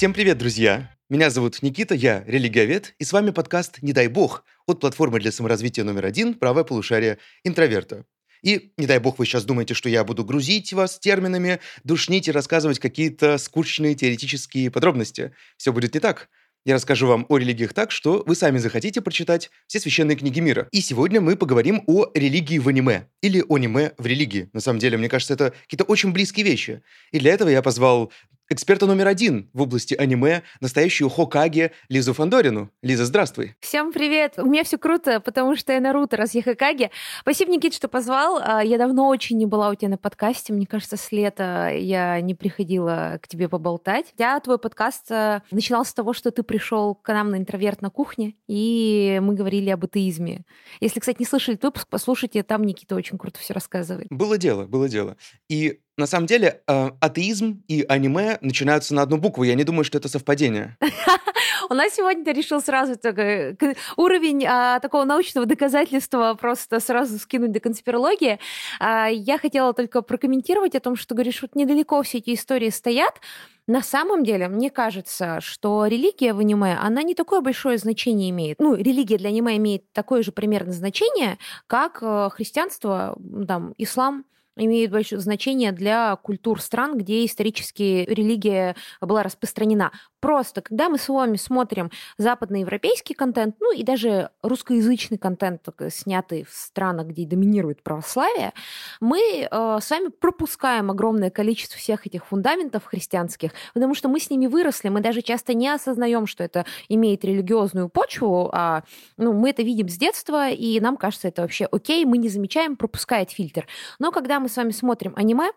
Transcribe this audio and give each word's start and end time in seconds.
Всем 0.00 0.14
привет, 0.14 0.38
друзья! 0.38 0.96
Меня 1.10 1.28
зовут 1.28 1.60
Никита, 1.60 1.94
я 1.94 2.24
религиовед, 2.26 2.94
и 2.98 3.04
с 3.04 3.12
вами 3.12 3.32
подкаст 3.32 3.82
«Не 3.82 3.92
дай 3.92 4.08
бог» 4.08 4.46
от 4.66 4.80
платформы 4.80 5.20
для 5.20 5.30
саморазвития 5.30 5.84
номер 5.84 6.06
один 6.06 6.32
«Правое 6.32 6.64
полушарие 6.64 7.18
интроверта». 7.44 8.06
И, 8.42 8.72
не 8.78 8.86
дай 8.86 8.98
бог, 8.98 9.18
вы 9.18 9.26
сейчас 9.26 9.44
думаете, 9.44 9.74
что 9.74 9.90
я 9.90 10.02
буду 10.02 10.24
грузить 10.24 10.72
вас 10.72 10.98
терминами, 10.98 11.60
душнить 11.84 12.28
и 12.28 12.32
рассказывать 12.32 12.78
какие-то 12.78 13.36
скучные 13.36 13.94
теоретические 13.94 14.70
подробности. 14.70 15.32
Все 15.58 15.70
будет 15.70 15.92
не 15.92 16.00
так. 16.00 16.30
Я 16.64 16.76
расскажу 16.76 17.06
вам 17.06 17.26
о 17.28 17.36
религиях 17.36 17.74
так, 17.74 17.90
что 17.90 18.22
вы 18.26 18.34
сами 18.34 18.56
захотите 18.56 19.02
прочитать 19.02 19.50
все 19.66 19.80
священные 19.80 20.16
книги 20.16 20.40
мира. 20.40 20.68
И 20.72 20.80
сегодня 20.80 21.20
мы 21.20 21.36
поговорим 21.36 21.82
о 21.86 22.06
религии 22.14 22.58
в 22.58 22.68
аниме. 22.68 23.08
Или 23.20 23.44
аниме 23.48 23.92
в 23.98 24.06
религии. 24.06 24.48
На 24.54 24.60
самом 24.60 24.78
деле, 24.78 24.96
мне 24.96 25.10
кажется, 25.10 25.34
это 25.34 25.52
какие-то 25.64 25.84
очень 25.84 26.12
близкие 26.12 26.44
вещи. 26.44 26.82
И 27.12 27.18
для 27.18 27.32
этого 27.32 27.50
я 27.50 27.60
позвал 27.60 28.12
эксперта 28.50 28.86
номер 28.86 29.06
один 29.06 29.48
в 29.52 29.62
области 29.62 29.94
аниме, 29.94 30.42
настоящую 30.60 31.08
Хокаге 31.08 31.70
Лизу 31.88 32.12
Фандорину. 32.12 32.70
Лиза, 32.82 33.04
здравствуй. 33.04 33.54
Всем 33.60 33.92
привет! 33.92 34.34
У 34.38 34.46
меня 34.46 34.64
все 34.64 34.76
круто, 34.76 35.20
потому 35.20 35.54
что 35.54 35.72
я 35.72 35.80
Наруто, 35.80 36.16
раз 36.16 36.34
я 36.34 36.42
Хокаге. 36.42 36.90
Спасибо, 37.20 37.52
Никит, 37.52 37.74
что 37.74 37.86
позвал. 37.86 38.40
А, 38.42 38.62
я 38.62 38.76
давно 38.76 39.06
очень 39.06 39.38
не 39.38 39.46
была 39.46 39.70
у 39.70 39.76
тебя 39.76 39.90
на 39.90 39.98
подкасте. 39.98 40.52
Мне 40.52 40.66
кажется, 40.66 40.96
с 40.96 41.12
лета 41.12 41.70
я 41.72 42.20
не 42.20 42.34
приходила 42.34 43.20
к 43.22 43.28
тебе 43.28 43.48
поболтать. 43.48 44.12
Я 44.18 44.40
твой 44.40 44.58
подкаст 44.58 45.12
а, 45.12 45.42
начинался 45.52 45.92
с 45.92 45.94
того, 45.94 46.12
что 46.12 46.32
ты 46.32 46.42
пришел 46.42 46.96
к 46.96 47.08
нам 47.12 47.30
на 47.30 47.36
интроверт 47.36 47.80
на 47.82 47.90
кухне, 47.90 48.34
и 48.48 49.20
мы 49.22 49.34
говорили 49.34 49.70
об 49.70 49.84
атеизме. 49.84 50.44
Если, 50.80 50.98
кстати, 50.98 51.18
не 51.20 51.26
слышали 51.26 51.56
выпуск, 51.62 51.86
послушайте, 51.88 52.42
там 52.42 52.64
Никита 52.64 52.96
очень 52.96 53.16
круто 53.16 53.38
все 53.38 53.54
рассказывает. 53.54 54.08
Было 54.10 54.36
дело, 54.36 54.64
было 54.66 54.88
дело. 54.88 55.16
И 55.48 55.78
на 56.00 56.06
самом 56.06 56.26
деле, 56.26 56.62
э, 56.66 56.90
атеизм 57.00 57.62
и 57.68 57.84
аниме 57.88 58.38
начинаются 58.40 58.94
на 58.94 59.02
одну 59.02 59.18
букву. 59.18 59.44
Я 59.44 59.54
не 59.54 59.64
думаю, 59.64 59.84
что 59.84 59.98
это 59.98 60.08
совпадение. 60.08 60.76
У 61.70 61.74
нас 61.74 61.94
сегодня 61.94 62.24
ты 62.24 62.32
решил 62.32 62.60
сразу 62.60 62.96
такой, 62.96 63.56
уровень 63.96 64.44
а, 64.46 64.80
такого 64.80 65.04
научного 65.04 65.46
доказательства 65.46 66.34
просто 66.34 66.80
сразу 66.80 67.18
скинуть 67.18 67.52
до 67.52 67.60
конспирологии. 67.60 68.40
А, 68.80 69.06
я 69.06 69.38
хотела 69.38 69.72
только 69.72 70.02
прокомментировать 70.02 70.74
о 70.74 70.80
том, 70.80 70.96
что 70.96 71.14
говоришь, 71.14 71.42
вот 71.42 71.54
недалеко 71.54 72.02
все 72.02 72.18
эти 72.18 72.34
истории 72.34 72.70
стоят. 72.70 73.20
На 73.66 73.82
самом 73.82 74.24
деле, 74.24 74.48
мне 74.48 74.70
кажется, 74.70 75.38
что 75.40 75.86
религия 75.86 76.32
в 76.32 76.40
аниме, 76.40 76.76
она 76.80 77.02
не 77.02 77.14
такое 77.14 77.40
большое 77.40 77.78
значение 77.78 78.30
имеет. 78.30 78.58
Ну, 78.58 78.74
религия 78.74 79.18
для 79.18 79.28
аниме 79.28 79.58
имеет 79.58 79.92
такое 79.92 80.22
же 80.22 80.32
примерно 80.32 80.72
значение, 80.72 81.38
как 81.68 81.98
э, 82.02 82.30
христианство, 82.32 83.16
там, 83.46 83.74
ислам, 83.78 84.24
имеют 84.64 84.92
большое 84.92 85.20
значение 85.20 85.72
для 85.72 86.16
культур 86.16 86.60
стран, 86.60 86.98
где 86.98 87.24
исторически 87.24 88.04
религия 88.08 88.76
была 89.00 89.22
распространена. 89.22 89.92
Просто, 90.20 90.60
когда 90.60 90.90
мы 90.90 90.98
с 90.98 91.08
вами 91.08 91.36
смотрим 91.36 91.90
западноевропейский 92.18 93.14
контент, 93.14 93.56
ну 93.58 93.72
и 93.72 93.82
даже 93.82 94.30
русскоязычный 94.42 95.16
контент, 95.16 95.66
снятый 95.88 96.44
в 96.44 96.52
странах, 96.52 97.06
где 97.06 97.24
доминирует 97.24 97.82
православие, 97.82 98.52
мы 99.00 99.48
э, 99.50 99.78
с 99.80 99.90
вами 99.90 100.08
пропускаем 100.08 100.90
огромное 100.90 101.30
количество 101.30 101.78
всех 101.78 102.06
этих 102.06 102.26
фундаментов 102.26 102.84
христианских, 102.84 103.52
потому 103.72 103.94
что 103.94 104.08
мы 104.08 104.20
с 104.20 104.28
ними 104.28 104.46
выросли, 104.46 104.90
мы 104.90 105.00
даже 105.00 105.22
часто 105.22 105.54
не 105.54 105.68
осознаем, 105.68 106.26
что 106.26 106.44
это 106.44 106.66
имеет 106.90 107.24
религиозную 107.24 107.88
почву, 107.88 108.50
а 108.52 108.82
ну, 109.16 109.32
мы 109.32 109.50
это 109.50 109.62
видим 109.62 109.88
с 109.88 109.96
детства, 109.96 110.50
и 110.50 110.78
нам 110.80 110.98
кажется 110.98 111.28
это 111.28 111.42
вообще 111.42 111.64
окей, 111.64 112.04
мы 112.04 112.18
не 112.18 112.28
замечаем, 112.28 112.76
пропускает 112.76 113.30
фильтр. 113.30 113.66
Но 113.98 114.12
когда 114.12 114.38
мы 114.38 114.49
с 114.50 114.56
вами 114.56 114.72
смотрим 114.72 115.14
аниме, 115.16 115.50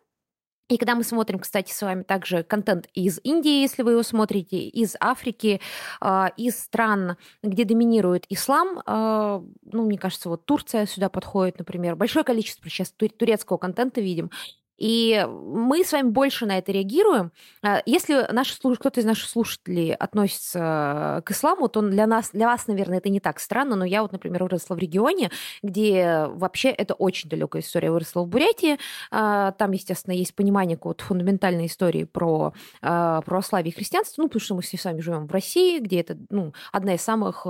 и 0.69 0.77
когда 0.77 0.95
мы 0.95 1.03
смотрим, 1.03 1.39
кстати, 1.39 1.71
с 1.71 1.81
вами 1.81 2.03
также 2.03 2.41
контент 2.43 2.87
из 2.93 3.19
Индии, 3.23 3.61
если 3.61 3.83
вы 3.83 3.91
его 3.91 4.03
смотрите, 4.03 4.57
из 4.57 4.95
Африки, 4.99 5.59
а, 5.99 6.31
из 6.37 6.57
стран, 6.57 7.17
где 7.43 7.65
доминирует 7.65 8.25
ислам, 8.29 8.81
а, 8.85 9.43
ну, 9.65 9.85
мне 9.85 9.97
кажется, 9.97 10.29
вот 10.29 10.45
Турция 10.45 10.85
сюда 10.85 11.09
подходит, 11.09 11.59
например, 11.59 11.95
большое 11.95 12.23
количество 12.23 12.69
сейчас 12.69 12.91
турецкого 12.91 13.57
контента 13.57 13.99
видим, 13.99 14.31
и 14.83 15.25
мы 15.29 15.85
с 15.85 15.93
вами 15.93 16.09
больше 16.09 16.45
на 16.45 16.57
это 16.57 16.73
реагируем. 16.73 17.31
А, 17.61 17.81
если 17.85 18.29
наш, 18.33 18.51
кто-то 18.51 18.99
из 18.99 19.05
наших 19.05 19.29
слушателей 19.29 19.95
относится 19.95 21.23
к 21.25 21.31
исламу, 21.31 21.69
то 21.69 21.81
для 21.81 22.05
нас, 22.05 22.31
для 22.33 22.47
вас, 22.47 22.67
наверное, 22.67 22.97
это 22.97 23.07
не 23.07 23.21
так 23.21 23.39
странно, 23.39 23.77
но 23.77 23.85
я 23.85 24.01
вот, 24.01 24.11
например, 24.11 24.43
выросла 24.43 24.75
в 24.75 24.79
регионе, 24.79 25.31
где 25.61 26.25
вообще 26.27 26.67
это 26.67 26.95
очень 26.95 27.29
далекая 27.29 27.61
история. 27.61 27.85
Я 27.85 27.91
выросла 27.93 28.23
в 28.23 28.27
Бурятии, 28.27 28.77
а, 29.09 29.53
там, 29.53 29.71
естественно, 29.71 30.13
есть 30.13 30.35
понимание 30.35 30.75
какой-то 30.75 31.05
фундаментальной 31.05 31.67
истории 31.67 32.03
про 32.03 32.51
а, 32.81 33.21
православие 33.21 33.71
и 33.71 33.75
христианство, 33.75 34.21
ну, 34.21 34.27
потому 34.27 34.41
что 34.41 34.55
мы 34.55 34.63
все 34.63 34.77
с 34.77 34.83
вами 34.83 34.99
живем 34.99 35.27
в 35.27 35.31
России, 35.31 35.79
где 35.79 36.01
это 36.01 36.17
ну, 36.29 36.53
одна 36.73 36.95
из 36.95 37.01
самых 37.01 37.47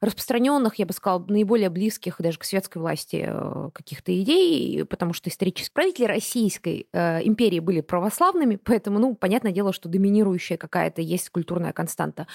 распространенных, 0.00 0.76
я 0.76 0.86
бы 0.86 0.92
сказала, 0.92 1.24
наиболее 1.26 1.70
близких 1.70 2.20
даже 2.20 2.38
к 2.38 2.44
светской 2.44 2.78
власти 2.78 3.28
каких-то 3.74 4.16
идей, 4.16 4.84
потому 4.84 5.12
что 5.12 5.28
исторические 5.28 5.72
правители 5.74 6.04
России 6.04 6.51
Российской 6.52 6.86
э, 6.92 7.22
империи 7.24 7.60
были 7.60 7.80
православными, 7.80 8.56
поэтому, 8.64 8.98
ну, 8.98 9.14
понятное 9.14 9.52
дело, 9.52 9.72
что 9.72 9.88
доминирующая 9.88 10.56
какая-то 10.56 11.00
есть 11.00 11.30
культурная 11.30 11.72
константа. 11.72 12.26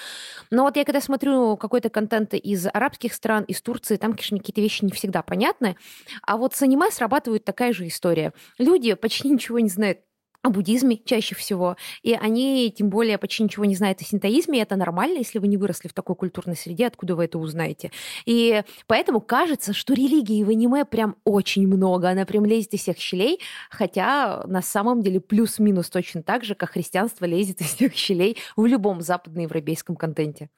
Но 0.51 0.63
вот 0.63 0.75
я 0.75 0.85
когда 0.85 1.01
смотрю 1.01 1.57
какой-то 1.57 1.89
контент 1.89 2.33
из 2.33 2.67
арабских 2.67 3.13
стран, 3.13 3.43
из 3.43 3.61
Турции, 3.61 3.97
там, 3.97 4.13
конечно, 4.13 4.37
какие-то 4.37 4.61
вещи 4.61 4.83
не 4.83 4.91
всегда 4.91 5.21
понятны. 5.21 5.75
А 6.23 6.37
вот 6.37 6.55
с 6.55 6.61
аниме 6.61 6.89
срабатывает 6.91 7.45
такая 7.45 7.73
же 7.73 7.87
история. 7.87 8.33
Люди 8.57 8.93
почти 8.95 9.29
ничего 9.29 9.59
не 9.59 9.69
знают 9.69 9.99
о 10.43 10.49
буддизме 10.49 10.97
чаще 11.03 11.35
всего. 11.35 11.75
И 12.03 12.13
они, 12.13 12.73
тем 12.75 12.89
более, 12.89 13.17
почти 13.17 13.43
ничего 13.43 13.65
не 13.65 13.75
знают 13.75 14.01
о 14.01 14.05
синтоизме, 14.05 14.59
и 14.59 14.61
это 14.61 14.75
нормально, 14.75 15.17
если 15.17 15.39
вы 15.39 15.47
не 15.47 15.57
выросли 15.57 15.87
в 15.87 15.93
такой 15.93 16.15
культурной 16.15 16.55
среде, 16.55 16.87
откуда 16.87 17.15
вы 17.15 17.25
это 17.25 17.37
узнаете. 17.37 17.91
И 18.25 18.63
поэтому 18.87 19.19
кажется, 19.19 19.73
что 19.73 19.93
религии 19.93 20.43
в 20.43 20.49
аниме 20.49 20.85
прям 20.85 21.15
очень 21.23 21.67
много, 21.67 22.09
она 22.09 22.25
прям 22.25 22.45
лезет 22.45 22.73
из 22.73 22.81
всех 22.81 22.97
щелей, 22.97 23.39
хотя 23.69 24.43
на 24.47 24.61
самом 24.61 25.01
деле 25.01 25.19
плюс-минус 25.19 25.89
точно 25.89 26.23
так 26.23 26.43
же, 26.43 26.55
как 26.55 26.71
христианство 26.71 27.25
лезет 27.25 27.61
из 27.61 27.73
всех 27.75 27.93
щелей 27.95 28.37
в 28.55 28.65
любом 28.65 29.01
западноевропейском 29.01 29.95
контенте. 29.95 30.49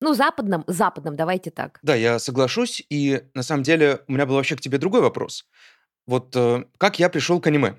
Ну, 0.00 0.14
западном, 0.14 0.64
западном, 0.66 1.16
давайте 1.16 1.50
так. 1.50 1.78
Да, 1.82 1.94
я 1.94 2.18
соглашусь, 2.18 2.84
и 2.90 3.22
на 3.34 3.42
самом 3.42 3.62
деле 3.62 4.00
у 4.08 4.12
меня 4.12 4.26
был 4.26 4.34
вообще 4.34 4.56
к 4.56 4.60
тебе 4.60 4.78
другой 4.78 5.00
вопрос. 5.00 5.46
Вот 6.06 6.34
э, 6.36 6.64
как 6.76 6.98
я 6.98 7.08
пришел 7.08 7.40
к 7.40 7.46
аниме? 7.46 7.76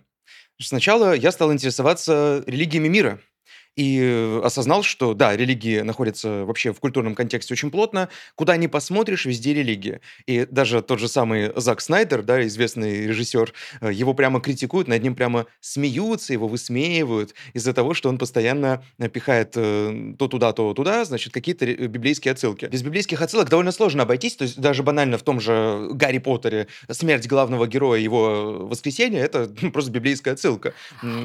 Сначала 0.59 1.13
я 1.13 1.31
стал 1.31 1.51
интересоваться 1.53 2.43
религиями 2.47 2.87
мира– 2.87 3.19
и 3.75 3.99
э, 4.01 4.41
осознал, 4.43 4.83
что 4.83 5.13
да, 5.13 5.35
религии 5.35 5.81
находятся 5.81 6.45
вообще 6.45 6.73
в 6.73 6.79
культурном 6.79 7.15
контексте 7.15 7.53
очень 7.53 7.71
плотно. 7.71 8.09
Куда 8.35 8.55
ни 8.57 8.67
посмотришь, 8.67 9.25
везде 9.25 9.53
религия. 9.53 10.01
И 10.25 10.47
даже 10.49 10.81
тот 10.81 10.99
же 10.99 11.07
самый 11.07 11.51
Зак 11.55 11.81
Снайдер, 11.81 12.21
да, 12.21 12.45
известный 12.45 13.07
режиссер, 13.07 13.53
э, 13.81 13.91
его 13.91 14.13
прямо 14.13 14.39
критикуют, 14.39 14.87
над 14.87 15.03
ним 15.03 15.15
прямо 15.15 15.45
смеются, 15.59 16.33
его 16.33 16.47
высмеивают 16.47 17.33
из-за 17.53 17.73
того, 17.73 17.93
что 17.93 18.09
он 18.09 18.17
постоянно 18.17 18.83
пихает 19.11 19.53
э, 19.55 20.13
то 20.17 20.27
туда, 20.27 20.53
то 20.53 20.73
туда, 20.73 21.03
значит, 21.03 21.33
какие-то 21.33 21.65
библейские 21.65 22.31
отсылки. 22.31 22.65
Без 22.65 22.81
библейских 22.81 23.21
отсылок 23.21 23.49
довольно 23.49 23.71
сложно 23.71 24.03
обойтись, 24.03 24.35
то 24.35 24.43
есть 24.43 24.59
даже 24.59 24.83
банально 24.83 25.17
в 25.17 25.23
том 25.23 25.39
же 25.39 25.89
Гарри 25.91 26.19
Поттере 26.19 26.67
смерть 26.89 27.27
главного 27.27 27.67
героя, 27.67 27.99
его 27.99 28.67
воскресенье, 28.67 29.19
это 29.21 29.49
просто 29.73 29.91
библейская 29.91 30.31
отсылка. 30.31 30.73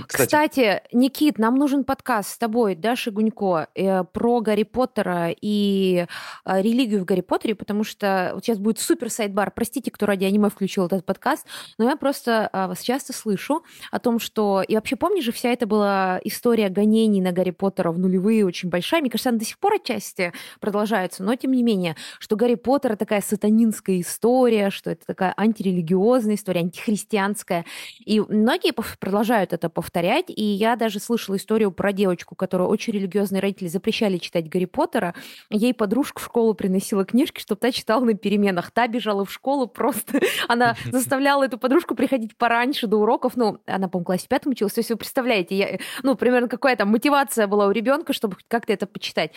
Кстати, 0.06 0.30
Кстати 0.30 0.82
Никит, 0.92 1.38
нам 1.38 1.54
нужен 1.54 1.84
подкаст 1.84 2.39
тобой, 2.40 2.74
Даша 2.74 3.12
Гунько, 3.12 3.68
э, 3.74 4.02
про 4.02 4.40
Гарри 4.40 4.64
Поттера 4.64 5.28
и 5.30 6.06
э, 6.44 6.62
религию 6.62 7.02
в 7.02 7.04
Гарри 7.04 7.20
Поттере, 7.20 7.54
потому 7.54 7.84
что 7.84 8.32
вот 8.34 8.44
сейчас 8.44 8.58
будет 8.58 8.80
супер 8.80 9.10
сайдбар. 9.10 9.52
Простите, 9.52 9.90
кто 9.90 10.06
ради 10.06 10.24
аниме 10.24 10.48
включил 10.48 10.86
этот 10.86 11.04
подкаст, 11.04 11.46
но 11.78 11.88
я 11.88 11.96
просто 11.96 12.50
э, 12.52 12.66
вас 12.66 12.80
часто 12.80 13.12
слышу 13.12 13.62
о 13.92 13.98
том, 14.00 14.18
что... 14.18 14.62
И 14.66 14.74
вообще, 14.74 14.96
помнишь 14.96 15.24
же, 15.24 15.32
вся 15.32 15.50
это 15.50 15.66
была 15.66 16.20
история 16.24 16.70
гонений 16.70 17.20
на 17.20 17.32
Гарри 17.32 17.50
Поттера 17.50 17.92
в 17.92 17.98
нулевые 17.98 18.44
очень 18.46 18.70
большая. 18.70 19.02
Мне 19.02 19.10
кажется, 19.10 19.28
она 19.28 19.38
до 19.38 19.44
сих 19.44 19.58
пор 19.58 19.74
отчасти 19.74 20.32
продолжается, 20.60 21.22
но 21.22 21.34
тем 21.36 21.52
не 21.52 21.62
менее, 21.62 21.94
что 22.18 22.36
Гарри 22.36 22.54
Поттер 22.54 22.96
такая 22.96 23.20
сатанинская 23.20 24.00
история, 24.00 24.70
что 24.70 24.90
это 24.90 25.04
такая 25.06 25.34
антирелигиозная 25.36 26.36
история, 26.36 26.60
антихристианская. 26.60 27.66
И 28.04 28.20
многие 28.20 28.72
продолжают 28.98 29.52
это 29.52 29.68
повторять, 29.68 30.26
и 30.28 30.42
я 30.42 30.76
даже 30.76 31.00
слышала 31.00 31.36
историю 31.36 31.70
про 31.70 31.92
девочку, 31.92 32.29
девочку, 32.30 32.34
которую 32.36 32.68
очень 32.68 32.92
религиозные 32.92 33.40
родители 33.40 33.68
запрещали 33.68 34.18
читать 34.18 34.48
Гарри 34.48 34.66
Поттера, 34.66 35.14
ей 35.50 35.74
подружка 35.74 36.20
в 36.20 36.24
школу 36.24 36.54
приносила 36.54 37.04
книжки, 37.04 37.40
чтобы 37.40 37.60
та 37.60 37.72
читала 37.72 38.04
на 38.04 38.14
переменах. 38.14 38.70
Та 38.70 38.88
бежала 38.88 39.24
в 39.24 39.32
школу 39.32 39.66
просто. 39.66 40.20
Она 40.48 40.76
заставляла 40.92 41.44
эту 41.44 41.58
подружку 41.58 41.94
приходить 41.94 42.36
пораньше 42.36 42.86
до 42.86 42.98
уроков. 42.98 43.36
Ну, 43.36 43.58
она, 43.66 43.88
по-моему, 43.88 44.04
классе 44.04 44.26
пятом 44.28 44.52
училась. 44.52 44.74
То 44.74 44.80
есть 44.80 44.90
вы 44.90 44.96
представляете, 44.96 45.56
я, 45.56 45.78
ну, 46.02 46.14
примерно 46.14 46.48
какая 46.48 46.76
там 46.76 46.88
мотивация 46.88 47.46
была 47.46 47.66
у 47.66 47.72
ребенка, 47.72 48.12
чтобы 48.12 48.36
как-то 48.48 48.72
это 48.72 48.86
почитать. 48.86 49.32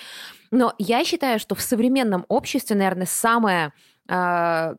Но 0.52 0.74
я 0.78 1.04
считаю, 1.04 1.40
что 1.40 1.56
в 1.56 1.62
современном 1.62 2.26
обществе, 2.28 2.76
наверное, 2.76 3.08
самое 3.08 3.74
а, 4.08 4.76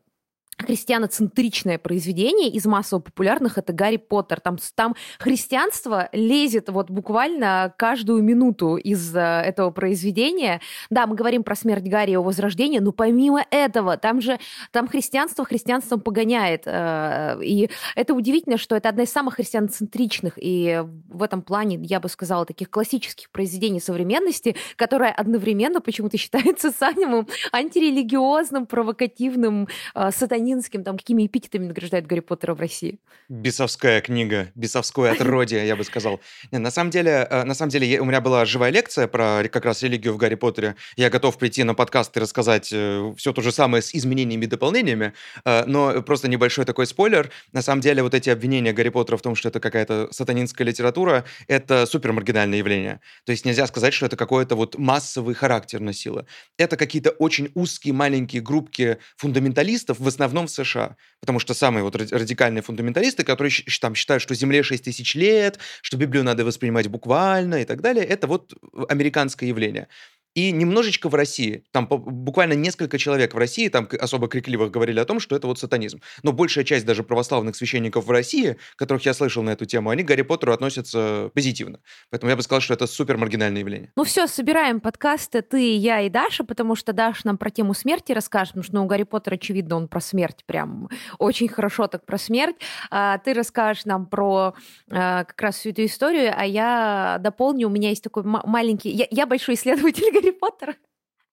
христианоцентричное 0.57 1.77
произведение 1.77 2.49
из 2.49 2.65
массово 2.65 2.99
популярных 2.99 3.57
это 3.57 3.73
Гарри 3.73 3.97
Поттер. 3.97 4.39
Там, 4.39 4.57
там 4.75 4.95
христианство 5.19 6.09
лезет 6.13 6.69
вот 6.69 6.89
буквально 6.89 7.73
каждую 7.77 8.23
минуту 8.23 8.77
из 8.77 9.13
э, 9.15 9.19
этого 9.19 9.71
произведения. 9.71 10.61
Да, 10.89 11.07
мы 11.07 11.15
говорим 11.15 11.43
про 11.43 11.55
смерть 11.55 11.83
Гарри 11.83 12.11
и 12.11 12.13
его 12.13 12.23
возрождение, 12.23 12.79
но 12.79 12.93
помимо 12.93 13.45
этого, 13.51 13.97
там 13.97 14.21
же 14.21 14.39
там 14.71 14.87
христианство 14.87 15.43
христианством 15.43 15.99
погоняет. 15.99 16.63
Э, 16.65 17.37
и 17.43 17.69
это 17.95 18.13
удивительно, 18.13 18.57
что 18.57 18.75
это 18.75 18.89
одна 18.89 19.03
из 19.03 19.11
самых 19.11 19.35
христианоцентричных 19.35 20.33
и 20.37 20.83
в 21.09 21.21
этом 21.21 21.41
плане, 21.41 21.79
я 21.81 21.99
бы 21.99 22.07
сказала, 22.07 22.45
таких 22.45 22.69
классических 22.69 23.29
произведений 23.29 23.81
современности, 23.81 24.55
которая 24.77 25.11
одновременно 25.11 25.81
почему-то 25.81 26.17
считается 26.25 26.71
самым 26.71 27.27
антирелигиозным, 27.51 28.65
провокативным, 28.65 29.67
э, 29.93 30.11
сатанистским 30.11 30.44
сатанинским, 30.45 30.83
там, 30.83 30.97
какими 30.97 31.25
эпитетами 31.25 31.65
награждают 31.65 32.05
Гарри 32.05 32.19
Поттера 32.19 32.53
в 32.53 32.59
России? 32.59 32.99
Бесовская 33.29 34.01
книга, 34.01 34.51
бесовское 34.55 35.13
отродье, 35.13 35.65
я 35.65 35.75
бы 35.75 35.83
сказал. 35.83 36.19
Не, 36.51 36.59
на 36.59 36.71
самом 36.71 36.91
деле, 36.91 37.27
э, 37.29 37.43
на 37.43 37.55
самом 37.55 37.71
деле, 37.71 37.99
у 37.99 38.05
меня 38.05 38.21
была 38.21 38.45
живая 38.45 38.71
лекция 38.71 39.07
про 39.07 39.43
как 39.51 39.65
раз 39.65 39.81
религию 39.83 40.13
в 40.13 40.17
Гарри 40.17 40.35
Поттере. 40.35 40.75
Я 40.95 41.09
готов 41.09 41.37
прийти 41.37 41.63
на 41.63 41.73
подкаст 41.73 42.15
и 42.17 42.19
рассказать 42.19 42.69
э, 42.71 43.13
все 43.17 43.33
то 43.33 43.41
же 43.41 43.51
самое 43.51 43.81
с 43.81 43.95
изменениями 43.95 44.45
и 44.45 44.47
дополнениями, 44.47 45.13
э, 45.45 45.63
но 45.65 46.01
просто 46.03 46.27
небольшой 46.27 46.65
такой 46.65 46.85
спойлер. 46.85 47.31
На 47.51 47.61
самом 47.61 47.81
деле, 47.81 48.03
вот 48.03 48.13
эти 48.13 48.29
обвинения 48.29 48.73
Гарри 48.73 48.89
Поттера 48.89 49.17
в 49.17 49.21
том, 49.21 49.35
что 49.35 49.49
это 49.49 49.59
какая-то 49.59 50.09
сатанинская 50.11 50.67
литература, 50.67 51.25
это 51.47 51.85
супер 51.85 52.11
маргинальное 52.11 52.59
явление. 52.59 52.99
То 53.25 53.31
есть 53.31 53.45
нельзя 53.45 53.65
сказать, 53.67 53.93
что 53.93 54.05
это 54.05 54.15
какой-то 54.15 54.55
вот 54.55 54.77
массовый 54.77 55.33
характер 55.33 55.79
носило. 55.79 56.25
Это 56.57 56.77
какие-то 56.77 57.09
очень 57.09 57.51
узкие 57.55 57.93
маленькие 57.93 58.41
группки 58.41 58.97
фундаменталистов, 59.17 59.99
в 59.99 60.07
основном 60.07 60.34
основном 60.35 60.47
в 60.47 60.51
США. 60.51 60.95
Потому 61.19 61.39
что 61.39 61.53
самые 61.53 61.83
вот 61.83 61.95
радикальные 61.95 62.61
фундаменталисты, 62.61 63.23
которые 63.23 63.51
там 63.81 63.95
считают, 63.95 64.21
что 64.21 64.35
Земле 64.35 64.63
6 64.63 64.83
тысяч 64.83 65.15
лет, 65.15 65.59
что 65.81 65.97
Библию 65.97 66.23
надо 66.23 66.43
воспринимать 66.43 66.87
буквально 66.87 67.61
и 67.61 67.65
так 67.65 67.81
далее, 67.81 68.05
это 68.05 68.27
вот 68.27 68.53
американское 68.89 69.49
явление 69.49 69.87
и 70.35 70.51
немножечко 70.51 71.09
в 71.09 71.15
России. 71.15 71.63
Там 71.71 71.87
буквально 71.87 72.53
несколько 72.53 72.97
человек 72.97 73.33
в 73.33 73.37
России, 73.37 73.69
там 73.69 73.87
особо 73.99 74.27
крикливых 74.27 74.69
говорили 74.69 74.99
о 74.99 75.05
том, 75.05 75.19
что 75.19 75.35
это 75.35 75.47
вот 75.47 75.57
сатанизм. 75.57 76.01
Но 76.23 76.33
большая 76.33 76.65
часть 76.65 76.85
даже 76.85 77.03
православных 77.03 77.55
священников 77.55 78.05
в 78.05 78.11
России, 78.11 78.57
которых 78.75 79.05
я 79.05 79.13
слышал 79.13 79.41
на 79.43 79.51
эту 79.51 79.65
тему, 79.65 79.89
они 79.89 80.03
к 80.03 80.07
Гарри 80.07 80.23
Поттеру 80.23 80.53
относятся 80.53 81.31
позитивно. 81.33 81.79
Поэтому 82.09 82.29
я 82.29 82.35
бы 82.35 82.43
сказал, 82.43 82.61
что 82.61 82.73
это 82.73 82.85
супер 82.85 83.17
маргинальное 83.17 83.61
явление. 83.61 83.91
Ну 83.95 84.03
все, 84.03 84.27
собираем 84.27 84.81
подкасты 84.81 85.41
ты, 85.41 85.77
я 85.77 86.01
и 86.01 86.09
Даша, 86.09 86.43
потому 86.43 86.75
что 86.75 86.91
Даша 86.91 87.21
нам 87.23 87.37
про 87.37 87.49
тему 87.49 87.73
смерти 87.73 88.11
расскажет, 88.11 88.53
потому 88.53 88.63
что 88.63 88.75
ну, 88.75 88.83
у 88.83 88.87
Гарри 88.87 89.03
Поттера, 89.03 89.35
очевидно, 89.35 89.77
он 89.77 89.87
про 89.87 90.01
смерть 90.01 90.43
прям 90.45 90.89
очень 91.17 91.47
хорошо 91.47 91.87
так 91.87 92.05
про 92.05 92.17
смерть. 92.17 92.57
А, 92.91 93.19
ты 93.19 93.33
расскажешь 93.33 93.85
нам 93.85 94.05
про 94.05 94.53
а, 94.91 95.23
как 95.23 95.41
раз 95.41 95.55
всю 95.55 95.69
эту 95.69 95.85
историю, 95.85 96.33
а 96.35 96.45
я 96.45 97.17
дополню, 97.21 97.67
у 97.67 97.71
меня 97.71 97.89
есть 97.89 98.03
такой 98.03 98.23
маленький... 98.23 98.89
Я, 98.89 99.07
я 99.11 99.25
большой 99.25 99.55
исследователь 99.55 100.11
Гарри 100.25 100.31
Поттера. 100.31 100.75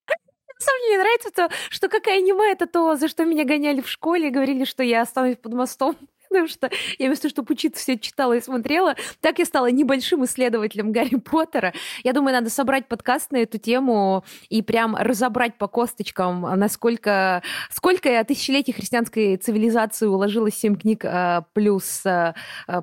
Самом 0.58 0.80
деле 0.86 0.98
нравится 0.98 1.30
то, 1.30 1.48
что 1.70 1.88
какая 1.88 2.18
аниме 2.18 2.52
это 2.52 2.66
то, 2.66 2.96
за 2.96 3.08
что 3.08 3.24
меня 3.24 3.44
гоняли 3.44 3.80
в 3.80 3.88
школе, 3.88 4.30
говорили, 4.30 4.64
что 4.64 4.82
я 4.82 5.02
останусь 5.02 5.36
под 5.36 5.54
мостом 5.54 5.96
потому 6.32 6.48
что 6.48 6.70
я 6.98 7.06
вместо 7.06 7.22
того, 7.24 7.30
чтобы 7.30 7.52
учиться, 7.52 7.80
все 7.80 7.98
читала 7.98 8.32
и 8.34 8.40
смотрела. 8.40 8.96
Так 9.20 9.38
я 9.38 9.44
стала 9.44 9.70
небольшим 9.70 10.24
исследователем 10.24 10.92
Гарри 10.92 11.16
Поттера. 11.16 11.72
Я 12.04 12.12
думаю, 12.12 12.32
надо 12.34 12.50
собрать 12.50 12.88
подкаст 12.88 13.32
на 13.32 13.38
эту 13.38 13.58
тему 13.58 14.24
и 14.48 14.62
прям 14.62 14.96
разобрать 14.96 15.58
по 15.58 15.68
косточкам, 15.68 16.42
насколько... 16.58 17.42
Сколько 17.70 18.24
тысячелетий 18.24 18.72
христианской 18.72 19.36
цивилизации 19.36 20.06
уложилось 20.06 20.54
семь 20.54 20.76
книг 20.76 21.04
а, 21.04 21.44
плюс 21.52 22.02
а, 22.06 22.34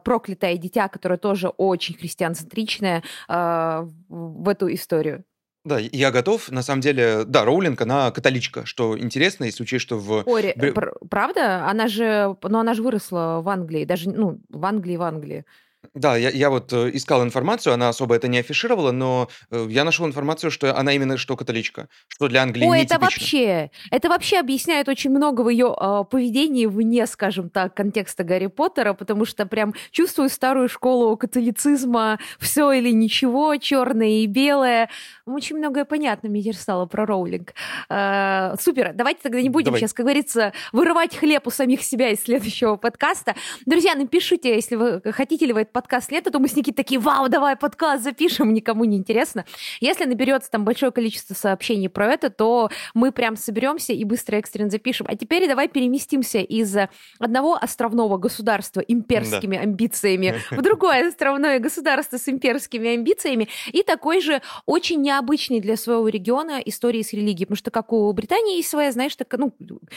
«Проклятое 0.03 0.57
дитя», 0.57 0.87
которое 0.87 1.17
тоже 1.17 1.49
очень 1.49 1.95
христианцентричное 1.95 3.03
а, 3.27 3.87
в 4.09 4.47
эту 4.47 4.71
историю. 4.73 5.23
Да, 5.65 5.77
я 5.77 6.11
готов. 6.11 6.49
На 6.51 6.63
самом 6.63 6.81
деле, 6.81 7.25
да, 7.25 7.43
Роулинг, 7.43 7.81
она 7.81 8.11
католичка, 8.11 8.65
что 8.65 8.97
интересно, 8.97 9.43
если 9.43 9.63
учесть, 9.63 9.83
что 9.83 9.97
в... 9.97 10.23
Ори, 10.25 10.53
пр- 10.53 10.97
правда? 11.09 11.67
Она 11.67 11.87
же, 11.87 12.35
ну, 12.41 12.59
она 12.59 12.73
же 12.73 12.81
выросла 12.81 13.41
в 13.43 13.49
Англии, 13.49 13.83
даже, 13.85 14.09
ну, 14.09 14.39
в 14.49 14.65
Англии, 14.65 14.95
в 14.95 15.01
Англии. 15.01 15.45
Да, 15.93 16.17
я, 16.17 16.29
я 16.29 16.49
вот 16.49 16.73
э, 16.73 16.91
искал 16.93 17.23
информацию, 17.23 17.73
она 17.73 17.87
особо 17.87 18.15
это 18.15 18.27
не 18.27 18.39
афишировала, 18.39 18.91
но 18.91 19.29
э, 19.49 19.65
я 19.69 19.85
нашел 19.85 20.05
информацию, 20.05 20.51
что 20.51 20.77
она 20.77 20.93
именно 20.93 21.17
что 21.17 21.37
католичка, 21.37 21.87
что 22.09 22.27
для 22.27 22.43
Англии 22.43 22.65
Ой, 22.65 22.81
это 22.81 22.99
вообще, 22.99 23.71
это 23.89 24.09
вообще 24.09 24.39
объясняет 24.39 24.89
очень 24.89 25.09
много 25.09 25.41
в 25.41 25.47
ее 25.47 25.73
э, 25.79 26.03
поведении 26.09 26.65
вне, 26.65 27.07
скажем 27.07 27.49
так, 27.49 27.75
контекста 27.75 28.25
Гарри 28.25 28.47
Поттера, 28.47 28.93
потому 28.93 29.23
что 29.23 29.45
прям 29.45 29.73
чувствую 29.91 30.29
старую 30.29 30.67
школу 30.67 31.15
католицизма, 31.15 32.19
все 32.39 32.73
или 32.73 32.91
ничего, 32.91 33.55
черное 33.55 34.21
и 34.21 34.25
белое. 34.25 34.89
Очень 35.25 35.57
многое 35.57 35.85
понятно 35.85 36.27
мне 36.27 36.41
теперь 36.41 36.57
стало 36.57 36.87
про 36.87 37.05
Роулинг. 37.05 37.53
Э, 37.89 38.55
супер, 38.59 38.91
давайте 38.93 39.21
тогда 39.23 39.41
не 39.41 39.49
будем 39.49 39.67
Давай. 39.67 39.79
сейчас, 39.79 39.93
как 39.93 40.05
говорится, 40.05 40.51
вырывать 40.73 41.15
хлеб 41.15 41.47
у 41.47 41.51
самих 41.51 41.83
себя 41.83 42.09
из 42.09 42.21
следующего 42.21 42.75
подкаста. 42.75 43.35
Друзья, 43.65 43.95
напишите, 43.95 44.53
если 44.55 44.75
вы 44.75 45.01
хотите 45.13 45.45
ли 45.45 45.53
вы 45.53 45.68
этот 45.69 45.71
подкаст 45.71 46.11
лето, 46.11 46.31
то 46.31 46.39
мы 46.39 46.47
с 46.47 46.55
Никитой 46.55 46.83
такие, 46.83 46.99
вау, 46.99 47.29
давай 47.29 47.55
подкаст 47.55 48.03
запишем, 48.03 48.53
никому 48.53 48.85
не 48.85 48.97
интересно. 48.97 49.45
Если 49.79 50.05
наберется 50.05 50.49
там 50.51 50.65
большое 50.65 50.91
количество 50.91 51.33
сообщений 51.33 51.89
про 51.89 52.13
это, 52.13 52.29
то 52.29 52.69
мы 52.93 53.11
прям 53.11 53.35
соберемся 53.37 53.93
и 53.93 54.03
быстро 54.03 54.37
экстренно 54.37 54.69
запишем. 54.69 55.07
А 55.09 55.15
теперь 55.15 55.47
давай 55.47 55.67
переместимся 55.67 56.39
из 56.39 56.75
одного 57.19 57.55
островного 57.55 58.17
государства 58.17 58.81
имперскими 58.81 59.57
да. 59.57 59.63
амбициями 59.63 60.35
в 60.51 60.61
другое 60.61 61.07
островное 61.07 61.59
государство 61.59 62.17
с 62.17 62.27
имперскими 62.27 62.93
амбициями 62.93 63.47
и 63.71 63.83
такой 63.83 64.21
же 64.21 64.41
очень 64.65 65.01
необычный 65.01 65.59
для 65.59 65.77
своего 65.77 66.07
региона 66.07 66.59
истории 66.65 67.01
с 67.01 67.13
религией. 67.13 67.45
Потому 67.45 67.57
что 67.57 67.71
как 67.71 67.93
у 67.93 68.11
Британии 68.13 68.57
есть 68.57 68.69
своя, 68.69 68.91
знаешь, 68.91 69.15
так, 69.15 69.31
ну, 69.37 69.53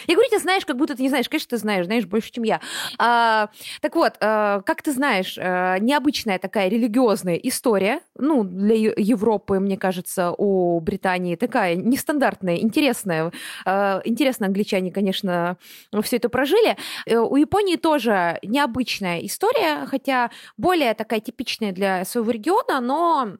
я 0.06 0.14
говорю, 0.14 0.30
ты 0.30 0.38
знаешь, 0.38 0.64
как 0.66 0.76
будто 0.76 0.96
ты 0.96 1.02
не 1.02 1.08
знаешь. 1.08 1.28
Конечно, 1.28 1.50
ты 1.50 1.56
знаешь, 1.56 1.86
знаешь 1.86 2.06
больше, 2.06 2.30
чем 2.30 2.44
я. 2.44 2.60
А, 2.98 3.48
так 3.80 3.94
вот, 3.94 4.14
а, 4.20 4.60
как 4.62 4.82
ты 4.82 4.92
знаешь, 4.92 5.38
а, 5.40 5.61
необычная 5.80 6.38
такая 6.38 6.68
религиозная 6.68 7.36
история. 7.36 8.00
Ну, 8.16 8.44
для 8.44 8.74
Европы, 8.74 9.58
мне 9.60 9.76
кажется, 9.76 10.32
у 10.36 10.80
Британии 10.80 11.36
такая 11.36 11.76
нестандартная, 11.76 12.56
интересная. 12.56 13.32
Э, 13.64 14.00
интересно, 14.04 14.46
англичане, 14.46 14.90
конечно, 14.90 15.56
все 16.02 16.16
это 16.16 16.28
прожили. 16.28 16.76
Э, 17.06 17.18
у 17.18 17.36
Японии 17.36 17.76
тоже 17.76 18.38
необычная 18.42 19.20
история, 19.20 19.86
хотя 19.86 20.30
более 20.56 20.94
такая 20.94 21.20
типичная 21.20 21.72
для 21.72 22.04
своего 22.04 22.30
региона, 22.30 22.80
но 22.80 23.36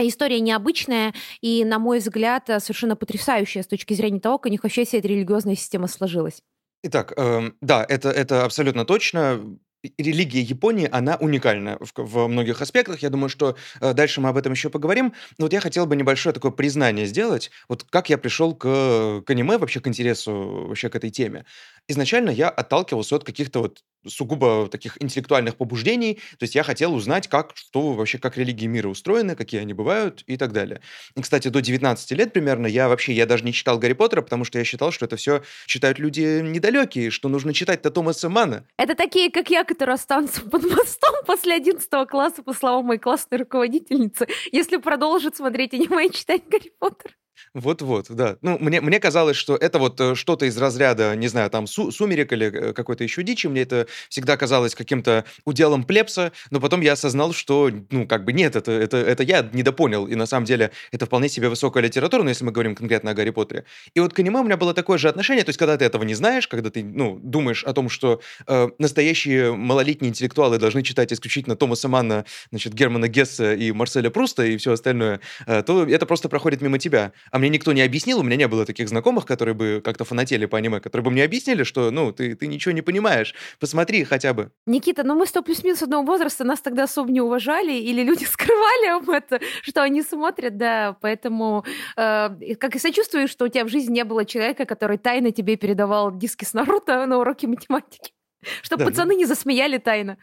История 0.00 0.38
необычная 0.38 1.12
и, 1.40 1.64
на 1.64 1.80
мой 1.80 1.98
взгляд, 1.98 2.44
совершенно 2.46 2.94
потрясающая 2.94 3.64
с 3.64 3.66
точки 3.66 3.94
зрения 3.94 4.20
того, 4.20 4.38
как 4.38 4.46
у 4.46 4.48
них 4.48 4.62
вообще 4.62 4.84
вся 4.84 4.98
эта 4.98 5.08
религиозная 5.08 5.56
система 5.56 5.88
сложилась. 5.88 6.40
Итак, 6.84 7.12
э, 7.16 7.50
да, 7.60 7.84
это, 7.88 8.10
это 8.10 8.44
абсолютно 8.44 8.84
точно 8.84 9.58
религия 9.96 10.40
Японии, 10.40 10.88
она 10.90 11.16
уникальна 11.16 11.78
в, 11.80 11.92
в 11.96 12.26
многих 12.28 12.60
аспектах. 12.62 13.00
Я 13.00 13.10
думаю, 13.10 13.28
что 13.28 13.56
э, 13.80 13.92
дальше 13.94 14.20
мы 14.20 14.28
об 14.28 14.36
этом 14.36 14.52
еще 14.52 14.70
поговорим. 14.70 15.12
Но 15.38 15.46
вот 15.46 15.52
я 15.52 15.60
хотел 15.60 15.86
бы 15.86 15.96
небольшое 15.96 16.34
такое 16.34 16.50
признание 16.50 17.06
сделать. 17.06 17.50
Вот 17.68 17.84
как 17.84 18.10
я 18.10 18.18
пришел 18.18 18.54
к, 18.54 19.22
к 19.24 19.30
аниме, 19.30 19.58
вообще 19.58 19.80
к 19.80 19.86
интересу, 19.86 20.66
вообще 20.68 20.88
к 20.88 20.96
этой 20.96 21.10
теме. 21.10 21.44
Изначально 21.88 22.30
я 22.30 22.48
отталкивался 22.48 23.16
от 23.16 23.24
каких-то 23.24 23.60
вот 23.60 23.82
сугубо 24.06 24.68
таких 24.68 25.02
интеллектуальных 25.02 25.56
побуждений. 25.56 26.14
То 26.38 26.44
есть 26.44 26.54
я 26.54 26.62
хотел 26.62 26.94
узнать, 26.94 27.28
как, 27.28 27.52
что 27.54 27.92
вообще, 27.92 28.18
как 28.18 28.36
религии 28.36 28.66
мира 28.66 28.88
устроены, 28.88 29.34
какие 29.34 29.60
они 29.60 29.72
бывают 29.72 30.22
и 30.26 30.36
так 30.36 30.52
далее. 30.52 30.80
И, 31.16 31.22
кстати, 31.22 31.48
до 31.48 31.60
19 31.60 32.10
лет 32.12 32.32
примерно 32.32 32.66
я 32.66 32.88
вообще, 32.88 33.12
я 33.12 33.26
даже 33.26 33.44
не 33.44 33.52
читал 33.52 33.78
Гарри 33.78 33.94
Поттера, 33.94 34.22
потому 34.22 34.44
что 34.44 34.58
я 34.58 34.64
считал, 34.64 34.92
что 34.92 35.06
это 35.06 35.16
все 35.16 35.42
читают 35.66 35.98
люди 35.98 36.40
недалекие, 36.42 37.10
что 37.10 37.28
нужно 37.28 37.52
читать-то 37.52 37.90
Томаса 37.90 38.28
Мана. 38.28 38.64
Это 38.76 38.94
такие, 38.94 39.30
как 39.30 39.50
я, 39.50 39.64
которые 39.64 39.94
останутся 39.94 40.42
под 40.42 40.62
мостом 40.64 41.14
после 41.26 41.54
11 41.54 41.88
класса, 42.08 42.42
по 42.42 42.52
словам 42.52 42.86
моей 42.86 43.00
классной 43.00 43.38
руководительницы, 43.38 44.26
если 44.52 44.76
продолжат 44.76 45.36
смотреть 45.36 45.74
аниме 45.74 46.06
и 46.06 46.12
читать 46.12 46.42
Гарри 46.48 46.72
Поттер. 46.78 47.16
Вот-вот, 47.54 48.06
да. 48.10 48.36
Ну, 48.42 48.58
мне, 48.58 48.80
мне 48.80 49.00
казалось, 49.00 49.36
что 49.36 49.56
это 49.56 49.78
вот 49.78 50.00
э, 50.00 50.14
что-то 50.14 50.46
из 50.46 50.56
разряда, 50.56 51.14
не 51.16 51.28
знаю, 51.28 51.50
там, 51.50 51.66
су 51.66 51.90
сумерек 51.90 52.32
или 52.32 52.46
э, 52.46 52.72
какой-то 52.72 53.04
еще 53.04 53.22
дичи. 53.22 53.46
Мне 53.46 53.62
это 53.62 53.86
всегда 54.08 54.36
казалось 54.36 54.74
каким-то 54.74 55.24
уделом 55.44 55.84
плепса, 55.84 56.32
но 56.50 56.60
потом 56.60 56.80
я 56.80 56.92
осознал, 56.92 57.32
что, 57.32 57.70
ну, 57.90 58.06
как 58.06 58.24
бы 58.24 58.32
нет, 58.32 58.56
это, 58.56 58.72
это, 58.72 58.96
это 58.96 59.22
я 59.22 59.48
недопонял, 59.52 60.06
и 60.06 60.14
на 60.14 60.26
самом 60.26 60.46
деле 60.46 60.70
это 60.92 61.06
вполне 61.06 61.28
себе 61.28 61.48
высокая 61.48 61.82
литература, 61.82 62.22
но 62.22 62.28
если 62.28 62.44
мы 62.44 62.52
говорим 62.52 62.74
конкретно 62.74 63.10
о 63.10 63.14
Гарри 63.14 63.30
Поттере. 63.30 63.64
И 63.94 64.00
вот 64.00 64.12
к 64.12 64.18
аниме 64.18 64.40
у 64.40 64.44
меня 64.44 64.56
было 64.56 64.74
такое 64.74 64.98
же 64.98 65.08
отношение, 65.08 65.44
то 65.44 65.50
есть 65.50 65.58
когда 65.58 65.76
ты 65.76 65.84
этого 65.84 66.04
не 66.04 66.14
знаешь, 66.14 66.48
когда 66.48 66.70
ты, 66.70 66.84
ну, 66.84 67.18
думаешь 67.22 67.64
о 67.64 67.72
том, 67.72 67.88
что 67.88 68.20
э, 68.46 68.68
настоящие 68.78 69.54
малолетние 69.54 70.10
интеллектуалы 70.10 70.58
должны 70.58 70.82
читать 70.82 71.12
исключительно 71.12 71.56
Томаса 71.56 71.88
Манна, 71.88 72.24
значит, 72.50 72.74
Германа 72.74 73.08
Гесса 73.08 73.54
и 73.54 73.72
Марселя 73.72 74.10
Пруста 74.10 74.44
и 74.44 74.56
все 74.56 74.72
остальное, 74.72 75.20
э, 75.46 75.62
то 75.62 75.84
это 75.84 76.06
просто 76.06 76.28
проходит 76.28 76.60
мимо 76.60 76.78
тебя. 76.78 77.12
А 77.30 77.38
мне 77.38 77.48
никто 77.48 77.72
не 77.72 77.82
объяснил, 77.82 78.20
у 78.20 78.22
меня 78.22 78.36
не 78.36 78.48
было 78.48 78.64
таких 78.64 78.88
знакомых, 78.88 79.26
которые 79.26 79.54
бы 79.54 79.80
как-то 79.84 80.04
фанатели 80.04 80.46
по 80.46 80.58
аниме, 80.58 80.80
которые 80.80 81.04
бы 81.04 81.10
мне 81.10 81.24
объяснили, 81.24 81.62
что, 81.62 81.90
ну, 81.90 82.12
ты, 82.12 82.34
ты 82.34 82.46
ничего 82.46 82.72
не 82.72 82.82
понимаешь, 82.82 83.34
посмотри 83.60 84.04
хотя 84.04 84.32
бы. 84.32 84.50
Никита, 84.66 85.04
ну 85.04 85.14
мы 85.14 85.26
с 85.26 85.32
тобой 85.32 85.46
плюс-минус 85.46 85.82
одного 85.82 86.04
возраста, 86.04 86.44
нас 86.44 86.60
тогда 86.60 86.84
особо 86.84 87.10
не 87.10 87.20
уважали, 87.20 87.72
или 87.72 88.02
люди 88.02 88.24
скрывали 88.30 88.98
об 88.98 89.10
этом, 89.10 89.40
что 89.62 89.82
они 89.82 90.02
смотрят, 90.02 90.56
да, 90.56 90.96
поэтому 91.00 91.64
э, 91.96 92.54
как 92.58 92.76
и 92.76 92.78
сочувствую, 92.78 93.28
что 93.28 93.44
у 93.44 93.48
тебя 93.48 93.64
в 93.64 93.68
жизни 93.68 93.94
не 93.94 94.04
было 94.04 94.24
человека, 94.24 94.64
который 94.64 94.98
тайно 94.98 95.30
тебе 95.30 95.56
передавал 95.56 96.16
диски 96.16 96.44
с 96.44 96.52
Наруто 96.52 97.06
на 97.06 97.18
уроке 97.18 97.46
математики. 97.46 98.12
Чтобы 98.62 98.84
да, 98.84 98.90
пацаны 98.90 99.14
ну... 99.14 99.18
не 99.18 99.24
засмеяли 99.24 99.78
тайно. 99.78 100.18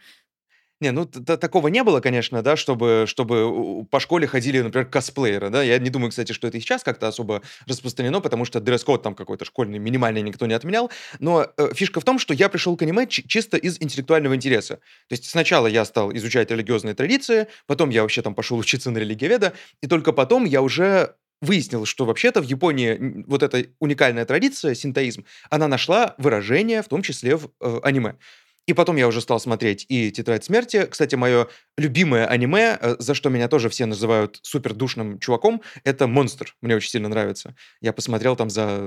Не, 0.82 0.92
ну 0.92 1.06
такого 1.06 1.70
не 1.70 1.84
было, 1.84 2.02
конечно, 2.02 2.42
да, 2.42 2.58
чтобы, 2.58 3.06
чтобы 3.08 3.86
по 3.86 4.02
школе 4.02 4.28
ходили, 4.28 4.60
например, 4.60 4.88
косплееры, 4.88 5.50
да. 5.50 5.64
Я 5.64 5.80
не 5.80 5.90
думаю, 5.90 6.10
кстати, 6.10 6.34
что 6.34 6.48
это 6.48 6.58
и 6.58 6.60
сейчас 6.60 6.84
как-то 6.84 7.08
особо 7.08 7.42
распространено, 7.66 8.20
потому 8.20 8.44
что 8.44 8.60
дресс-код 8.60 9.02
там 9.02 9.16
какой-то 9.16 9.46
школьный, 9.46 9.80
минимальный 9.80 10.22
никто 10.22 10.46
не 10.48 10.54
отменял. 10.54 10.92
Но 11.20 11.48
э, 11.58 11.70
фишка 11.74 12.02
в 12.02 12.04
том, 12.04 12.20
что 12.20 12.34
я 12.34 12.50
пришел 12.50 12.76
к 12.76 12.82
аниме 12.82 13.08
чисто 13.08 13.56
из 13.56 13.82
интеллектуального 13.82 14.36
интереса. 14.36 14.76
То 15.08 15.14
есть 15.14 15.30
сначала 15.30 15.68
я 15.68 15.86
стал 15.86 16.14
изучать 16.14 16.52
религиозные 16.52 16.94
традиции, 16.94 17.48
потом 17.68 17.90
я 17.90 18.02
вообще 18.02 18.22
там 18.22 18.36
пошел 18.36 18.58
учиться 18.58 18.92
на 18.92 18.98
религиоведа, 18.98 19.54
и 19.82 19.88
только 19.88 20.12
потом 20.12 20.44
я 20.44 20.62
уже 20.62 21.16
выяснил, 21.42 21.86
что 21.86 22.06
вообще-то 22.06 22.42
в 22.42 22.46
Японии 22.46 23.24
вот 23.28 23.44
эта 23.44 23.66
уникальная 23.80 24.26
традиция, 24.26 24.74
синтоизм, 24.76 25.26
она 25.50 25.68
нашла 25.68 26.16
выражение 26.18 26.82
в 26.82 26.88
том 26.88 27.02
числе 27.02 27.38
в 27.38 27.50
э, 27.62 27.80
аниме. 27.84 28.16
И 28.68 28.74
потом 28.74 28.96
я 28.96 29.08
уже 29.08 29.22
стал 29.22 29.40
смотреть 29.40 29.86
и 29.90 30.12
«Тетрадь 30.12 30.46
смерти». 30.46 30.86
Кстати, 30.86 31.16
мое 31.16 31.48
любимое 31.78 32.26
аниме, 32.26 32.78
э, 32.80 32.96
за 33.00 33.14
что 33.14 33.30
меня 33.30 33.48
тоже 33.48 33.70
все 33.70 33.86
называют 33.86 34.40
супердушным 34.42 35.20
чуваком, 35.20 35.62
это 35.84 36.08
«Монстр». 36.08 36.56
Мне 36.62 36.76
очень 36.76 36.90
сильно 36.90 37.10
нравится. 37.10 37.56
Я 37.82 37.94
посмотрел 37.94 38.36
там 38.36 38.50
за 38.50 38.80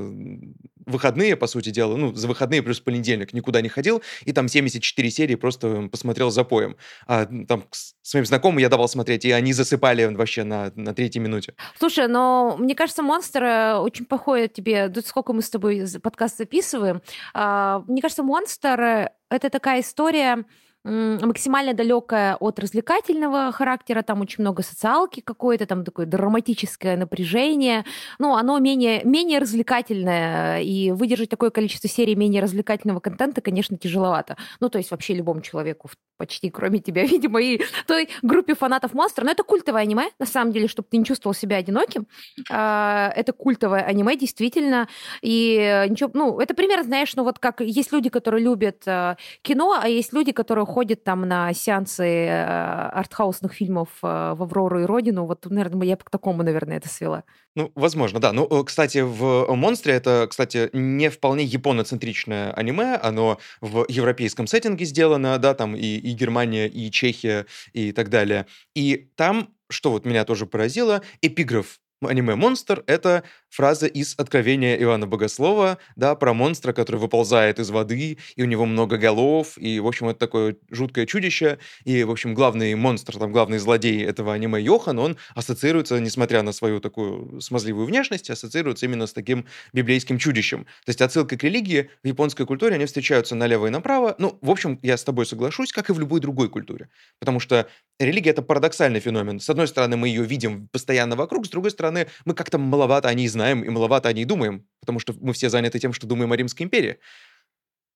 выходные, 0.87 1.37
по 1.37 1.47
сути 1.47 1.70
дела, 1.70 1.97
ну, 1.97 2.14
за 2.14 2.26
выходные 2.26 2.62
плюс 2.62 2.80
понедельник 2.80 3.32
никуда 3.32 3.61
не 3.61 3.68
ходил, 3.68 4.02
и 4.25 4.32
там 4.32 4.49
74 4.49 5.11
серии 5.11 5.35
просто 5.35 5.88
посмотрел 5.90 6.30
за 6.30 6.44
поем. 6.44 6.76
А 7.06 7.26
там 7.47 7.64
с 7.70 8.14
моим 8.14 8.26
знакомым 8.26 8.58
я 8.58 8.68
давал 8.68 8.88
смотреть, 8.88 9.25
и 9.25 9.30
они 9.32 9.52
засыпали 9.52 10.04
вообще 10.06 10.44
на, 10.44 10.73
на 10.75 10.94
третьей 10.94 11.20
минуте. 11.20 11.54
Слушай, 11.78 12.08
но 12.08 12.56
мне 12.58 12.75
кажется, 12.75 13.02
«Монстр» 13.02 13.42
э, 13.42 13.75
очень 13.76 14.06
походит 14.06 14.54
тебе, 14.54 14.92
сколько 15.04 15.32
мы 15.32 15.42
с 15.42 15.50
тобой 15.50 15.85
подкаст 16.02 16.38
записываем, 16.38 17.02
а, 17.35 17.85
мне 17.87 18.00
кажется, 18.00 18.23
«Монстр» 18.23 18.80
э, 18.80 19.11
это 19.30 19.50
такая 19.50 19.80
история, 19.80 20.44
максимально 20.85 21.75
далекая 21.75 22.37
от 22.37 22.58
развлекательного 22.58 23.52
характера, 23.52 24.02
там 24.02 24.20
очень 24.20 24.42
много 24.42 24.62
социалки 24.62 25.20
какой-то, 25.20 25.66
там 25.66 25.85
такое 25.85 26.06
драматическое 26.06 26.97
напряжение, 26.97 27.85
ну, 28.18 28.35
оно 28.35 28.58
менее, 28.58 29.02
менее 29.04 29.38
развлекательное, 29.38 30.61
и 30.61 30.90
выдержать 30.92 31.28
такое 31.28 31.50
количество 31.50 31.88
серий 31.88 32.14
менее 32.14 32.42
развлекательного 32.42 33.00
контента, 33.00 33.40
конечно, 33.40 33.76
тяжеловато. 33.76 34.37
Ну, 34.61 34.68
то 34.68 34.78
есть 34.78 34.90
вообще 34.90 35.14
любому 35.14 35.40
человеку, 35.40 35.90
почти 36.16 36.50
кроме 36.50 36.78
тебя, 36.80 37.02
видимо, 37.06 37.40
и 37.40 37.61
той 37.87 38.08
группе 38.23 38.54
фанатов 38.54 38.94
монстра, 38.94 39.25
но 39.25 39.32
это 39.32 39.42
культовое 39.42 39.82
аниме, 39.82 40.11
на 40.18 40.26
самом 40.26 40.52
деле, 40.52 40.68
чтобы 40.68 40.88
ты 40.90 40.97
не 40.97 41.04
чувствовал 41.04 41.35
себя 41.35 41.56
одиноким. 41.56 42.06
А, 42.50 43.12
это 43.16 43.32
культовое 43.32 43.82
аниме, 43.82 44.16
действительно, 44.16 44.88
и 45.23 45.87
ничего, 45.88 46.11
ну, 46.14 46.40
это 46.40 46.54
пример, 46.54 46.82
знаешь, 46.85 47.14
ну, 47.16 47.25
вот 47.25 47.38
как 47.38 47.61
есть 47.61 47.92
люди, 47.92 48.11
которые 48.11 48.42
любят 48.44 48.82
э, 48.87 49.16
кино, 49.42 49.78
а 49.80 49.88
есть 49.88 50.12
люди, 50.12 50.32
которые 50.32 50.64
ходит 50.68 51.02
там 51.02 51.26
на 51.26 51.52
сеансы 51.54 52.04
э, 52.04 52.88
артхаусных 52.92 53.52
фильмов 53.52 53.88
э, 54.02 54.34
в 54.37 54.42
«Аврору» 54.42 54.80
и 54.80 54.84
«Родину», 54.84 55.25
вот, 55.25 55.46
наверное, 55.46 55.87
я 55.87 55.96
к 55.96 56.10
такому, 56.10 56.42
наверное, 56.42 56.76
это 56.76 56.88
свела. 56.88 57.25
Ну, 57.56 57.72
возможно, 57.75 58.20
да. 58.20 58.32
Ну, 58.32 58.46
э, 58.48 58.64
кстати, 58.64 58.98
в 58.98 59.46
«Монстре» 59.54 59.94
это, 59.94 60.26
кстати, 60.28 60.68
не 60.72 61.08
вполне 61.08 61.44
японоцентричное 61.44 62.52
аниме, 62.52 62.96
оно 63.02 63.38
в 63.60 63.87
европейском 63.88 64.46
сеттинге 64.46 64.84
сделано, 64.84 65.38
да, 65.38 65.54
там 65.54 65.75
и, 65.75 65.96
и 65.96 66.12
Германия, 66.12 66.68
и 66.68 66.90
Чехия, 66.90 67.46
и 67.72 67.92
так 67.92 68.10
далее. 68.10 68.46
И 68.75 69.10
там, 69.16 69.48
что 69.70 69.90
вот 69.90 70.04
меня 70.04 70.25
тоже 70.25 70.46
поразило, 70.46 71.02
эпиграф 71.22 71.80
аниме 72.00 72.35
«Монстр»— 72.35 72.85
это 72.87 73.25
фраза 73.49 73.87
из 73.87 74.14
«Откровения 74.19 74.76
Ивана 74.81 75.07
Богослова», 75.07 75.78
да, 75.97 76.14
про 76.14 76.35
монстра, 76.35 76.73
который 76.73 76.97
выползает 76.97 77.59
из 77.59 77.71
воды, 77.71 78.19
и 78.37 78.43
у 78.43 78.47
него 78.47 78.67
много 78.67 78.97
голов, 78.99 79.59
и, 79.59 79.81
в 79.81 79.87
общем, 79.87 80.09
это 80.09 80.19
такое 80.19 80.57
жуткое 80.71 81.07
чудище, 81.07 81.59
и, 81.85 82.05
в 82.05 82.11
общем, 82.11 82.35
главный 82.35 82.75
монстр, 82.75 83.19
там, 83.19 83.33
главный 83.33 83.59
злодей 83.59 84.05
этого 84.05 84.33
аниме 84.33 84.61
Йохан, 84.62 84.99
он 84.99 85.17
ассоциируется, 85.35 85.99
несмотря 85.99 86.43
на 86.43 86.52
свою 86.52 86.81
такую 86.81 87.40
смазливую 87.40 87.87
внешность, 87.87 88.31
ассоциируется 88.31 88.87
именно 88.87 89.07
с 89.07 89.12
таким 89.12 89.47
библейским 89.73 90.19
чудищем. 90.19 90.64
То 90.85 90.90
есть 90.90 91.00
отсылка 91.00 91.37
к 91.37 91.43
религии 91.45 91.90
в 92.02 92.07
японской 92.07 92.47
культуре, 92.47 92.75
они 92.76 92.87
встречаются 92.87 93.35
налево 93.35 93.67
и 93.67 93.71
направо. 93.71 94.14
Ну, 94.19 94.38
в 94.40 94.50
общем, 94.50 94.78
я 94.83 94.97
с 94.97 95.05
тобой 95.05 95.26
соглашусь, 95.26 95.73
как 95.73 95.90
и 95.90 95.93
в 95.93 96.00
любой 96.00 96.21
другой 96.21 96.49
культуре. 96.49 96.88
Потому 97.19 97.40
что 97.40 97.69
религия— 97.99 98.31
это 98.33 98.43
парадоксальный 98.43 99.00
феномен. 99.00 99.40
С 99.40 99.50
одной 99.50 99.69
стороны, 99.69 99.97
мы 99.97 100.09
ее 100.09 100.25
видим 100.25 100.69
постоянно 100.69 101.17
вокруг, 101.17 101.47
с 101.47 101.50
другой 101.50 101.71
стороны, 101.71 102.07
мы 102.25 102.35
как-то 102.35 102.59
маловато 102.59 103.09
о 103.09 103.14
ней 103.14 103.28
знаем 103.28 103.62
и 103.62 103.69
маловато 103.69 104.09
о 104.09 104.12
ней 104.12 104.25
думаем, 104.25 104.67
потому 104.81 104.99
что 104.99 105.14
мы 105.21 105.33
все 105.33 105.49
заняты 105.50 105.78
тем, 105.78 105.93
что 105.93 106.07
думаем 106.07 106.33
о 106.33 106.37
Римской 106.37 106.64
империи. 106.64 106.99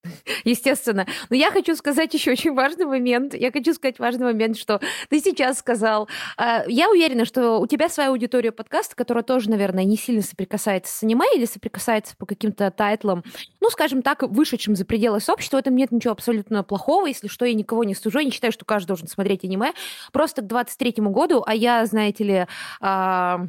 Естественно. 0.45 1.07
Но 1.31 1.37
я 1.37 1.51
хочу 1.51 1.77
сказать 1.77 2.13
еще 2.15 2.33
очень 2.33 2.55
важный 2.55 2.87
момент. 2.87 3.35
Я 3.35 3.53
хочу 3.53 3.73
сказать 3.75 3.99
важный 3.99 4.25
момент, 4.25 4.57
что 4.57 4.81
ты 5.09 5.21
сейчас 5.21 5.59
сказал. 5.59 6.09
А, 6.37 6.65
я 6.67 6.91
уверена, 6.91 7.25
что 7.25 7.59
у 7.59 7.67
тебя 7.67 7.89
своя 7.89 8.11
аудитория 8.11 8.53
подкаста, 8.53 8.97
которая 8.97 9.23
тоже, 9.23 9.51
наверное, 9.51 9.85
не 9.85 9.97
сильно 9.97 10.23
соприкасается 10.23 10.93
с 10.93 11.03
аниме 11.03 11.27
или 11.35 11.45
соприкасается 11.45 12.17
по 12.17 12.27
каким-то 12.27 12.71
тайтлам, 12.71 13.23
ну, 13.61 13.71
скажем 13.71 14.03
так, 14.03 14.23
вышедшим 14.23 14.75
за 14.75 14.85
пределы 14.85 15.21
сообщества. 15.21 15.59
В 15.59 15.61
этом 15.61 15.77
нет 15.77 15.93
ничего 15.93 16.13
абсолютно 16.13 16.63
плохого. 16.65 17.07
Если 17.07 17.29
что, 17.29 17.45
я 17.45 17.55
никого 17.55 17.85
не 17.85 17.95
стужу. 17.95 18.19
Я 18.19 18.25
не 18.25 18.31
считаю, 18.33 18.53
что 18.53 18.65
каждый 18.65 18.89
должен 18.89 19.07
смотреть 19.09 19.45
аниме. 19.45 19.73
Просто 20.13 20.43
к 20.43 20.47
23 20.47 20.95
году, 20.99 21.45
а 21.47 21.55
я, 21.55 21.85
знаете 21.87 22.25
ли, 22.25 22.47
а, 22.81 23.47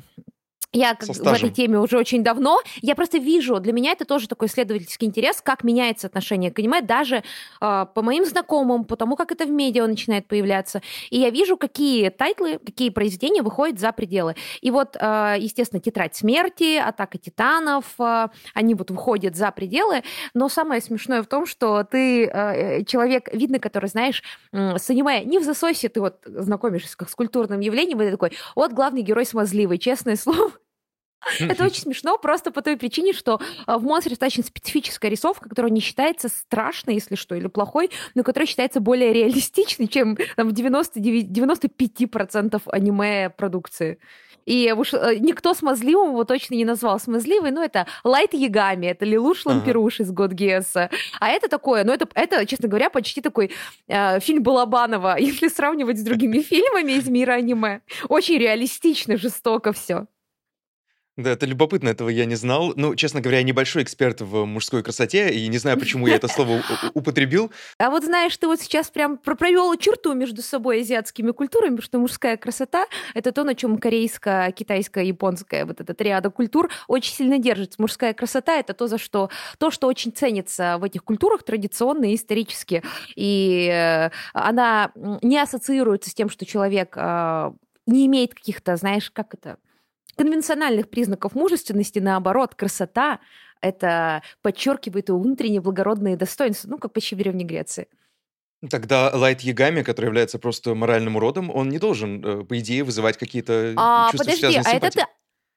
я 0.74 0.96
как, 0.96 1.08
в 1.08 1.28
этой 1.28 1.52
теме 1.52 1.80
уже 1.80 1.98
очень 1.98 2.24
давно. 2.24 2.60
Я 2.82 2.96
просто 2.96 3.20
вижу, 3.20 3.60
для 3.60 3.74
меня 3.74 3.92
это 3.92 4.06
тоже 4.06 4.28
такой 4.28 4.48
исследовательский 4.48 5.08
интерес, 5.08 5.40
как 5.40 5.64
меняется 5.64 6.08
отношение 6.08 6.52
к 6.52 6.58
аниме, 6.58 6.82
даже 6.82 7.24
э, 7.62 7.86
по 7.94 8.02
моим 8.02 8.26
знакомым, 8.26 8.84
по 8.84 8.96
тому, 8.96 9.16
как 9.16 9.32
это 9.32 9.46
в 9.46 9.52
медиа 9.52 9.86
начинает 9.86 10.28
появляться. 10.28 10.82
И 11.12 11.20
я 11.20 11.30
вижу, 11.30 11.58
какие 11.58 12.10
тайтлы, 12.10 12.58
какие 12.58 12.90
произведения 12.90 13.44
выходят 13.44 13.80
за 13.80 13.92
пределы. 13.92 14.36
И 14.62 14.72
вот, 14.72 14.98
э, 15.00 15.36
естественно, 15.40 15.80
«Тетрадь 15.80 16.16
смерти», 16.16 16.78
«Атака 16.78 17.20
титанов», 17.20 17.86
э, 18.00 18.30
они 18.56 18.74
вот 18.74 18.90
выходят 18.90 19.36
за 19.36 19.52
пределы. 19.52 20.02
Но 20.34 20.50
самое 20.50 20.82
смешное 20.82 21.22
в 21.22 21.28
том, 21.28 21.46
что 21.46 21.84
ты 21.84 22.26
э, 22.26 22.84
человек, 22.86 23.32
видно, 23.32 23.60
который, 23.60 23.90
знаешь, 23.90 24.24
э, 24.52 24.80
с 24.80 24.90
аниме 24.90 25.24
не 25.24 25.38
в 25.38 25.44
засосе, 25.44 25.90
ты 25.90 26.02
вот 26.02 26.18
знакомишься 26.26 26.98
с 27.08 27.16
культурным 27.16 27.60
явлением, 27.60 28.02
и 28.02 28.06
ты 28.06 28.12
такой, 28.12 28.32
вот 28.56 28.74
главный 28.74 29.04
герой 29.04 29.26
смазливый, 29.28 29.78
честное 29.78 30.16
слово. 30.24 30.52
Это 31.40 31.66
очень 31.66 31.82
смешно, 31.82 32.18
просто 32.18 32.52
по 32.52 32.62
той 32.62 32.78
причине, 32.78 33.14
что 33.14 33.40
а, 33.66 33.78
в 33.78 33.84
монстре 33.84 34.12
достаточно 34.12 34.44
специфическая 34.44 35.10
рисовка, 35.10 35.50
которая 35.50 35.72
не 35.72 35.80
считается 35.80 36.30
страшной, 36.30 36.96
если 36.96 37.16
что, 37.16 37.36
или 37.36 37.48
плохой, 37.48 37.90
но 38.16 38.24
которая 38.24 38.48
считается 38.48 38.80
более 38.80 39.14
реалистичной, 39.14 39.88
чем 39.88 40.18
там, 40.36 40.50
в 40.50 40.52
99, 40.54 41.28
95% 41.28 42.62
аниме-продукции. 42.66 44.00
И 44.46 44.74
уж 44.76 44.94
э, 44.94 45.16
никто 45.20 45.54
смазливым 45.54 46.10
его 46.10 46.24
точно 46.24 46.56
не 46.56 46.66
назвал 46.66 47.00
смазливый, 47.00 47.52
но 47.52 47.64
это 47.64 47.88
Лайт 48.04 48.34
Ягами, 48.34 48.88
это 48.88 49.06
Лилуш 49.06 49.46
Лампируш 49.46 50.02
ага. 50.02 50.04
из 50.04 50.14
God 50.14 50.34
Geass. 50.34 50.90
А 51.20 51.30
это 51.30 51.48
такое, 51.48 51.84
ну 51.84 51.94
это, 51.94 52.08
это, 52.14 52.46
честно 52.46 52.68
говоря, 52.68 52.90
почти 52.90 53.22
такой 53.22 53.52
э, 53.88 54.20
фильм 54.20 54.44
Балабанова, 54.44 55.18
если 55.20 55.48
сравнивать 55.48 56.00
с 56.00 56.04
другими 56.04 56.40
фильмами 56.42 56.94
из 56.94 57.08
мира 57.08 57.34
аниме. 57.34 57.82
Очень 58.10 58.38
реалистично, 58.38 59.18
жестоко 59.18 59.72
все. 59.72 60.08
Да, 61.16 61.30
это 61.30 61.46
любопытно, 61.46 61.90
этого 61.90 62.10
я 62.10 62.26
не 62.26 62.34
знал. 62.34 62.74
Ну, 62.76 62.96
честно 62.96 63.22
говоря, 63.22 63.38
я 63.38 63.44
небольшой 63.44 63.84
эксперт 63.84 64.22
в 64.22 64.46
мужской 64.46 64.82
красоте, 64.82 65.30
и 65.30 65.48
не 65.48 65.60
знаю, 65.60 65.78
почему 65.78 66.08
я 66.08 66.16
это 66.16 66.28
слово 66.28 66.64
употребил. 66.96 67.52
А 67.78 67.92
вот 67.92 68.04
знаешь, 68.04 68.36
ты 68.36 68.48
вот 68.48 68.60
сейчас 68.60 68.90
прям 68.90 69.18
провел 69.18 69.76
черту 69.78 70.16
между 70.16 70.42
собой 70.42 70.82
азиатскими 70.82 71.30
культурами, 71.30 71.82
что 71.82 72.00
мужская 72.00 72.36
красота— 72.36 72.88
это 73.14 73.32
то, 73.32 73.44
на 73.44 73.54
чем 73.54 73.78
корейская, 73.78 74.52
китайская, 74.52 75.06
японская, 75.06 75.68
вот 75.68 75.82
эта 75.82 75.94
триада 75.94 76.32
культур 76.32 76.72
очень 76.88 77.14
сильно 77.14 77.38
держится. 77.38 77.80
Мужская 77.80 78.16
красота— 78.16 78.56
это 78.60 78.74
то, 78.74 78.88
за 78.88 78.98
что, 78.98 79.30
то, 79.60 79.70
что 79.70 79.86
очень 79.86 80.12
ценится 80.12 80.78
в 80.80 80.84
этих 80.84 81.04
культурах 81.04 81.44
традиционно 81.44 82.06
и 82.06 82.16
исторически. 82.16 82.82
И 83.16 83.70
э, 83.72 84.10
она 84.34 84.92
не 84.96 85.38
ассоциируется 85.38 86.10
с 86.10 86.16
тем, 86.16 86.30
что 86.32 86.44
человек 86.48 86.96
а, 86.98 87.54
не 87.86 88.08
имеет 88.08 88.34
каких-то, 88.34 88.76
знаешь, 88.78 89.12
как 89.12 89.36
это 89.36 89.58
конвенциональных 90.16 90.90
признаков 90.90 91.36
мужественности, 91.36 92.00
наоборот, 92.00 92.56
красота— 92.56 93.20
это 93.62 94.22
подчеркивает 94.42 95.10
его 95.10 95.20
внутренние 95.20 95.62
благородные 95.62 96.18
достоинства, 96.18 96.70
ну, 96.70 96.78
как 96.78 96.94
почти 96.94 97.16
в 97.16 97.18
Древней 97.20 97.46
Греции. 97.46 97.88
Тогда 98.70 99.12
Лайт 99.14 99.42
Ягами, 99.42 99.82
который 99.82 100.06
является 100.06 100.40
просто 100.40 100.74
моральным 100.74 101.18
уродом, 101.18 101.50
он 101.50 101.70
не 101.70 101.80
должен, 101.80 102.24
э, 102.24 102.44
по 102.46 102.58
идее, 102.60 102.84
вызывать 102.84 103.18
какие-то 103.18 103.74
а, 103.76 104.12
чувства, 104.12 104.32
подожди, 104.32 104.62
а 104.64 104.72
это 104.72 105.06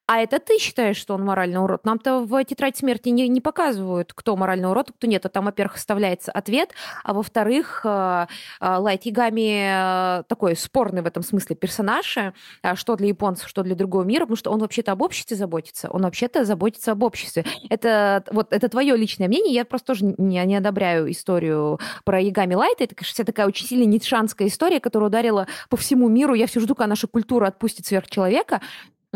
А 0.07 0.21
это 0.21 0.39
ты 0.39 0.59
считаешь, 0.59 0.97
что 0.97 1.15
он 1.15 1.25
моральный 1.25 1.59
урод? 1.61 1.85
Нам-то 1.85 2.21
в 2.21 2.45
«Тетрадь 2.45 2.77
смерти» 2.77 3.09
не, 3.09 3.27
не 3.29 3.41
показывают, 3.41 4.13
кто 4.15 4.37
моральный 4.37 4.71
урод, 4.71 4.93
кто 4.93 5.09
нет. 5.09 5.27
А 5.27 5.29
там, 5.29 5.47
во-первых, 5.47 5.77
оставляется 5.77 6.31
ответ, 6.31 6.71
а 7.03 7.13
во-вторых, 7.13 7.81
э, 7.85 8.27
э, 8.61 8.77
Лайт 8.77 9.05
Ягами 9.05 10.21
э, 10.21 10.23
такой 10.29 10.55
спорный 10.55 11.03
в 11.03 11.07
этом 11.07 11.25
смысле 11.25 11.57
персонаж, 11.57 12.17
что 12.75 12.97
для 12.97 13.09
японцев, 13.09 13.49
что 13.49 13.65
для 13.65 13.75
другого 13.75 14.05
мира, 14.05 14.23
потому 14.23 14.37
что 14.37 14.53
он 14.53 14.61
вообще-то 14.61 14.93
об 14.93 15.03
обществе 15.03 15.37
заботится, 15.37 15.89
он 15.91 16.03
вообще-то 16.03 16.45
заботится 16.45 16.93
об 16.93 17.03
обществе. 17.03 17.45
Это, 17.69 18.23
вот, 18.31 18.53
это 18.53 18.69
твое 18.69 18.97
личное 18.97 19.27
мнение, 19.27 19.55
я 19.55 19.65
просто 19.65 19.89
тоже 19.89 20.05
не, 20.19 20.45
не 20.45 20.57
одобряю 20.57 21.11
историю 21.11 21.81
про 22.05 22.21
Ягами 22.21 22.55
Лайта. 22.55 22.85
Это, 22.85 22.95
конечно, 22.95 23.25
такая 23.25 23.49
очень 23.49 23.67
сильно 23.67 23.85
нитшанская 23.85 24.47
история, 24.47 24.79
которая 24.79 25.09
ударила 25.09 25.49
по 25.69 25.77
всему 25.77 26.09
миру. 26.09 26.35
Я 26.35 26.47
все 26.47 26.61
жду, 26.61 26.77
когда 26.77 26.87
наша 26.87 27.09
культура 27.09 27.49
отпустит 27.49 27.87
сверхчеловека. 27.87 28.61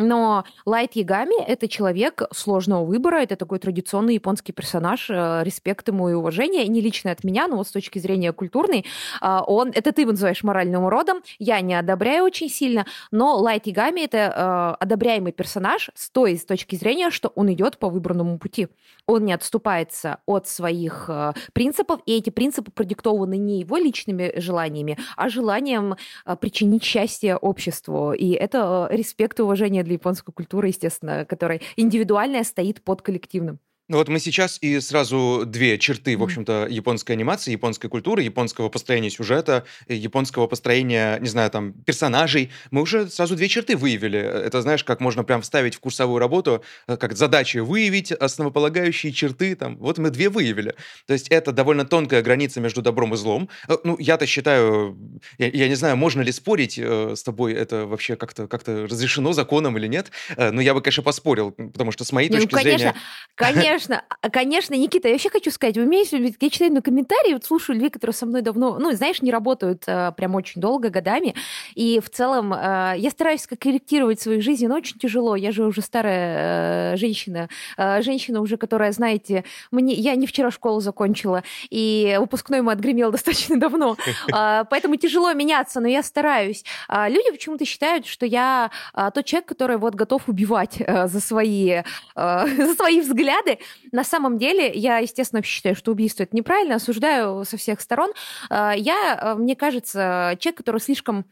Но 0.00 0.44
Лайт 0.64 0.96
Ягами— 0.96 1.42
это 1.46 1.68
человек 1.68 2.22
сложного 2.32 2.84
выбора, 2.84 3.16
это 3.16 3.36
такой 3.36 3.58
традиционный 3.58 4.14
японский 4.14 4.52
персонаж, 4.52 5.10
э, 5.10 5.42
респект 5.44 5.88
ему 5.88 6.08
и 6.08 6.14
уважение, 6.14 6.66
не 6.66 6.80
лично 6.80 7.10
от 7.10 7.22
меня, 7.24 7.46
но 7.46 7.56
вот 7.56 7.68
с 7.68 7.70
точки 7.70 7.98
зрения 7.98 8.32
культурной, 8.32 8.84
э, 9.20 9.38
он, 9.46 9.70
это 9.74 9.92
ты 9.92 10.02
его 10.02 10.12
называешь 10.12 10.42
моральным 10.42 10.84
уродом, 10.84 11.22
я 11.38 11.60
не 11.60 11.74
одобряю 11.74 12.24
очень 12.24 12.48
сильно, 12.48 12.86
но 13.10 13.36
Лайт 13.36 13.66
Ягами— 13.66 14.00
это 14.04 14.76
э, 14.78 14.82
одобряемый 14.82 15.32
персонаж 15.32 15.90
с 15.94 16.10
той 16.10 16.36
с 16.36 16.44
точки 16.44 16.76
зрения, 16.76 17.10
что 17.10 17.28
он 17.34 17.52
идет 17.52 17.78
по 17.78 17.88
выбранному 17.88 18.38
пути. 18.38 18.68
Он 19.06 19.24
не 19.24 19.32
отступается 19.32 20.18
от 20.26 20.46
своих 20.46 21.10
принципов, 21.52 22.00
и 22.06 22.16
эти 22.16 22.30
принципы 22.30 22.70
продиктованы 22.70 23.36
не 23.36 23.60
его 23.60 23.76
личными 23.76 24.32
желаниями, 24.36 24.96
а 25.16 25.28
желанием 25.28 25.96
причинить 26.40 26.84
счастье 26.84 27.36
обществу. 27.36 28.12
И 28.12 28.30
это 28.30 28.88
респект 28.90 29.40
и 29.40 29.42
уважение 29.42 29.82
для 29.90 29.94
японской 29.94 30.32
культуры, 30.32 30.68
естественно, 30.68 31.24
которая 31.24 31.60
индивидуальная 31.76 32.44
стоит 32.44 32.82
под 32.82 33.02
коллективным. 33.02 33.58
Ну 33.90 33.96
вот 33.96 34.06
мы 34.06 34.20
сейчас 34.20 34.58
и 34.60 34.78
сразу 34.78 35.42
две 35.44 35.76
черты, 35.76 36.16
в 36.16 36.22
общем-то, 36.22 36.68
японской 36.70 37.10
анимации, 37.10 37.50
японской 37.50 37.88
культуры, 37.88 38.22
японского 38.22 38.68
построения 38.68 39.10
сюжета, 39.10 39.64
э, 39.88 39.96
японского 39.96 40.46
построения, 40.46 41.18
не 41.18 41.26
знаю, 41.28 41.50
там, 41.50 41.72
персонажей. 41.72 42.52
Мы 42.70 42.82
уже 42.82 43.08
сразу 43.08 43.34
две 43.34 43.48
черты 43.48 43.76
выявили. 43.76 44.20
Это, 44.20 44.62
знаешь, 44.62 44.84
как 44.84 45.00
можно 45.00 45.24
прям 45.24 45.42
вставить 45.42 45.74
в 45.74 45.80
курсовую 45.80 46.20
работу, 46.20 46.62
э, 46.86 46.96
как 46.96 47.16
задача 47.16 47.64
выявить 47.64 48.12
основополагающие 48.12 49.10
черты, 49.12 49.56
там, 49.56 49.76
вот 49.78 49.98
мы 49.98 50.10
две 50.10 50.28
выявили. 50.28 50.76
То 51.08 51.12
есть 51.12 51.26
это 51.26 51.50
довольно 51.50 51.84
тонкая 51.84 52.22
граница 52.22 52.60
между 52.60 52.82
добром 52.82 53.14
и 53.14 53.16
злом. 53.16 53.48
Э, 53.66 53.76
ну, 53.82 53.96
я-то 53.98 54.24
считаю, 54.24 54.96
я, 55.36 55.48
я 55.48 55.66
не 55.66 55.74
знаю, 55.74 55.96
можно 55.96 56.20
ли 56.20 56.30
спорить 56.30 56.78
э, 56.78 57.16
с 57.16 57.24
тобой, 57.24 57.54
это 57.54 57.86
вообще 57.86 58.14
как-то 58.14 58.46
как 58.46 58.68
разрешено 58.68 59.32
законом 59.32 59.76
или 59.78 59.88
нет, 59.88 60.12
но 60.36 60.60
я 60.60 60.74
бы, 60.74 60.80
конечно, 60.80 61.02
поспорил, 61.02 61.50
потому 61.50 61.90
что 61.90 62.04
с 62.04 62.12
моей 62.12 62.28
не, 62.28 62.36
ну, 62.36 62.42
точки 62.42 62.54
ну, 62.54 62.58
конечно, 62.60 62.78
зрения... 62.78 62.94
Конечно, 63.34 63.79
Конечно, 63.80 64.04
а, 64.20 64.28
конечно, 64.28 64.74
Никита, 64.74 65.08
я 65.08 65.14
вообще 65.14 65.30
хочу 65.30 65.50
сказать, 65.50 65.78
у 65.78 65.86
меня 65.86 66.00
есть, 66.00 66.12
я 66.12 66.50
читаю 66.50 66.70
на 66.70 66.82
комментарии, 66.82 67.32
вот 67.32 67.44
слушаю 67.44 67.76
людей, 67.76 67.88
которые 67.88 68.12
со 68.12 68.26
мной 68.26 68.42
давно, 68.42 68.78
ну, 68.78 68.92
знаешь, 68.92 69.22
не 69.22 69.30
работают 69.30 69.84
а, 69.86 70.12
прям 70.12 70.34
очень 70.34 70.60
долго, 70.60 70.90
годами, 70.90 71.34
и 71.74 71.98
в 71.98 72.10
целом 72.10 72.52
а, 72.54 72.92
я 72.94 73.08
стараюсь 73.10 73.46
как 73.46 73.60
корректировать 73.60 74.20
свою 74.20 74.42
жизнь, 74.42 74.66
но 74.66 74.76
очень 74.76 74.98
тяжело, 74.98 75.34
я 75.34 75.50
же 75.50 75.64
уже 75.64 75.80
старая 75.80 76.92
а, 76.92 76.96
женщина, 76.98 77.48
а, 77.78 78.02
женщина 78.02 78.42
уже, 78.42 78.58
которая, 78.58 78.92
знаете, 78.92 79.44
мне, 79.70 79.94
я 79.94 80.14
не 80.14 80.26
вчера 80.26 80.50
школу 80.50 80.80
закончила, 80.80 81.42
и 81.70 82.18
выпускной 82.20 82.60
мой 82.60 82.74
отгремел 82.74 83.10
достаточно 83.12 83.58
давно, 83.58 83.96
а, 84.30 84.64
поэтому 84.64 84.96
тяжело 84.96 85.32
меняться, 85.32 85.80
но 85.80 85.88
я 85.88 86.02
стараюсь. 86.02 86.64
А, 86.86 87.08
люди 87.08 87.30
почему-то 87.30 87.64
считают, 87.64 88.04
что 88.04 88.26
я 88.26 88.70
а, 88.92 89.10
тот 89.10 89.24
человек, 89.24 89.48
который 89.48 89.78
вот 89.78 89.94
готов 89.94 90.28
убивать 90.28 90.82
а, 90.86 91.06
за 91.06 91.20
свои, 91.20 91.82
а, 92.14 92.46
за 92.58 92.74
свои 92.74 93.00
взгляды, 93.00 93.58
на 93.92 94.04
самом 94.04 94.38
деле, 94.38 94.70
я, 94.72 94.98
естественно, 94.98 95.42
считаю, 95.42 95.74
что 95.74 95.92
убийство 95.92 96.22
это 96.22 96.36
неправильно, 96.36 96.76
осуждаю 96.76 97.44
со 97.44 97.56
всех 97.56 97.80
сторон. 97.80 98.10
А, 98.48 98.72
я, 98.76 99.18
а, 99.20 99.34
мне 99.34 99.56
кажется, 99.56 100.36
человек, 100.38 100.58
который 100.58 100.80
слишком 100.80 101.24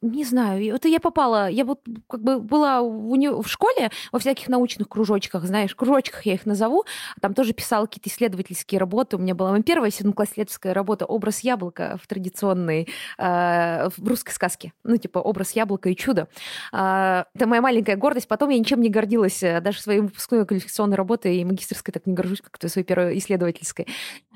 не 0.00 0.24
знаю, 0.24 0.74
это 0.74 0.88
я 0.88 1.00
попала, 1.00 1.48
я 1.48 1.64
вот 1.64 1.80
как 2.08 2.22
бы 2.22 2.40
была 2.40 2.80
в, 2.80 3.10
уни... 3.10 3.28
в 3.28 3.46
школе 3.48 3.90
во 4.12 4.18
всяких 4.18 4.48
научных 4.48 4.88
кружочках, 4.88 5.44
знаешь, 5.44 5.74
кружочках 5.74 6.26
я 6.26 6.34
их 6.34 6.46
назову, 6.46 6.84
там 7.20 7.34
тоже 7.34 7.52
писала 7.52 7.86
какие-то 7.86 8.08
исследовательские 8.08 8.78
работы, 8.78 9.16
у 9.16 9.18
меня 9.18 9.34
была 9.34 9.50
моя 9.50 9.62
первая 9.62 9.90
седьмоклассницкая 9.90 10.74
работа 10.74 11.06
«Образ 11.06 11.40
яблока» 11.40 11.98
в 12.02 12.06
традиционной, 12.06 12.88
э, 13.18 13.88
в 13.96 14.08
русской 14.08 14.32
сказке, 14.32 14.72
ну, 14.84 14.96
типа 14.96 15.18
«Образ 15.18 15.52
яблока 15.52 15.88
и 15.88 15.96
чудо». 15.96 16.28
Э, 16.72 17.24
это 17.34 17.46
моя 17.46 17.62
маленькая 17.62 17.96
гордость, 17.96 18.28
потом 18.28 18.50
я 18.50 18.58
ничем 18.58 18.80
не 18.80 18.90
гордилась, 18.90 19.42
э, 19.42 19.60
даже 19.60 19.80
своей 19.80 20.00
выпускной 20.00 20.46
квалификационной 20.46 20.96
работой 20.96 21.36
и 21.36 21.44
магистрской 21.44 21.92
так 21.92 22.06
не 22.06 22.14
горжусь, 22.14 22.40
как 22.40 22.58
то 22.58 22.68
своей 22.68 22.86
первой 22.86 23.18
исследовательской. 23.18 23.86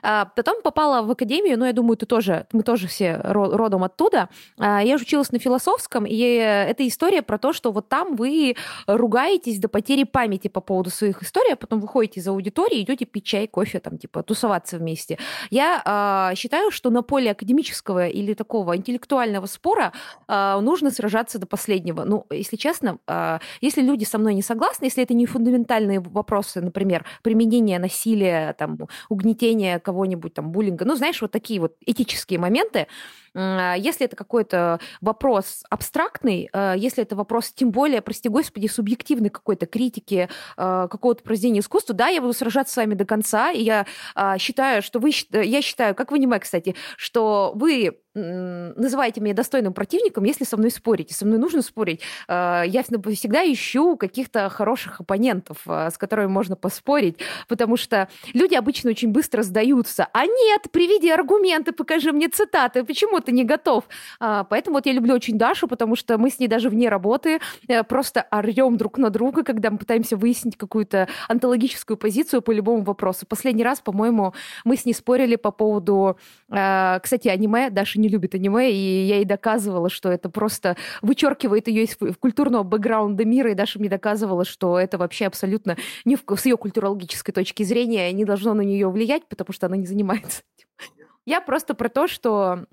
А 0.03 0.25
потом 0.25 0.63
попала 0.63 1.03
в 1.03 1.11
академию, 1.11 1.59
ну, 1.59 1.65
я 1.65 1.73
думаю, 1.73 1.97
ты 1.97 2.07
тоже, 2.07 2.47
мы 2.53 2.63
тоже 2.63 2.89
все 2.89 3.21
родом 3.23 3.85
оттуда. 3.85 4.29
А, 4.59 4.83
я 4.83 4.99
же 4.99 5.05
училась 5.05 5.33
на 5.33 5.39
философском, 5.39 6.05
и 6.07 6.19
это 6.19 6.87
история 6.87 7.23
про 7.23 7.39
то, 7.39 7.53
что 7.53 7.73
вот 7.73 7.89
там 7.89 8.17
вы 8.17 8.57
ругаетесь 8.87 9.59
до 9.59 9.69
потери 9.69 10.05
памяти 10.05 10.49
по 10.49 10.61
поводу 10.61 10.91
своих 10.91 11.23
историй, 11.23 11.53
а 11.53 11.57
потом 11.57 11.81
выходите 11.81 12.21
из 12.21 12.29
аудитории, 12.29 12.83
идете 12.83 13.05
пить 13.05 13.25
чай, 13.25 13.47
кофе, 13.47 13.81
там, 13.81 13.99
типа, 13.99 14.23
тусоваться 14.23 14.79
вместе. 14.79 15.19
Я 15.51 16.31
э, 16.33 16.37
считаю, 16.37 16.71
что 16.71 16.91
на 16.91 17.03
поле 17.03 17.31
академического 17.31 18.09
или 18.09 18.35
такого 18.35 18.77
интеллектуального 18.77 19.47
спора 19.47 19.93
э, 20.29 20.61
нужно 20.61 20.91
сражаться 20.91 21.39
до 21.39 21.47
последнего. 21.47 22.05
Ну, 22.05 22.27
если 22.31 22.57
честно, 22.57 22.99
э, 23.07 23.39
если 23.61 23.83
люди 23.83 24.05
со 24.05 24.19
мной 24.19 24.35
не 24.35 24.43
согласны, 24.43 24.87
если 24.87 25.03
это 25.03 25.15
не 25.15 25.27
фундаментальные 25.27 26.01
вопросы, 26.01 26.61
например, 26.61 27.05
применение 27.23 27.79
насилия, 27.79 28.55
там, 28.59 28.79
угнетение 29.09 29.79
кого-нибудь, 29.93 30.35
там, 30.35 30.51
буллинга, 30.51 30.85
ну, 30.85 30.97
знаешь, 30.97 31.21
вот 31.21 31.31
такие 31.31 31.61
вот 31.61 31.77
этические 31.85 32.39
моменты, 32.39 32.87
если 33.35 34.05
это 34.05 34.17
какой-то 34.17 34.81
вопрос 35.01 35.63
абстрактный, 35.71 36.51
а, 36.53 36.75
если 36.75 37.03
это 37.03 37.17
вопрос, 37.17 37.51
тем 37.53 37.71
более, 37.71 38.03
прости 38.03 38.29
господи, 38.29 38.67
субъективной 38.67 39.31
какой-то 39.31 39.67
критики 39.67 40.29
а, 40.57 40.89
какого-то 40.89 41.23
произведения 41.23 41.61
искусства, 41.61 41.95
да, 41.95 42.09
я 42.09 42.21
буду 42.21 42.33
сражаться 42.33 42.75
с 42.75 42.77
вами 42.77 42.95
до 42.95 43.05
конца, 43.05 43.51
и 43.51 43.63
я 43.63 43.87
считаю, 44.39 44.83
что 44.83 44.99
вы, 44.99 45.13
я 45.33 45.63
считаю, 45.63 45.95
как 45.95 46.11
в 46.11 46.15
аниме, 46.15 46.39
кстати, 46.39 46.75
что 46.97 47.53
вы 47.55 48.03
называете 48.15 49.21
меня 49.21 49.35
достойным 49.35 49.73
противником, 49.73 50.25
если 50.25 50.45
со 50.45 50.57
мной 50.57 50.71
спорите. 50.71 51.15
Со 51.15 51.25
мной 51.25 51.39
нужно 51.39 51.63
спорить. 51.63 52.01
А, 52.29 52.63
я 52.63 52.83
всегда 52.83 53.43
ищу 53.51 53.97
каких-то 53.97 54.51
хороших 54.51 55.01
оппонентов, 55.01 55.59
а, 55.67 55.91
с 55.91 55.97
которыми 55.97 56.27
можно 56.27 56.55
поспорить, 56.55 57.19
потому 57.49 57.77
что 57.77 58.09
люди 58.35 58.55
обычно 58.55 58.91
очень 58.91 59.09
быстро 59.09 59.43
сдаются. 59.43 60.09
А 60.13 60.27
нет, 60.27 60.71
приведи 60.71 61.11
аргументы, 61.11 61.73
покажи 61.73 62.13
мне 62.13 62.29
цитаты, 62.29 62.85
почему 62.85 63.21
ты 63.23 63.33
не 63.33 63.45
готов? 63.45 63.85
А, 64.21 64.45
поэтому 64.45 64.77
вот 64.77 64.87
я 64.87 64.93
люблю 64.93 65.15
очень 65.15 65.39
Дашу, 65.39 65.69
потому 65.69 65.97
что 65.97 66.19
мы 66.19 66.31
с 66.31 66.39
ней 66.39 66.49
даже 66.49 66.69
вне 66.69 66.89
работы 66.89 67.41
э, 67.69 67.83
просто 67.85 68.27
орем 68.31 68.77
друг 68.77 68.99
на 68.99 69.11
друга, 69.11 69.43
когда 69.45 69.71
мы 69.71 69.79
пытаемся 69.79 70.17
выяснить 70.17 70.57
какую-то 70.57 71.09
антологическую 71.29 71.97
позицию 71.97 72.43
по 72.43 72.51
любому 72.51 72.83
вопросу. 72.83 73.27
Последний 73.27 73.65
раз, 73.65 73.81
по-моему, 73.81 74.35
мы 74.65 74.77
с 74.77 74.85
ней 74.85 74.93
спорили 74.93 75.37
по 75.37 75.51
поводу, 75.51 76.19
кстати, 76.49 77.29
аниме. 77.29 77.71
Даша 77.71 78.01
не 78.01 78.09
любит 78.09 78.35
аниме, 78.35 78.71
и 78.71 79.07
я 79.07 79.17
ей 79.17 79.25
доказывала, 79.25 79.89
что 79.89 80.11
это 80.11 80.29
просто 80.29 80.77
вычеркивает 81.01 81.69
ее 81.69 81.85
из 81.85 81.97
культурного 82.19 82.63
бэкграунда 82.63 83.25
мира, 83.25 83.51
и 83.51 83.55
Даша 83.55 83.79
мне 83.79 83.89
доказывала, 83.89 84.45
что 84.45 84.79
это 84.79 84.99
вообще 84.99 85.27
абсолютно 85.27 85.77
не 86.05 86.17
в, 86.17 86.23
с 86.37 86.47
ее 86.47 86.57
культурологической 86.57 87.33
точки 87.33 87.63
зрения 87.63 88.13
не 88.13 88.25
должно 88.25 88.55
на 88.55 88.63
нее 88.63 88.89
влиять, 88.91 89.27
потому 89.29 89.53
что 89.53 89.67
она 89.67 89.77
не 89.77 89.87
занимается 89.87 90.43
Я 91.27 91.41
просто 91.41 91.75
про 91.75 91.89
то, 91.89 92.07
что 92.07 92.67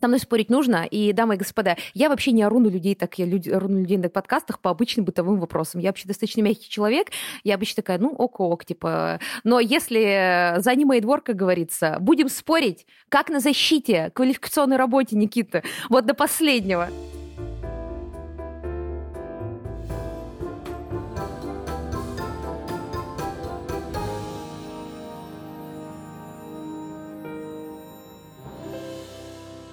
со 0.00 0.08
мной 0.08 0.20
спорить 0.20 0.50
нужно. 0.50 0.86
И, 0.90 1.12
дамы 1.12 1.34
и 1.34 1.38
господа, 1.38 1.76
я 1.94 2.08
вообще 2.08 2.32
не 2.32 2.42
ору 2.42 2.58
на 2.58 2.68
людей, 2.68 2.94
так 2.94 3.18
я 3.18 3.26
люди, 3.26 3.50
ору 3.50 3.68
на 3.68 3.78
людей 3.78 3.96
на 3.96 4.08
подкастах 4.08 4.60
по 4.60 4.70
обычным 4.70 5.04
бытовым 5.04 5.40
вопросам. 5.40 5.80
Я 5.80 5.90
вообще 5.90 6.08
достаточно 6.08 6.40
мягкий 6.42 6.68
человек. 6.68 7.08
Я 7.44 7.54
обычно 7.54 7.82
такая, 7.82 7.98
ну, 7.98 8.10
ок-ок, 8.10 8.64
типа. 8.64 9.20
Но 9.44 9.60
если 9.60 10.54
за 10.58 10.70
аниме 10.70 11.00
двор, 11.00 11.20
как 11.20 11.36
говорится, 11.36 11.98
будем 12.00 12.28
спорить, 12.28 12.86
как 13.08 13.28
на 13.28 13.40
защите, 13.40 14.10
квалификационной 14.14 14.76
работе, 14.76 15.16
Никита, 15.16 15.62
вот 15.88 16.06
до 16.06 16.14
последнего. 16.14 16.88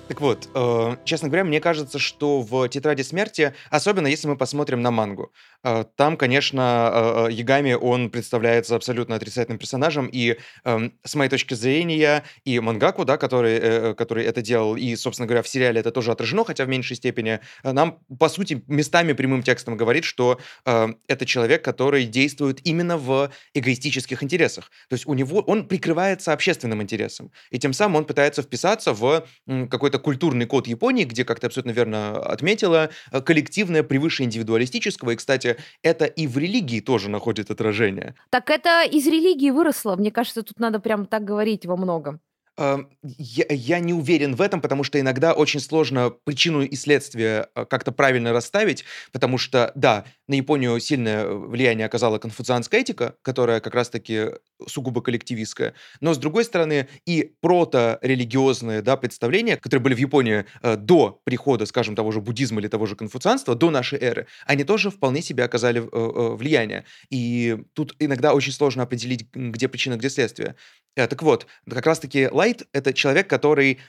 Так 0.07 0.21
вот, 0.21 0.49
э, 0.53 0.97
честно 1.03 1.29
говоря, 1.29 1.43
мне 1.43 1.59
кажется, 1.59 1.97
что 1.97 2.41
в 2.41 2.69
«Тетради 2.69 3.01
смерти», 3.01 3.55
особенно 3.71 4.05
если 4.05 4.27
мы 4.27 4.37
посмотрим 4.37 4.83
на 4.83 4.91
мангу, 4.91 5.33
э, 5.63 5.83
там, 5.95 6.15
конечно, 6.15 7.27
э, 7.27 7.31
Ягами, 7.31 7.73
он 7.73 8.11
представляется 8.11 8.75
абсолютно 8.75 9.15
отрицательным 9.15 9.57
персонажем, 9.57 10.05
и 10.05 10.37
эм, 10.63 10.93
с 11.03 11.15
моей 11.15 11.29
точки 11.29 11.55
зрения, 11.55 12.23
и 12.43 12.59
Мангаку, 12.59 13.03
да, 13.03 13.17
который, 13.17 13.95
который 13.95 14.25
это 14.25 14.43
делал, 14.43 14.75
и, 14.75 14.95
собственно 14.95 15.25
говоря, 15.25 15.41
в 15.41 15.47
сериале 15.47 15.79
это 15.79 15.89
тоже 15.91 16.11
отражено, 16.11 16.45
хотя 16.45 16.65
в 16.65 16.67
меньшей 16.67 16.97
степени, 16.97 17.39
нам, 17.63 17.97
по 18.19 18.29
сути, 18.29 18.63
местами 18.67 19.13
прямым 19.13 19.41
текстом 19.41 19.75
говорит, 19.75 20.03
что 20.03 20.39
это 20.63 21.25
человек, 21.25 21.63
который 21.63 22.05
действует 22.05 22.59
именно 22.63 22.97
в 22.97 23.31
эгоистических 23.53 24.21
интересах. 24.21 24.71
То 24.89 24.93
есть 24.93 25.07
у 25.07 25.13
него, 25.13 25.39
он 25.39 25.67
прикрывается 25.67 26.31
общественным 26.33 26.81
интересом, 26.81 27.31
и 27.49 27.57
тем 27.57 27.73
самым 27.73 27.97
он 27.97 28.05
пытается 28.05 28.43
вписаться 28.43 28.93
в 28.93 29.25
какой-то 29.69 29.94
это 29.95 30.03
культурный 30.03 30.45
код 30.45 30.67
Японии, 30.67 31.05
где, 31.05 31.23
как 31.23 31.39
ты 31.39 31.47
абсолютно 31.47 31.71
верно 31.71 32.17
отметила, 32.17 32.89
э, 33.12 33.21
коллективное 33.21 33.84
превыше 33.84 34.23
индивидуалистического. 34.23 35.12
И, 35.12 35.15
кстати, 35.15 35.58
это 35.84 36.05
и 36.05 36.27
в 36.27 36.38
религии 36.38 36.81
тоже 36.81 37.10
находит 37.10 37.51
отражение. 37.51 38.15
Так 38.29 38.49
это 38.49 38.84
из 38.84 39.08
религии 39.08 39.51
выросло. 39.51 39.95
Мне 39.95 40.12
кажется, 40.12 40.43
тут 40.43 40.60
надо 40.60 40.79
прям 40.79 41.05
так 41.05 41.23
говорить 41.23 41.65
во 41.65 41.77
многом. 41.77 42.19
Я, 42.58 43.45
я 43.49 43.79
не 43.79 43.93
уверен 43.93 44.36
в 44.36 44.41
этом, 44.41 44.62
потому 44.62 44.86
что 44.86 44.97
иногда 44.97 45.34
очень 45.34 45.60
сложно 45.60 46.13
причину 46.23 46.62
и 46.62 46.75
следствие 46.77 47.47
э, 47.53 47.65
как-то 47.65 47.91
правильно 47.91 48.31
расставить, 48.31 48.86
потому 49.12 49.38
что, 49.38 49.73
да, 49.75 50.05
на 50.27 50.33
Японию 50.35 50.79
сильное 50.79 51.27
влияние 51.27 51.85
оказала 51.85 52.17
конфуцианская 52.17 52.81
этика, 52.81 53.15
которая 53.21 53.59
как 53.59 53.75
раз-таки 53.75 54.31
сугубо 54.67 55.01
коллективистская, 55.01 55.73
но, 56.01 56.13
с 56.13 56.17
другой 56.17 56.45
стороны, 56.45 56.88
и 57.05 57.33
прото-религиозные 57.41 58.81
да, 58.81 58.97
представления, 58.97 59.57
которые 59.57 59.83
были 59.83 59.93
в 59.93 59.99
Японии 59.99 60.45
э, 60.61 60.75
до 60.75 61.21
прихода, 61.23 61.65
скажем, 61.65 61.95
того 61.95 62.11
же 62.11 62.21
буддизма 62.21 62.59
или 62.61 62.67
того 62.67 62.85
же 62.85 62.95
конфуцианства, 62.95 63.55
до 63.55 63.69
нашей 63.69 63.99
эры, 63.99 64.27
они 64.45 64.63
тоже 64.63 64.89
вполне 64.89 65.21
себе 65.21 65.43
оказали 65.43 65.81
э, 65.81 65.85
э, 65.91 66.35
влияние. 66.35 66.85
И 67.09 67.57
тут 67.73 67.95
иногда 67.99 68.33
очень 68.33 68.51
сложно 68.51 68.83
определить, 68.83 69.27
где 69.33 69.67
причина, 69.67 69.95
где 69.97 70.09
следствие. 70.09 70.55
Э, 70.95 71.07
так 71.07 71.21
вот, 71.21 71.47
как 71.69 71.85
раз-таки 71.85 72.27
Лайт— 72.31 72.67
это 72.73 72.93
человек, 72.93 73.29
который 73.29 73.79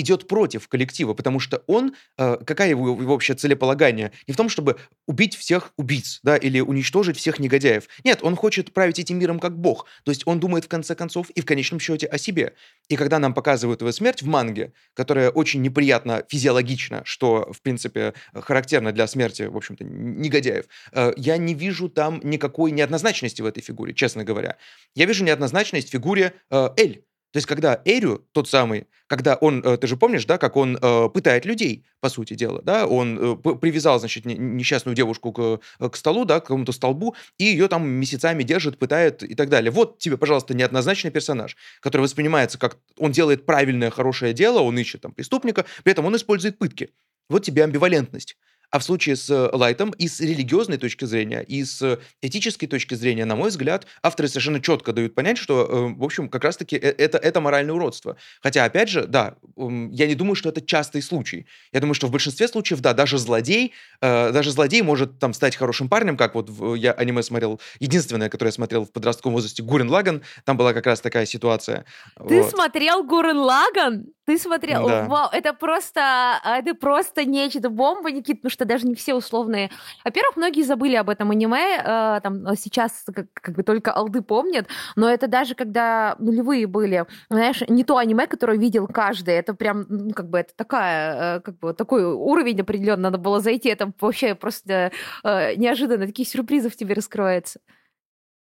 идет 0.00 0.28
против 0.28 0.68
коллектива, 0.68 1.14
потому 1.14 1.40
что 1.40 1.62
он, 1.66 1.94
э, 2.16 2.36
какая 2.44 2.70
его, 2.70 2.88
его 2.88 3.12
вообще 3.12 3.34
целеполагание? 3.34 4.12
Не 4.26 4.34
в 4.34 4.36
том, 4.36 4.48
чтобы 4.48 4.76
убить 5.06 5.36
всех 5.36 5.72
убийц, 5.76 6.20
да, 6.22 6.36
или 6.36 6.60
уничтожить 6.60 7.16
всех 7.16 7.38
негодяев. 7.38 7.88
Нет, 8.04 8.20
он 8.22 8.36
хочет 8.36 8.72
править 8.72 8.98
этим 8.98 9.18
миром 9.18 9.40
как 9.40 9.58
бог. 9.58 9.86
То 10.04 10.10
есть 10.10 10.26
он 10.26 10.40
думает 10.40 10.64
в 10.64 10.68
конце 10.68 10.94
концов 10.94 11.30
и 11.30 11.40
в 11.40 11.44
конечном 11.44 11.80
счете 11.80 12.06
о 12.06 12.18
себе. 12.18 12.54
И 12.88 12.96
когда 12.96 13.18
нам 13.18 13.34
показывают 13.34 13.80
его 13.80 13.92
смерть 13.92 14.22
в 14.22 14.26
манге, 14.26 14.72
которая 14.94 15.30
очень 15.30 15.62
неприятно 15.62 16.24
физиологично, 16.28 17.02
что, 17.04 17.52
в 17.52 17.60
принципе, 17.62 18.14
характерно 18.34 18.92
для 18.92 19.06
смерти, 19.06 19.42
в 19.42 19.56
общем-то, 19.56 19.84
негодяев, 19.84 20.66
э, 20.92 21.12
я 21.16 21.36
не 21.36 21.54
вижу 21.54 21.88
там 21.88 22.20
никакой 22.22 22.70
неоднозначности 22.70 23.42
в 23.42 23.46
этой 23.46 23.62
фигуре, 23.62 23.94
честно 23.94 24.24
говоря. 24.24 24.56
Я 24.94 25.06
вижу 25.06 25.24
неоднозначность 25.24 25.88
в 25.88 25.92
фигуре 25.92 26.34
э, 26.50 26.68
Эль, 26.76 27.04
то 27.32 27.36
есть, 27.36 27.46
когда 27.46 27.82
Эрю, 27.84 28.26
тот 28.32 28.48
самый, 28.48 28.86
когда 29.06 29.34
он, 29.34 29.62
э, 29.62 29.76
ты 29.76 29.86
же 29.86 29.96
помнишь, 29.96 30.24
да, 30.24 30.38
как 30.38 30.56
он 30.56 30.78
э, 30.80 31.08
пытает 31.12 31.44
людей, 31.44 31.84
по 32.00 32.08
сути 32.08 32.34
дела, 32.34 32.62
да, 32.62 32.86
он 32.86 33.18
э, 33.18 33.54
привязал, 33.56 33.98
значит, 33.98 34.24
несчастную 34.24 34.96
девушку 34.96 35.32
к, 35.32 35.60
к 35.90 35.96
столу, 35.96 36.24
да, 36.24 36.40
к 36.40 36.44
какому-то 36.44 36.72
столбу, 36.72 37.14
и 37.36 37.44
ее 37.44 37.68
там 37.68 37.86
месяцами 37.86 38.44
держит, 38.44 38.78
пытает 38.78 39.22
и 39.22 39.34
так 39.34 39.50
далее. 39.50 39.70
Вот 39.70 39.98
тебе, 39.98 40.16
пожалуйста, 40.16 40.54
неоднозначный 40.54 41.10
персонаж, 41.10 41.56
который 41.80 42.02
воспринимается 42.02 42.58
как 42.58 42.78
он 42.96 43.12
делает 43.12 43.44
правильное, 43.44 43.90
хорошее 43.90 44.32
дело, 44.32 44.60
он 44.60 44.78
ищет 44.78 45.02
там 45.02 45.12
преступника, 45.12 45.66
при 45.84 45.92
этом 45.92 46.06
он 46.06 46.16
использует 46.16 46.56
пытки. 46.56 46.90
Вот 47.28 47.44
тебе 47.44 47.64
амбивалентность. 47.64 48.36
А 48.70 48.78
в 48.78 48.84
случае 48.84 49.16
с 49.16 49.30
э, 49.30 49.48
Лайтом 49.52 49.90
и 49.90 50.08
с 50.08 50.20
религиозной 50.20 50.76
точки 50.76 51.06
зрения, 51.06 51.40
и 51.40 51.64
с 51.64 51.98
этической 52.20 52.68
точки 52.68 52.94
зрения, 52.94 53.24
на 53.24 53.34
мой 53.34 53.48
взгляд, 53.48 53.86
авторы 54.02 54.28
совершенно 54.28 54.60
четко 54.60 54.92
дают 54.92 55.14
понять, 55.14 55.38
что, 55.38 55.64
э, 55.64 55.94
в 55.98 56.04
общем, 56.04 56.28
как 56.28 56.44
раз-таки 56.44 56.76
э, 56.76 56.94
это, 56.98 57.16
это 57.16 57.40
моральное 57.40 57.74
уродство. 57.74 58.16
Хотя, 58.42 58.64
опять 58.64 58.90
же, 58.90 59.06
да, 59.06 59.36
я 59.56 60.06
не 60.06 60.14
думаю, 60.14 60.34
что 60.34 60.50
это 60.50 60.60
частый 60.60 61.00
случай. 61.00 61.46
Я 61.72 61.80
думаю, 61.80 61.94
что 61.94 62.08
в 62.08 62.10
большинстве 62.10 62.46
случаев, 62.46 62.80
да, 62.80 62.92
даже 62.92 63.18
злодей, 63.18 63.72
даже 64.00 64.50
злодей 64.50 64.82
может 64.82 65.18
там 65.18 65.32
стать 65.32 65.56
хорошим 65.56 65.88
парнем, 65.88 66.16
как 66.16 66.34
вот 66.34 66.50
я 66.76 66.92
аниме 66.92 67.22
смотрел, 67.22 67.60
единственное, 67.80 68.28
которое 68.28 68.48
я 68.48 68.52
смотрел 68.52 68.84
в 68.84 68.92
подростковом 68.92 69.34
возрасте, 69.34 69.62
Гурен 69.62 69.88
Лаган, 69.88 70.22
там 70.44 70.56
была 70.56 70.72
как 70.72 70.86
раз 70.86 71.00
такая 71.00 71.26
ситуация. 71.26 71.84
Ты 72.28 72.42
вот. 72.42 72.50
смотрел 72.50 73.04
Гурен 73.04 73.38
Лаган? 73.38 74.06
Ты 74.28 74.38
смотрел? 74.38 74.86
Да. 74.86 75.06
Вау, 75.06 75.30
это 75.32 75.54
просто, 75.54 76.00
а, 76.44 76.58
это 76.58 76.74
просто 76.74 77.24
нечто, 77.24 77.70
бомба, 77.70 78.10
Никит, 78.10 78.44
ну 78.44 78.50
что 78.50 78.57
даже 78.64 78.86
не 78.86 78.94
все 78.94 79.14
условные. 79.14 79.70
Во-первых, 80.04 80.36
многие 80.36 80.62
забыли 80.62 80.96
об 80.96 81.10
этом 81.10 81.30
аниме, 81.30 81.78
э, 81.78 82.20
там 82.22 82.46
а 82.46 82.56
сейчас 82.56 83.04
как, 83.14 83.26
как 83.32 83.54
бы 83.54 83.62
только 83.62 83.92
алды 83.92 84.22
помнят, 84.22 84.66
но 84.96 85.08
это 85.08 85.26
даже 85.28 85.54
когда 85.54 86.16
нулевые 86.18 86.66
были, 86.66 87.06
знаешь, 87.30 87.62
не 87.68 87.84
то 87.84 87.98
аниме, 87.98 88.26
которое 88.26 88.58
видел 88.58 88.86
каждый, 88.86 89.34
это 89.34 89.54
прям, 89.54 89.86
ну, 89.88 90.10
как 90.12 90.28
бы, 90.28 90.38
это 90.38 90.52
такая, 90.56 91.38
э, 91.38 91.40
как 91.40 91.58
бы, 91.58 91.74
такой 91.74 92.04
уровень 92.04 92.60
определенно 92.60 93.02
надо 93.02 93.18
было 93.18 93.40
зайти, 93.40 93.68
это 93.68 93.92
вообще 94.00 94.34
просто 94.34 94.92
э, 95.24 95.54
неожиданно, 95.56 96.06
такие 96.06 96.26
сюрпризы 96.26 96.68
в 96.68 96.76
тебе 96.76 96.94
раскроются. 96.94 97.60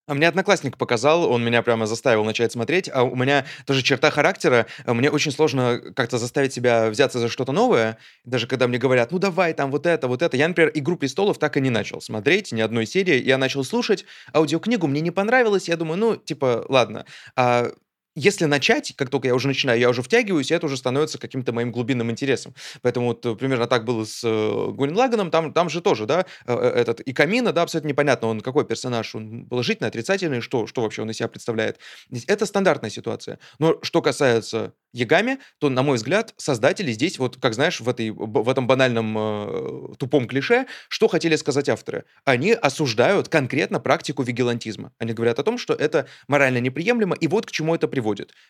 А 0.07 0.13
мне 0.13 0.29
одноклассник 0.29 0.77
показал, 0.77 1.29
он 1.29 1.43
меня 1.43 1.61
прямо 1.61 1.85
заставил 1.85 2.23
начать 2.23 2.53
смотреть, 2.53 2.89
а 2.93 3.03
у 3.03 3.13
меня 3.15 3.45
тоже 3.65 3.83
черта 3.83 4.09
характера, 4.09 4.65
а 4.85 4.93
мне 4.93 5.11
очень 5.11 5.33
сложно 5.33 5.81
как-то 5.95 6.17
заставить 6.17 6.53
себя 6.53 6.89
взяться 6.89 7.19
за 7.19 7.27
что-то 7.27 7.51
новое, 7.51 7.97
даже 8.23 8.47
когда 8.47 8.69
мне 8.69 8.77
говорят, 8.77 9.11
ну 9.11 9.19
давай, 9.19 9.53
там 9.53 9.69
вот 9.69 9.85
это, 9.85 10.07
вот 10.07 10.21
это. 10.21 10.37
Я, 10.37 10.47
например, 10.47 10.71
«Игру 10.73 10.95
престолов» 10.95 11.39
так 11.39 11.57
и 11.57 11.61
не 11.61 11.69
начал 11.69 11.99
смотреть, 11.99 12.53
ни 12.53 12.61
одной 12.61 12.85
серии. 12.85 13.21
Я 13.21 13.37
начал 13.37 13.65
слушать 13.65 14.05
аудиокнигу, 14.33 14.87
мне 14.87 15.01
не 15.01 15.11
понравилось, 15.11 15.67
я 15.67 15.75
думаю, 15.75 15.97
ну, 15.99 16.15
типа, 16.15 16.65
ладно. 16.69 17.05
А 17.35 17.71
если 18.17 18.45
начать, 18.45 18.93
как 18.95 19.09
только 19.11 19.27
я 19.27 19.35
уже 19.35 19.47
начинаю, 19.47 19.79
я 19.79 19.89
уже 19.89 20.01
втягиваюсь, 20.01 20.49
и 20.49 20.53
это 20.55 20.65
уже 20.65 20.75
становится 20.75 21.19
каким-то 21.19 21.53
моим 21.53 21.71
глубинным 21.71 22.09
интересом. 22.09 22.55
Поэтому 22.81 23.09
вот 23.09 23.23
э, 23.25 23.35
примерно 23.35 23.67
так 23.67 23.85
было 23.85 24.05
с 24.05 24.21
э, 24.23 24.71
Гурен 24.71 25.29
там, 25.29 25.53
там 25.53 25.69
же 25.69 25.81
тоже, 25.81 26.07
да, 26.07 26.25
э, 26.47 26.53
этот 26.53 26.99
и 27.01 27.13
Камина, 27.13 27.53
да, 27.53 27.61
абсолютно 27.61 27.89
непонятно, 27.89 28.29
он 28.29 28.41
какой 28.41 28.65
персонаж, 28.65 29.13
он 29.13 29.45
положительный, 29.45 29.89
отрицательный, 29.89 30.41
что, 30.41 30.65
что 30.65 30.81
вообще 30.81 31.03
он 31.03 31.11
из 31.11 31.17
себя 31.17 31.27
представляет. 31.27 31.77
Это 32.25 32.47
стандартная 32.47 32.89
ситуация. 32.89 33.37
Но 33.59 33.77
что 33.83 34.01
касается 34.01 34.73
Ягами, 34.93 35.37
то, 35.59 35.69
на 35.69 35.83
мой 35.83 35.97
взгляд, 35.97 36.33
создатели 36.37 36.91
здесь, 36.91 37.19
вот 37.19 37.37
как 37.39 37.53
знаешь, 37.53 37.79
в, 37.81 37.87
этой, 37.87 38.09
в 38.09 38.49
этом 38.49 38.65
банальном 38.65 39.15
э, 39.15 39.95
тупом 39.99 40.27
клише, 40.27 40.65
что 40.89 41.07
хотели 41.07 41.35
сказать 41.35 41.69
авторы? 41.69 42.05
Они 42.25 42.53
осуждают 42.53 43.29
конкретно 43.29 43.79
практику 43.79 44.23
вигилантизма. 44.23 44.91
Они 44.97 45.13
говорят 45.13 45.37
о 45.37 45.43
том, 45.43 45.59
что 45.59 45.73
это 45.73 46.07
морально 46.27 46.57
неприемлемо, 46.59 47.15
и 47.15 47.27
вот 47.27 47.45
к 47.45 47.51
чему 47.51 47.75
это 47.75 47.87
приводит. 47.87 48.06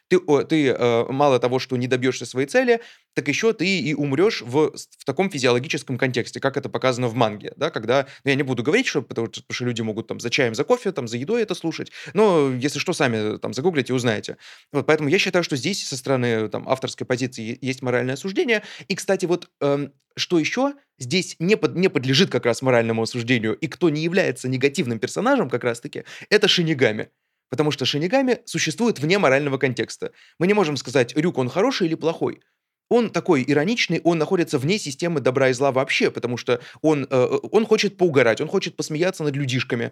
Ты, 0.07 0.19
ты 0.45 0.67
э, 0.69 1.05
мало 1.11 1.39
того, 1.39 1.59
что 1.59 1.77
не 1.77 1.87
добьешься 1.87 2.25
своей 2.25 2.47
цели, 2.47 2.81
так 3.13 3.27
еще 3.27 3.53
ты 3.53 3.79
и 3.79 3.93
умрешь 3.93 4.41
в, 4.41 4.73
в 4.75 5.05
таком 5.05 5.29
физиологическом 5.29 5.97
контексте, 5.97 6.39
как 6.39 6.57
это 6.57 6.69
показано 6.69 7.07
в 7.07 7.15
манге, 7.15 7.53
да, 7.55 7.71
когда, 7.71 8.07
ну, 8.23 8.29
я 8.29 8.35
не 8.35 8.43
буду 8.43 8.63
говорить, 8.63 8.87
что, 8.87 9.01
потому, 9.01 9.27
потому 9.27 9.45
что 9.49 9.65
люди 9.65 9.81
могут 9.81 10.07
там 10.07 10.19
за 10.19 10.29
чаем, 10.29 10.55
за 10.55 10.63
кофе, 10.63 10.91
там, 10.91 11.07
за 11.07 11.17
едой 11.17 11.41
это 11.41 11.55
слушать, 11.55 11.91
но 12.13 12.53
если 12.53 12.79
что, 12.79 12.93
сами 12.93 13.37
там 13.37 13.53
загуглите 13.53 13.93
и 13.93 13.95
узнаете. 13.95 14.37
Вот, 14.71 14.85
поэтому 14.85 15.09
я 15.09 15.17
считаю, 15.17 15.43
что 15.43 15.55
здесь 15.55 15.87
со 15.87 15.97
стороны 15.97 16.47
там, 16.49 16.67
авторской 16.69 17.07
позиции 17.07 17.57
есть 17.61 17.81
моральное 17.81 18.13
осуждение. 18.13 18.63
И, 18.87 18.95
кстати, 18.95 19.25
вот 19.25 19.49
эм, 19.61 19.93
что 20.15 20.39
еще 20.39 20.73
здесь 20.97 21.35
не, 21.39 21.55
под, 21.55 21.75
не 21.75 21.89
подлежит 21.89 22.29
как 22.29 22.45
раз 22.45 22.61
моральному 22.61 23.03
осуждению, 23.03 23.55
и 23.55 23.67
кто 23.67 23.89
не 23.89 24.01
является 24.03 24.49
негативным 24.49 24.99
персонажем 24.99 25.49
как 25.49 25.63
раз-таки, 25.63 26.03
это 26.29 26.47
Шинигами. 26.47 27.09
Потому 27.49 27.71
что 27.71 27.85
Шинигами 27.85 28.39
существует 28.45 28.99
вне 28.99 29.19
морального 29.19 29.57
контекста. 29.57 30.11
Мы 30.39 30.47
не 30.47 30.53
можем 30.53 30.77
сказать, 30.77 31.15
Рюк, 31.15 31.37
он 31.37 31.49
хороший 31.49 31.87
или 31.87 31.95
плохой. 31.95 32.41
Он 32.89 33.09
такой 33.09 33.43
ироничный, 33.47 34.01
он 34.03 34.17
находится 34.17 34.57
вне 34.57 34.79
системы 34.79 35.19
добра 35.19 35.49
и 35.49 35.53
зла 35.53 35.71
вообще, 35.71 36.11
потому 36.11 36.37
что 36.37 36.61
он, 36.81 37.03
э, 37.03 37.07
э 37.09 37.39
он 37.51 37.65
хочет 37.65 37.97
поугарать, 37.97 38.41
он 38.41 38.47
хочет 38.47 38.75
посмеяться 38.75 39.23
над 39.23 39.35
людишками, 39.35 39.91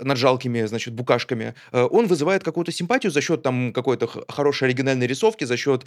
над 0.00 0.18
жалкими, 0.18 0.64
значит, 0.64 0.94
букашками, 0.94 1.54
э, 1.72 1.82
он 1.82 2.06
вызывает 2.06 2.42
какую-то 2.42 2.72
симпатию 2.72 3.12
за 3.12 3.20
счет 3.20 3.42
там 3.42 3.72
какой-то 3.72 4.08
хорошей 4.28 4.68
оригинальной 4.68 5.06
рисовки, 5.06 5.44
за 5.44 5.56
счет 5.56 5.84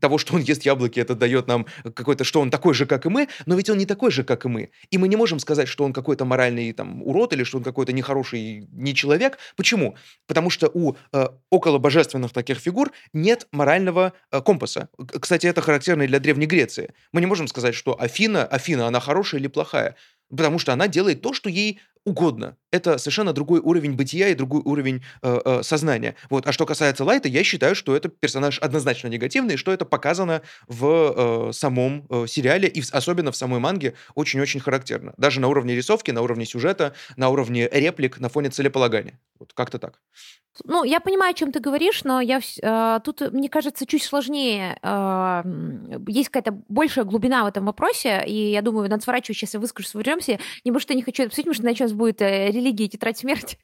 того, 0.00 0.18
что 0.18 0.34
он 0.34 0.42
ест 0.42 0.62
яблоки, 0.62 1.00
это 1.00 1.14
дает 1.14 1.46
нам 1.46 1.66
какой-то, 1.94 2.24
что 2.24 2.40
он 2.40 2.50
такой 2.50 2.74
же, 2.74 2.86
как 2.86 3.06
и 3.06 3.08
мы, 3.08 3.28
но 3.46 3.54
ведь 3.54 3.70
он 3.70 3.78
не 3.78 3.86
такой 3.86 4.10
же, 4.10 4.24
как 4.24 4.44
и 4.44 4.48
мы. 4.48 4.70
И 4.90 4.98
мы 4.98 5.08
не 5.08 5.16
можем 5.16 5.38
сказать, 5.38 5.68
что 5.68 5.84
он 5.84 5.92
какой-то 5.92 6.24
моральный 6.24 6.72
там 6.72 7.02
урод 7.02 7.32
или 7.32 7.44
что 7.44 7.58
он 7.58 7.64
какой-то 7.64 7.92
нехороший 7.92 8.68
не 8.72 8.94
человек. 8.94 9.38
Почему? 9.56 9.96
Потому 10.26 10.50
что 10.50 10.70
у 10.72 10.94
э, 11.12 11.28
около 11.50 11.78
божественных 11.78 12.32
таких 12.32 12.58
фигур 12.58 12.92
нет 13.12 13.46
морального 13.52 14.12
э, 14.30 14.40
компаса. 14.40 14.88
Кстати, 15.20 15.46
это 15.46 15.60
характерно 15.60 15.85
и 15.94 16.06
для 16.06 16.18
Древней 16.18 16.46
Греции. 16.46 16.92
Мы 17.12 17.20
не 17.20 17.26
можем 17.26 17.48
сказать, 17.48 17.74
что 17.74 18.00
Афина, 18.00 18.44
Афина, 18.44 18.86
она 18.86 19.00
хорошая 19.00 19.40
или 19.40 19.48
плохая. 19.48 19.96
потому 20.28 20.58
что 20.58 20.72
она 20.72 20.88
делает 20.88 21.22
то, 21.22 21.32
что 21.32 21.48
ей 21.48 21.80
угодно. 22.06 22.56
Это 22.70 22.98
совершенно 22.98 23.32
другой 23.32 23.60
уровень 23.60 23.94
бытия 23.94 24.28
и 24.28 24.34
другой 24.34 24.62
уровень 24.64 25.02
э, 25.22 25.40
э, 25.44 25.62
сознания. 25.62 26.14
Вот. 26.30 26.46
А 26.46 26.52
что 26.52 26.64
касается 26.64 27.04
Лайта, 27.04 27.28
я 27.28 27.42
считаю, 27.42 27.74
что 27.74 27.96
это 27.96 28.08
персонаж 28.08 28.58
однозначно 28.60 29.08
негативный, 29.08 29.56
что 29.56 29.72
это 29.72 29.84
показано 29.84 30.42
в 30.68 31.48
э, 31.48 31.52
самом 31.52 32.06
э, 32.08 32.26
сериале 32.28 32.68
и 32.68 32.80
в, 32.80 32.94
особенно 32.94 33.32
в 33.32 33.36
самой 33.36 33.58
манге 33.58 33.94
очень-очень 34.14 34.60
характерно. 34.60 35.14
Даже 35.16 35.40
на 35.40 35.48
уровне 35.48 35.74
рисовки, 35.74 36.12
на 36.12 36.22
уровне 36.22 36.46
сюжета, 36.46 36.94
на 37.16 37.28
уровне 37.28 37.68
реплик, 37.72 38.20
на 38.20 38.28
фоне 38.28 38.50
целеполагания. 38.50 39.18
Вот 39.38 39.52
как-то 39.52 39.78
так. 39.78 40.00
Ну, 40.64 40.84
я 40.84 41.00
понимаю, 41.00 41.32
о 41.32 41.34
чем 41.34 41.52
ты 41.52 41.60
говоришь, 41.60 42.04
но 42.04 42.20
я 42.20 42.40
э, 42.62 43.00
тут, 43.04 43.20
мне 43.32 43.48
кажется, 43.48 43.86
чуть 43.86 44.02
сложнее. 44.02 44.78
Э, 44.82 45.42
есть 46.08 46.30
какая-то 46.30 46.58
большая 46.68 47.04
глубина 47.04 47.44
в 47.44 47.48
этом 47.48 47.66
вопросе, 47.66 48.24
и 48.26 48.52
я 48.52 48.62
думаю, 48.62 48.88
надо 48.88 49.02
сворачивать, 49.02 49.36
сейчас 49.36 49.54
я 49.54 49.60
выскажу 49.60 49.86
версию. 50.00 50.38
Не 50.64 50.70
потому 50.70 50.80
что 50.80 50.92
я 50.92 50.96
не 50.96 51.02
хочу 51.02 51.22
это 51.22 51.28
обсудить, 51.28 51.46
потому 51.46 51.54
что 51.54 51.64
начнется 51.64 51.95
будет 51.96 52.22
э, 52.22 52.50
религия 52.50 52.84
и 52.84 52.88
тетрадь 52.88 53.18
смерти. 53.18 53.58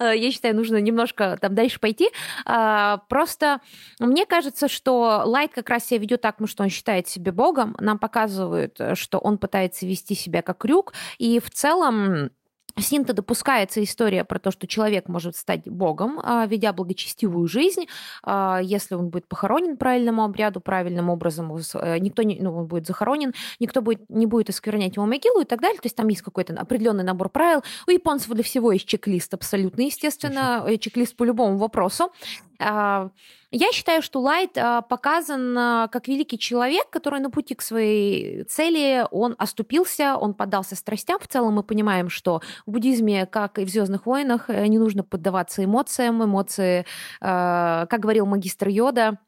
Э, 0.00 0.16
я 0.16 0.30
считаю, 0.30 0.54
нужно 0.54 0.76
немножко 0.80 1.36
там 1.40 1.54
дальше 1.54 1.80
пойти. 1.80 2.10
А, 2.44 2.98
просто 3.08 3.60
мне 3.98 4.26
кажется, 4.26 4.68
что 4.68 5.22
Лайт 5.24 5.52
как 5.52 5.68
раз 5.68 5.86
себя 5.86 5.98
ведет 6.00 6.20
так, 6.20 6.36
что 6.46 6.62
он 6.62 6.68
считает 6.68 7.08
себя 7.08 7.32
богом. 7.32 7.76
Нам 7.80 7.98
показывают, 7.98 8.80
э, 8.80 8.94
что 8.94 9.18
он 9.18 9.38
пытается 9.38 9.86
вести 9.86 10.14
себя 10.14 10.42
как 10.42 10.58
крюк. 10.58 10.92
И 11.18 11.40
в 11.40 11.50
целом 11.50 12.30
с 12.80 12.92
ним-то 12.92 13.12
допускается 13.12 13.82
история 13.82 14.24
про 14.24 14.38
то, 14.38 14.50
что 14.50 14.66
человек 14.66 15.08
может 15.08 15.36
стать 15.36 15.68
богом, 15.68 16.20
а, 16.22 16.46
ведя 16.46 16.72
благочестивую 16.72 17.46
жизнь, 17.48 17.86
а, 18.22 18.60
если 18.62 18.94
он 18.94 19.08
будет 19.08 19.26
похоронен 19.26 19.76
правильному 19.76 20.24
обряду, 20.24 20.60
правильным 20.60 21.10
образом, 21.10 21.54
э, 21.56 21.98
никто 21.98 22.22
не, 22.22 22.38
ну, 22.40 22.56
он 22.56 22.66
будет 22.66 22.86
захоронен, 22.86 23.34
никто 23.60 23.82
будет, 23.82 24.08
не 24.08 24.26
будет 24.26 24.50
осквернять 24.50 24.96
его 24.96 25.06
могилу 25.06 25.40
и 25.40 25.44
так 25.44 25.60
далее. 25.60 25.78
То 25.78 25.86
есть 25.86 25.96
там 25.96 26.08
есть 26.08 26.22
какой-то 26.22 26.54
определенный 26.54 27.04
набор 27.04 27.28
правил. 27.28 27.62
У 27.86 27.90
японцев 27.90 28.30
для 28.32 28.44
всего 28.44 28.72
есть 28.72 28.86
чек-лист 28.86 29.34
абсолютно, 29.34 29.82
естественно, 29.82 30.64
э, 30.66 30.76
чек-лист 30.78 31.16
по 31.16 31.24
любому 31.24 31.58
вопросу. 31.58 32.12
А, 32.60 33.10
я 33.50 33.72
считаю, 33.72 34.02
что 34.02 34.20
Лайт 34.20 34.58
а, 34.58 34.82
показан 34.82 35.56
а, 35.56 35.88
как 35.88 36.08
великий 36.08 36.38
человек, 36.38 36.90
который 36.90 37.20
на 37.20 37.30
пути 37.30 37.54
к 37.54 37.62
своей 37.62 38.42
цели, 38.44 39.06
он 39.10 39.36
оступился, 39.38 40.16
он 40.16 40.34
поддался 40.34 40.74
страстям. 40.74 41.18
В 41.20 41.28
целом 41.28 41.54
мы 41.54 41.62
понимаем, 41.62 42.08
что 42.08 42.42
в 42.66 42.72
буддизме, 42.72 43.26
как 43.26 43.58
и 43.58 43.64
в 43.64 43.68
«Звездных 43.68 44.06
войнах», 44.06 44.50
э, 44.50 44.66
не 44.66 44.78
нужно 44.78 45.04
поддаваться 45.04 45.64
эмоциям. 45.64 46.22
Эмоции, 46.22 46.84
как 47.20 48.00
говорил 48.00 48.26
магистр 48.26 48.68
Йода, 48.68 49.08
а, 49.08 49.27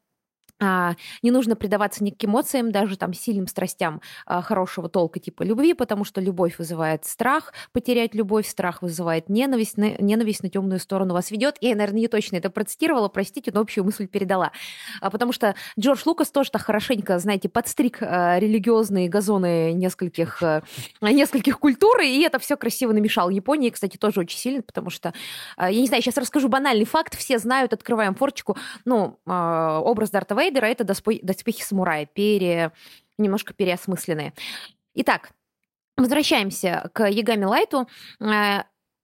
не 1.21 1.31
нужно 1.31 1.55
предаваться 1.55 2.03
никаким 2.03 2.31
эмоциям, 2.31 2.71
даже 2.71 2.97
там 2.97 3.13
сильным 3.13 3.47
страстям 3.47 4.01
а, 4.25 4.41
хорошего 4.41 4.89
толка 4.89 5.19
типа 5.19 5.43
любви, 5.43 5.73
потому 5.73 6.03
что 6.05 6.21
любовь 6.21 6.57
вызывает 6.57 7.05
страх, 7.05 7.53
потерять 7.73 8.15
любовь, 8.15 8.47
страх 8.47 8.81
вызывает 8.81 9.29
ненависть, 9.29 9.77
на, 9.77 9.91
ненависть 9.99 10.43
на 10.43 10.49
темную 10.49 10.79
сторону 10.79 11.13
вас 11.13 11.29
ведет. 11.29 11.57
Я, 11.61 11.75
наверное, 11.75 12.01
не 12.01 12.07
точно 12.07 12.37
это 12.37 12.49
процитировала, 12.49 13.09
простите, 13.09 13.51
но 13.53 13.59
общую 13.59 13.83
мысль 13.83 14.07
передала. 14.07 14.51
А, 15.01 15.09
потому 15.09 15.33
что 15.33 15.55
Джордж 15.79 16.01
Лукас 16.05 16.31
тоже 16.31 16.51
так 16.51 16.61
хорошенько, 16.61 17.19
знаете, 17.19 17.49
подстриг 17.49 17.97
а, 18.01 18.39
религиозные 18.39 19.09
газоны 19.09 19.73
нескольких, 19.73 20.41
а, 20.41 20.63
нескольких 21.01 21.59
культур, 21.59 21.99
и 21.99 22.21
это 22.21 22.39
все 22.39 22.55
красиво 22.55 22.93
намешал. 22.93 23.29
Японии, 23.29 23.69
кстати, 23.69 23.97
тоже 23.97 24.21
очень 24.21 24.37
сильно, 24.37 24.61
потому 24.61 24.89
что, 24.89 25.13
а, 25.57 25.69
я 25.69 25.81
не 25.81 25.87
знаю, 25.87 26.01
сейчас 26.01 26.17
расскажу 26.17 26.47
банальный 26.47 26.85
факт, 26.85 27.17
все 27.17 27.39
знают, 27.39 27.73
открываем 27.73 28.15
форточку, 28.15 28.57
ну, 28.85 29.19
а, 29.25 29.81
образ 29.81 30.11
Дарта 30.11 30.35
Вейдера 30.35 30.50
Рейдера 30.51 30.67
это 30.67 30.83
доспехи 30.83 31.63
самурая, 31.63 32.05
пере... 32.05 32.71
немножко 33.17 33.53
переосмысленные. 33.53 34.33
Итак, 34.93 35.31
Возвращаемся 35.97 36.89
к 36.93 37.05
Ягами 37.07 37.43
Лайту. 37.43 37.87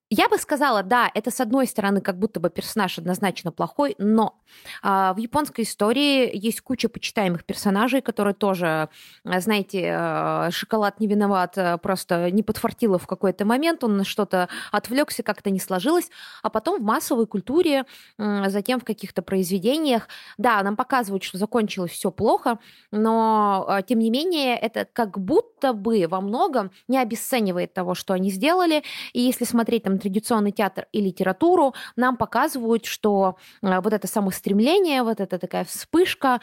Я 0.09 0.29
бы 0.29 0.37
сказала, 0.37 0.83
да, 0.83 1.11
это 1.13 1.31
с 1.31 1.41
одной 1.41 1.67
стороны 1.67 1.99
как 1.99 2.17
будто 2.17 2.39
бы 2.39 2.49
персонаж 2.49 2.97
однозначно 2.97 3.51
плохой, 3.51 3.93
но 3.97 4.39
э, 4.81 4.87
в 4.87 5.17
японской 5.17 5.61
истории 5.63 6.31
есть 6.33 6.61
куча 6.61 6.87
почитаемых 6.87 7.43
персонажей, 7.43 8.01
которые 8.01 8.33
тоже, 8.33 8.87
а, 9.25 9.39
знаете, 9.41 9.91
э, 9.93 10.51
шоколад 10.51 11.01
не 11.01 11.07
виноват, 11.07 11.57
просто 11.81 12.31
не 12.31 12.41
подфартило 12.41 12.97
в 12.97 13.05
какой-то 13.05 13.43
момент, 13.43 13.83
он 13.83 14.05
что-то 14.05 14.47
отвлекся, 14.71 15.23
как-то 15.23 15.49
не 15.49 15.59
сложилось, 15.59 16.09
а 16.41 16.49
потом 16.49 16.79
в 16.79 16.83
массовой 16.83 17.27
культуре, 17.27 17.83
э, 18.17 18.43
затем 18.47 18.79
в 18.79 18.85
каких-то 18.85 19.21
произведениях, 19.21 20.07
да, 20.37 20.63
нам 20.63 20.77
показывают, 20.77 21.23
что 21.23 21.37
закончилось 21.37 21.91
все 21.91 22.11
плохо, 22.11 22.59
но 22.91 23.67
э, 23.67 23.83
тем 23.85 23.99
не 23.99 24.09
менее 24.09 24.55
это 24.55 24.87
как 24.91 25.19
будто 25.19 25.73
бы 25.73 26.05
во 26.07 26.21
многом 26.21 26.71
не 26.87 26.97
обесценивает 26.97 27.73
того, 27.73 27.93
что 27.93 28.13
они 28.13 28.31
сделали, 28.31 28.83
и 29.11 29.19
если 29.19 29.43
смотреть 29.43 29.83
там 29.83 29.96
традиционный 29.99 30.51
театр 30.51 30.87
и 30.91 31.01
литературу, 31.01 31.73
нам 31.95 32.17
показывают, 32.17 32.85
что 32.85 33.37
э, 33.61 33.79
вот 33.79 33.93
это 33.93 34.07
самостремление, 34.07 35.03
вот 35.03 35.19
эта 35.19 35.39
такая 35.39 35.65
вспышка, 35.65 36.39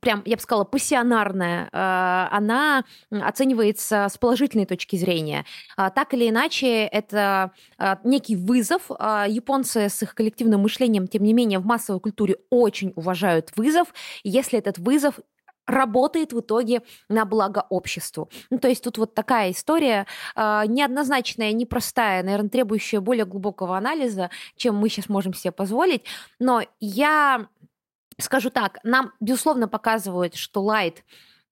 прям, 0.00 0.22
я 0.24 0.36
бы 0.36 0.42
сказала, 0.42 0.64
пассионарная, 0.64 1.68
э, 1.72 2.28
она 2.34 2.84
оценивается 3.10 4.06
с 4.10 4.18
положительной 4.18 4.66
точки 4.66 4.96
зрения. 4.96 5.44
А, 5.76 5.90
так 5.90 6.14
или 6.14 6.28
иначе, 6.28 6.84
это 6.84 7.52
э, 7.78 7.96
некий 8.04 8.36
вызов. 8.36 8.90
А, 8.98 9.26
японцы 9.28 9.88
с 9.88 10.02
их 10.02 10.14
коллективным 10.14 10.62
мышлением, 10.62 11.06
тем 11.06 11.22
не 11.22 11.32
менее, 11.32 11.58
в 11.58 11.66
массовой 11.66 12.00
культуре 12.00 12.36
очень 12.50 12.92
уважают 12.96 13.52
вызов. 13.56 13.92
если 14.24 14.58
этот 14.58 14.78
вызов 14.78 15.20
работает 15.66 16.32
в 16.32 16.40
итоге 16.40 16.82
на 17.08 17.24
благо 17.24 17.66
обществу. 17.68 18.30
Ну, 18.50 18.58
то 18.58 18.68
есть 18.68 18.82
тут 18.84 18.98
вот 18.98 19.14
такая 19.14 19.50
история 19.50 20.06
э, 20.34 20.62
неоднозначная, 20.66 21.52
непростая, 21.52 22.22
наверное, 22.22 22.50
требующая 22.50 23.00
более 23.00 23.24
глубокого 23.24 23.76
анализа, 23.76 24.30
чем 24.56 24.76
мы 24.76 24.88
сейчас 24.88 25.08
можем 25.08 25.34
себе 25.34 25.52
позволить. 25.52 26.04
Но 26.38 26.62
я 26.80 27.48
скажу 28.18 28.50
так, 28.50 28.78
нам, 28.82 29.12
безусловно, 29.20 29.68
показывают, 29.68 30.34
что 30.36 30.62
Лайт 30.62 31.04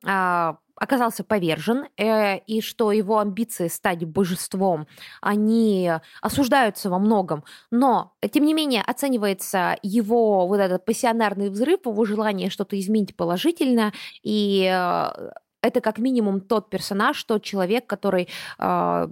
э, 0.06 0.54
оказался 0.76 1.24
повержен, 1.24 1.86
э, 1.96 2.38
и 2.38 2.60
что 2.60 2.92
его 2.92 3.18
амбиции 3.18 3.68
стать 3.68 4.04
божеством, 4.04 4.86
они 5.20 5.90
осуждаются 6.20 6.90
во 6.90 6.98
многом, 6.98 7.44
но, 7.70 8.12
тем 8.32 8.44
не 8.44 8.54
менее, 8.54 8.82
оценивается 8.82 9.76
его 9.82 10.46
вот 10.46 10.60
этот 10.60 10.84
пассионарный 10.84 11.50
взрыв, 11.50 11.80
его 11.86 12.04
желание 12.04 12.50
что-то 12.50 12.78
изменить 12.78 13.16
положительно, 13.16 13.92
и 14.22 14.68
э, 14.70 15.30
это 15.62 15.80
как 15.80 15.98
минимум 15.98 16.40
тот 16.40 16.70
персонаж, 16.70 17.22
тот 17.24 17.42
человек, 17.42 17.86
который 17.86 18.28
э, 18.58 19.08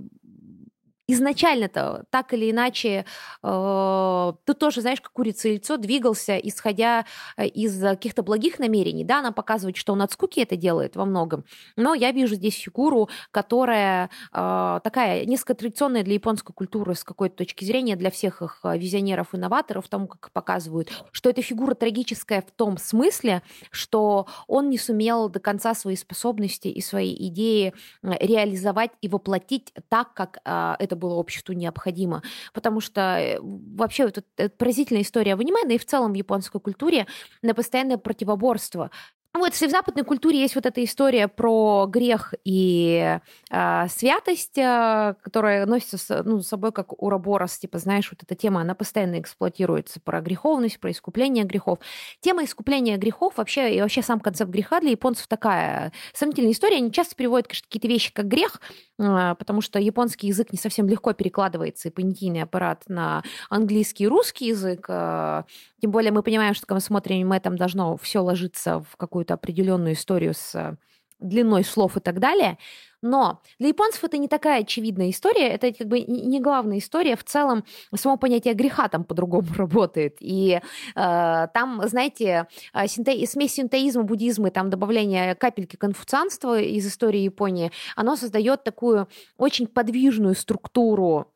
изначально-то 1.13 2.05
так 2.11 2.33
или 2.33 2.51
иначе 2.51 3.05
э, 3.43 4.33
ты 4.45 4.55
тоже, 4.55 4.81
знаешь, 4.81 5.01
как 5.01 5.13
курица 5.13 5.49
и 5.49 5.53
яйцо 5.53 5.77
двигался, 5.77 6.37
исходя 6.39 7.05
э, 7.37 7.47
из 7.47 7.81
каких-то 7.81 8.23
благих 8.23 8.59
намерений. 8.59 9.05
Да, 9.05 9.21
она 9.21 9.33
показывает, 9.33 9.77
что 9.77 9.93
он 9.93 10.03
от 10.03 10.13
скуки 10.13 10.41
это 10.41 10.57
делает 10.57 10.97
во 10.97 11.05
многом, 11.05 11.45
но 11.77 11.95
я 11.95 12.13
вижу 12.13 12.35
здесь 12.35 12.55
фигуру, 12.55 13.09
которая 13.31 14.11
э, 14.33 14.81
такая 14.83 15.25
несколько 15.27 15.55
традиционная 15.55 16.03
для 16.03 16.15
японской 16.15 16.53
культуры 16.53 16.95
с 16.95 17.05
какой-то 17.05 17.37
точки 17.37 17.65
зрения, 17.65 17.97
для 17.97 18.11
всех 18.11 18.43
их 18.43 18.61
э, 18.65 18.77
визионеров-инноваторов, 18.77 19.89
тому, 19.89 20.07
как 20.07 20.31
показывают, 20.33 20.91
что 21.13 21.31
эта 21.31 21.43
фигура 21.43 21.75
трагическая 21.75 22.43
в 22.43 22.51
том 22.51 22.79
смысле, 22.79 23.43
что 23.71 24.27
он 24.47 24.71
не 24.71 24.79
сумел 24.79 25.29
до 25.29 25.41
конца 25.41 25.75
свои 25.75 25.97
способности 25.97 26.69
и 26.69 26.81
свои 26.81 27.15
идеи 27.15 27.75
реализовать 28.03 28.91
и 29.01 29.09
воплотить 29.09 29.73
так, 29.89 30.15
как 30.15 30.39
э, 30.45 30.75
это 30.79 30.97
было 31.03 31.15
обществу 31.15 31.53
необходимо. 31.53 32.23
Потому 32.55 32.81
что 32.81 33.01
э, 33.19 33.39
вообще 33.41 34.05
вот 34.07 34.25
эта 34.37 34.49
поразительная 34.57 35.03
история 35.03 35.37
в 35.37 35.41
аниме, 35.41 35.65
да 35.67 35.75
и 35.75 35.79
в 35.79 35.85
целом 35.85 36.13
в 36.13 36.17
японской 36.17 36.61
культуре 36.61 37.07
на 37.43 37.55
постоянное 37.55 37.99
противоборство 37.99 38.91
вот, 39.35 39.53
если 39.53 39.67
в 39.67 39.71
западной 39.71 40.05
культуре 40.05 40.39
есть 40.41 40.55
вот 40.55 40.67
эта 40.67 40.85
история 40.85 41.27
про 41.27 41.87
грех 41.89 42.35
и 42.45 43.19
э, 43.51 43.89
святость, 43.89 44.59
э, 44.59 45.15
которая 45.23 45.65
носится 45.65 45.97
с, 45.97 46.23
ну, 46.25 46.43
с 46.43 46.49
собой 46.49 46.71
как 46.71 47.03
уроборос, 47.03 47.57
типа, 47.59 47.79
знаешь, 47.79 48.11
вот 48.13 48.23
эта 48.23 48.35
тема, 48.35 48.61
она 48.61 48.75
постоянно 48.75 49.19
эксплуатируется 49.19 50.01
про 50.01 50.21
греховность, 50.21 50.79
про 50.79 50.91
искупление 50.91 51.45
грехов. 51.45 51.79
Тема 52.21 52.45
искупления 52.45 52.99
грехов 52.99 53.39
вообще, 53.39 53.75
и 53.75 53.81
вообще 53.81 54.03
сам 54.03 54.21
концепт 54.21 54.51
греха 54.51 54.81
для 54.81 54.91
японцев 54.91 55.27
такая 55.29 55.93
сомнительная 56.13 56.53
история. 56.53 56.77
Они 56.77 56.93
часто 56.93 57.15
переводят, 57.15 57.49
конечно, 57.49 57.65
какие-то 57.69 57.89
вещи 57.89 58.13
как 58.13 58.29
грех, 58.29 58.61
э, 58.99 59.35
потому 59.39 59.63
что 59.63 59.79
японский 59.79 60.27
язык 60.27 60.53
не 60.53 60.59
совсем 60.59 60.87
легко 60.89 61.15
перекладывается, 61.15 61.89
и 61.89 61.91
понятийный 61.91 62.43
аппарат 62.43 62.85
на 62.89 63.23
английский 63.49 64.05
и 64.05 64.09
русский 64.09 64.49
язык. 64.49 64.85
Э, 64.91 65.45
тем 65.83 65.91
более 65.91 66.13
мы 66.13 66.23
понимаем, 66.23 66.55
что 66.55 66.79
смотрим, 66.81 67.29
мы 67.29 67.41
там 67.41 67.57
должно 67.57 67.97
все 67.97 68.21
ложиться 68.21 68.81
в 68.81 68.97
какую 68.97 69.23
какую-то 69.23 69.35
определенную 69.35 69.93
историю 69.93 70.35
с 70.35 70.77
длиной 71.21 71.65
слов 71.65 71.97
и 71.97 72.01
так 72.01 72.19
далее. 72.19 72.59
Но 73.03 73.41
для 73.59 73.69
японцев 73.69 74.03
это 74.05 74.17
не 74.19 74.27
такая 74.27 74.63
очевидная 74.63 75.11
история, 75.11 75.49
это 75.49 75.73
как 75.73 75.87
бы 75.87 76.01
не 76.01 76.41
главная 76.41 76.79
история. 76.79 77.15
В 77.15 77.25
целом 77.25 77.65
само 77.95 78.17
понятие 78.17 78.55
греха 78.55 78.89
там 78.89 79.05
по-другому 79.05 79.47
работает. 79.57 80.17
И 80.21 80.61
э, 80.95 81.47
там, 81.55 81.83
знаете, 81.85 82.47
э, 82.75 82.87
синте... 82.89 83.27
смесь 83.27 83.55
синтеизма, 83.55 84.03
буддизма 84.03 84.51
там 84.51 84.71
добавление 84.71 85.35
капельки 85.35 85.77
конфуцианства 85.77 86.61
из 86.61 86.87
истории 86.87 87.21
Японии, 87.21 87.71
оно 87.97 88.17
создает 88.17 88.65
такую 88.65 89.09
очень 89.37 89.67
подвижную 89.67 90.35
структуру 90.35 91.29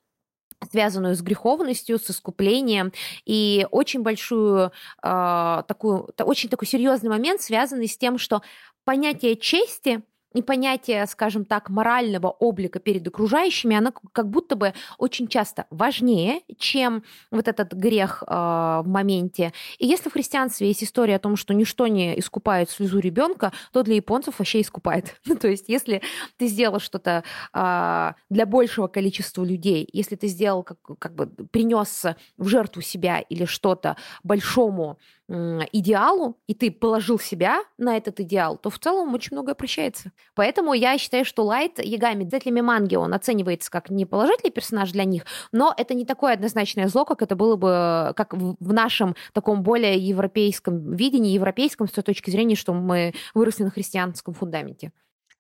связанную 0.71 1.15
с 1.15 1.23
греховностью, 1.23 1.99
с 1.99 2.11
искуплением, 2.11 2.93
и 3.25 3.67
очень 3.71 4.03
большую 4.03 4.73
э, 5.03 5.63
такую, 5.69 6.09
очень 6.19 6.49
такой 6.49 6.67
серьезный 6.67 7.11
момент, 7.11 7.41
связанный 7.41 7.89
с 7.89 7.97
тем, 7.97 8.19
что 8.19 8.43
понятие 8.85 9.37
чести– 9.37 10.03
и 10.37 10.43
понятие, 10.43 11.07
скажем 11.07 11.45
так, 11.45 11.71
морального 11.71 12.29
облика 12.29 12.79
перед 12.79 13.07
окружающими, 13.09 13.75
оно 13.75 13.93
как 14.13 14.29
будто 14.29 14.55
бы 14.55 14.75
очень 14.99 15.29
часто 15.29 15.67
важнее, 15.71 16.41
чем 16.59 17.03
вот 17.31 17.49
этот 17.49 17.73
грех 17.73 18.23
э, 18.27 18.31
в 18.31 18.85
моменте. 18.87 19.53
И 19.79 19.87
если 19.87 20.11
в 20.11 20.13
христианстве 20.13 20.69
есть 20.69 20.85
история 20.85 21.17
о 21.17 21.19
том, 21.19 21.37
что 21.37 21.55
ничто 21.55 21.87
не 21.87 22.19
искупает 22.19 22.71
слезу 22.71 22.99
ребенка, 22.99 23.53
то 23.73 23.83
для 23.83 23.97
японцев 23.97 24.39
вообще 24.39 24.61
искупает. 24.61 25.17
Ну, 25.29 25.35
то 25.35 25.49
есть 25.49 25.69
если 25.69 26.03
ты 26.39 26.47
сделал 26.47 26.79
что-то 26.79 27.25
э, 27.53 28.13
для 28.31 28.47
большего 28.47 28.87
количества 28.87 29.45
людей, 29.45 29.89
если 29.93 30.17
ты 30.17 30.29
сделал, 30.29 30.63
как 30.63 31.15
бы 31.15 31.27
принес 31.51 32.05
в 32.37 32.49
жертву 32.49 32.81
себя 32.81 33.21
или 33.21 33.45
что-то 33.45 33.97
большому 34.23 34.99
идеалу, 35.29 36.39
и 36.47 36.55
ты 36.55 36.71
положил 36.71 37.19
себя 37.19 37.59
на 37.79 37.97
этот 37.97 38.21
идеал, 38.21 38.57
то 38.59 38.71
в 38.71 38.79
целом 38.79 39.13
очень 39.15 39.31
многое 39.33 39.55
прощается. 39.55 40.13
Поэтому 40.35 40.73
я 40.73 40.97
считаю, 40.99 41.25
что 41.25 41.45
Лайт 41.45 41.85
Ягами, 41.85 42.29
зрителями 42.29 42.61
манги, 42.61 42.95
он 42.95 43.13
оценивается 43.13 43.71
как 43.71 43.91
не 43.91 44.07
положительный 44.07 44.53
персонаж 44.53 44.93
для 44.93 45.05
них, 45.05 45.25
но 45.51 45.75
это 45.77 45.95
не 45.95 46.05
такое 46.05 46.35
однозначное 46.35 46.89
зло, 46.89 47.05
как 47.05 47.23
это 47.23 47.35
было 47.35 47.57
бы, 47.57 48.13
как 48.17 48.35
в 48.35 48.73
нашем 48.73 49.17
таком 49.33 49.63
более 49.63 49.97
европейском 49.97 50.95
видении, 50.95 51.33
европейском 51.33 51.89
с 51.89 51.93
той 51.93 52.05
точки 52.05 52.31
зрения, 52.31 52.55
что 52.55 52.73
мы 52.73 53.15
выросли 53.35 53.65
на 53.65 53.71
христианском 53.71 54.35
фундаменте. 54.35 54.93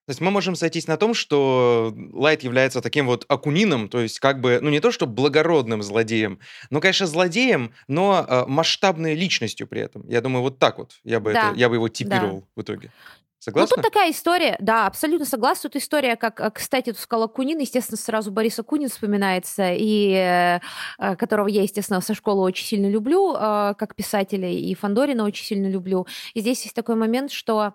То 0.07 0.11
есть 0.11 0.21
мы 0.21 0.31
можем 0.31 0.55
сойтись 0.55 0.87
на 0.87 0.97
том, 0.97 1.15
что 1.15 1.93
Лайт 2.13 2.45
является 2.45 2.81
таким 2.81 3.07
вот 3.07 3.25
акунином, 3.29 3.89
то 3.89 4.01
есть 4.01 4.21
как 4.21 4.41
бы, 4.41 4.61
ну 4.63 4.71
не 4.71 4.81
то 4.81 4.93
что 4.93 5.07
благородным 5.07 5.83
злодеем, 5.83 6.39
но, 6.71 6.81
конечно, 6.81 7.07
злодеем, 7.07 7.73
но 7.89 8.25
э, 8.27 8.45
масштабной 8.47 9.15
личностью 9.15 9.67
при 9.67 9.81
этом. 9.81 10.09
Я 10.09 10.21
думаю, 10.21 10.43
вот 10.43 10.61
так 10.61 10.79
вот 10.79 10.93
я 11.03 11.19
бы, 11.19 11.33
да. 11.33 11.51
это, 11.51 11.59
я 11.59 11.69
бы 11.69 11.75
его 11.75 11.89
типировал 11.89 12.41
да. 12.41 12.47
в 12.55 12.63
итоге. 12.63 12.93
Согласна? 13.39 13.77
Ну, 13.77 13.83
тут 13.83 13.93
такая 13.93 14.11
история, 14.11 14.57
да, 14.61 14.87
абсолютно 14.87 15.25
согласна. 15.25 15.69
Тут 15.69 15.81
история, 15.81 16.17
как, 16.17 16.41
э, 16.41 16.51
кстати, 16.51 16.91
тут 16.91 16.99
сказала 16.99 17.29
Кунин, 17.29 17.59
естественно, 17.59 17.97
сразу 17.97 18.33
Бориса 18.33 18.63
Кунин 18.63 18.89
вспоминается, 18.89 19.73
и 19.73 20.11
э, 20.13 20.61
э, 20.99 21.17
которого 21.17 21.47
я, 21.47 21.63
естественно, 21.63 22.01
со 22.01 22.15
школы 22.15 22.43
очень 22.43 22.67
сильно 22.67 22.89
люблю, 22.89 23.35
как 23.35 23.95
писателя, 23.95 24.51
и 24.51 24.75
Фандорина 24.75 25.25
очень 25.25 25.45
сильно 25.45 25.69
люблю. 25.69 26.07
И 26.35 26.41
здесь 26.41 26.63
есть 26.63 26.75
такой 26.75 26.97
момент, 26.97 27.31
что 27.31 27.75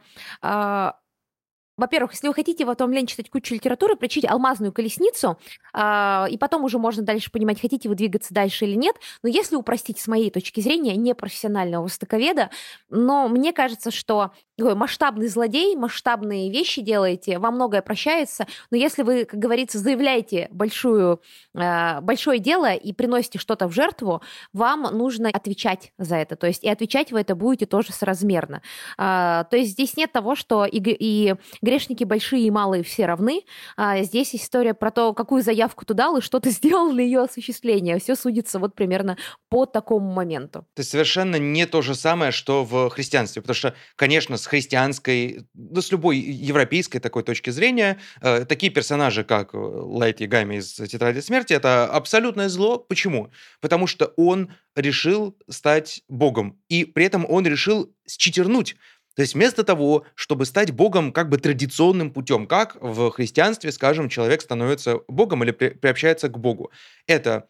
во-первых, 1.82 2.14
если 2.14 2.28
вы 2.28 2.34
хотите 2.34 2.64
в 2.64 2.70
этом 2.70 2.94
лень 2.94 3.08
читать 3.08 3.30
кучу 3.30 3.56
литературы, 3.56 3.96
прочтите 3.96 4.28
«Алмазную 4.28 4.72
колесницу», 4.72 5.38
э, 5.74 6.26
и 6.30 6.38
потом 6.38 6.64
уже 6.64 6.78
можно 6.78 7.04
дальше 7.04 7.32
понимать, 7.32 7.60
хотите 7.60 7.90
вы 7.90 7.96
двигаться 7.96 8.34
дальше 8.34 8.66
или 8.66 8.76
нет. 8.76 8.96
Но 9.24 9.30
если 9.30 9.56
упростить 9.56 10.00
с 10.00 10.08
моей 10.08 10.30
точки 10.30 10.62
зрения, 10.62 10.96
непрофессионального 10.96 11.84
востоковеда, 11.84 12.52
но 12.90 13.28
мне 13.28 13.52
кажется, 13.52 13.92
что 13.92 14.32
такой 14.62 14.76
масштабный 14.76 15.28
злодей, 15.28 15.76
масштабные 15.76 16.52
вещи 16.52 16.82
делаете, 16.82 17.40
вам 17.40 17.56
многое 17.56 17.82
прощается, 17.82 18.46
но 18.70 18.78
если 18.78 19.02
вы, 19.02 19.26
как 19.26 19.40
говорится, 19.40 19.80
заявляете 19.80 20.48
большую, 20.52 21.22
э, 21.56 22.00
большое 22.02 22.40
дело 22.40 22.74
и 22.74 22.94
приносите 22.94 23.40
что-то 23.40 23.68
в 23.68 23.74
жертву, 23.74 24.22
вам 24.54 24.84
нужно 24.84 25.30
отвечать 25.30 25.94
за 25.98 26.18
это, 26.18 26.36
то 26.36 26.48
есть 26.48 26.64
и 26.64 26.70
отвечать 26.70 27.12
вы 27.12 27.22
это 27.22 27.36
будете 27.36 27.66
тоже 27.66 27.92
соразмерно. 27.92 28.62
Э, 28.98 29.46
то 29.50 29.58
есть 29.58 29.72
здесь 29.72 29.98
нет 29.98 30.12
того, 30.12 30.36
что 30.36 30.66
и, 30.66 30.80
и 30.80 31.36
грешники 31.72 32.04
большие 32.04 32.48
и 32.48 32.52
малые 32.52 32.84
все 32.84 33.06
равны, 33.06 33.44
а 33.78 34.04
здесь 34.04 34.36
история 34.36 34.74
про 34.74 34.92
то, 34.92 35.14
какую 35.14 35.42
заявку 35.42 35.86
ты 35.86 35.94
дал 35.94 36.18
и 36.18 36.22
что 36.22 36.42
ты 36.42 36.50
сделал 36.52 36.92
для 36.92 37.04
ее 37.04 37.22
осуществления. 37.22 37.98
Все 37.98 38.16
судится 38.16 38.60
вот 38.60 38.76
примерно 38.76 39.18
по 39.50 39.66
такому 39.66 40.12
моменту. 40.12 40.68
То 40.74 40.82
есть 40.82 40.92
совершенно 40.92 41.38
не 41.38 41.66
то 41.66 41.82
же 41.82 41.96
самое, 41.96 42.34
что 42.34 42.66
в 42.66 42.90
христианстве, 42.90 43.42
потому 43.42 43.56
что, 43.56 43.74
конечно, 43.96 44.36
с 44.36 44.46
христианской, 44.48 45.46
да 45.54 45.82
с 45.82 45.92
любой 45.92 46.18
европейской 46.18 47.00
такой 47.00 47.24
точки 47.24 47.52
зрения, 47.52 48.00
э, 48.22 48.44
такие 48.44 48.72
персонажи, 48.72 49.24
как 49.24 49.54
э, 49.54 49.58
Лайт 49.58 50.20
Ягами 50.20 50.56
из 50.56 50.74
«Тетради 50.74 51.22
смерти», 51.22 51.54
это 51.54 51.86
абсолютное 51.86 52.50
зло. 52.50 52.80
Почему? 52.80 53.32
Потому 53.62 53.88
что 53.88 54.12
он 54.18 54.52
решил 54.76 55.38
стать 55.50 56.02
богом, 56.10 56.60
и 56.68 56.84
при 56.84 57.06
этом 57.06 57.26
он 57.30 57.48
решил 57.48 57.94
считернуть. 58.06 58.76
То 59.16 59.22
есть 59.22 59.34
вместо 59.34 59.64
того, 59.64 60.06
чтобы 60.16 60.46
стать 60.46 60.72
богом 60.72 61.12
как 61.12 61.30
бы 61.30 61.38
традиционным 61.38 62.12
путем, 62.12 62.48
как 62.48 62.78
в 62.80 63.12
христианстве, 63.12 63.72
скажем, 63.72 64.10
человек 64.10 64.42
становится 64.42 65.00
богом 65.08 65.44
или 65.44 65.52
при, 65.52 65.70
приобщается 65.70 66.30
к 66.30 66.38
богу, 66.38 66.72
это 67.08 67.50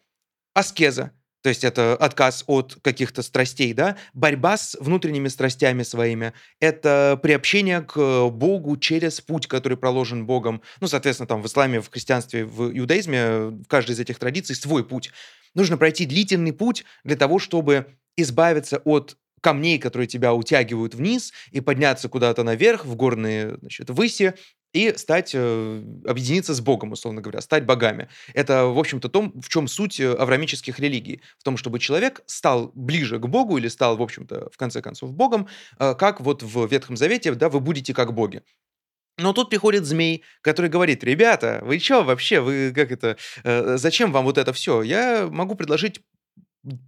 аскеза, 0.54 1.12
то 1.42 1.48
есть 1.48 1.64
это 1.64 1.96
отказ 1.96 2.44
от 2.46 2.78
каких-то 2.82 3.22
страстей, 3.22 3.72
да, 3.74 3.96
борьба 4.14 4.56
с 4.56 4.76
внутренними 4.78 5.28
страстями 5.28 5.82
своими, 5.82 6.32
это 6.60 7.18
приобщение 7.20 7.80
к 7.82 8.28
Богу 8.28 8.76
через 8.76 9.20
путь, 9.20 9.48
который 9.48 9.76
проложен 9.76 10.24
Богом. 10.24 10.62
Ну, 10.80 10.86
соответственно, 10.86 11.26
там 11.26 11.42
в 11.42 11.46
исламе, 11.46 11.80
в 11.80 11.90
христианстве, 11.90 12.44
в 12.44 12.76
иудаизме, 12.76 13.46
в 13.46 13.64
каждой 13.66 13.92
из 13.92 14.00
этих 14.00 14.18
традиций 14.20 14.54
свой 14.54 14.84
путь. 14.84 15.10
Нужно 15.54 15.76
пройти 15.76 16.06
длительный 16.06 16.52
путь 16.52 16.84
для 17.02 17.16
того, 17.16 17.40
чтобы 17.40 17.86
избавиться 18.16 18.78
от 18.84 19.16
камней, 19.42 19.78
которые 19.78 20.06
тебя 20.06 20.32
утягивают 20.32 20.94
вниз, 20.94 21.32
и 21.50 21.60
подняться 21.60 22.08
куда-то 22.08 22.42
наверх, 22.44 22.86
в 22.86 22.96
горные 22.96 23.58
значит, 23.60 23.90
выси, 23.90 24.34
и 24.72 24.96
стать, 24.96 25.32
э, 25.34 25.82
объединиться 26.06 26.54
с 26.54 26.60
Богом, 26.60 26.92
условно 26.92 27.20
говоря, 27.20 27.40
стать 27.40 27.66
богами. 27.66 28.08
Это, 28.32 28.64
в 28.66 28.78
общем-то, 28.78 29.08
то, 29.08 29.30
в 29.34 29.48
чем 29.48 29.68
суть 29.68 30.00
э, 30.00 30.14
авраамических 30.14 30.78
религий. 30.78 31.20
В 31.38 31.44
том, 31.44 31.56
чтобы 31.56 31.78
человек 31.78 32.22
стал 32.26 32.72
ближе 32.74 33.18
к 33.18 33.26
Богу 33.26 33.58
или 33.58 33.68
стал, 33.68 33.96
в 33.96 34.02
общем-то, 34.02 34.48
в 34.50 34.56
конце 34.56 34.80
концов, 34.80 35.12
Богом, 35.12 35.46
э, 35.78 35.94
как 35.94 36.20
вот 36.20 36.42
в 36.42 36.66
Ветхом 36.66 36.96
Завете, 36.96 37.34
да, 37.34 37.50
вы 37.50 37.60
будете 37.60 37.92
как 37.92 38.14
боги. 38.14 38.42
Но 39.18 39.34
тут 39.34 39.50
приходит 39.50 39.84
змей, 39.84 40.22
который 40.40 40.70
говорит, 40.70 41.04
ребята, 41.04 41.60
вы 41.62 41.78
что 41.78 42.02
вообще, 42.02 42.40
вы 42.40 42.72
как 42.74 42.90
это, 42.90 43.18
зачем 43.76 44.10
вам 44.10 44.24
вот 44.24 44.38
это 44.38 44.54
все? 44.54 44.80
Я 44.80 45.28
могу 45.30 45.54
предложить 45.54 46.00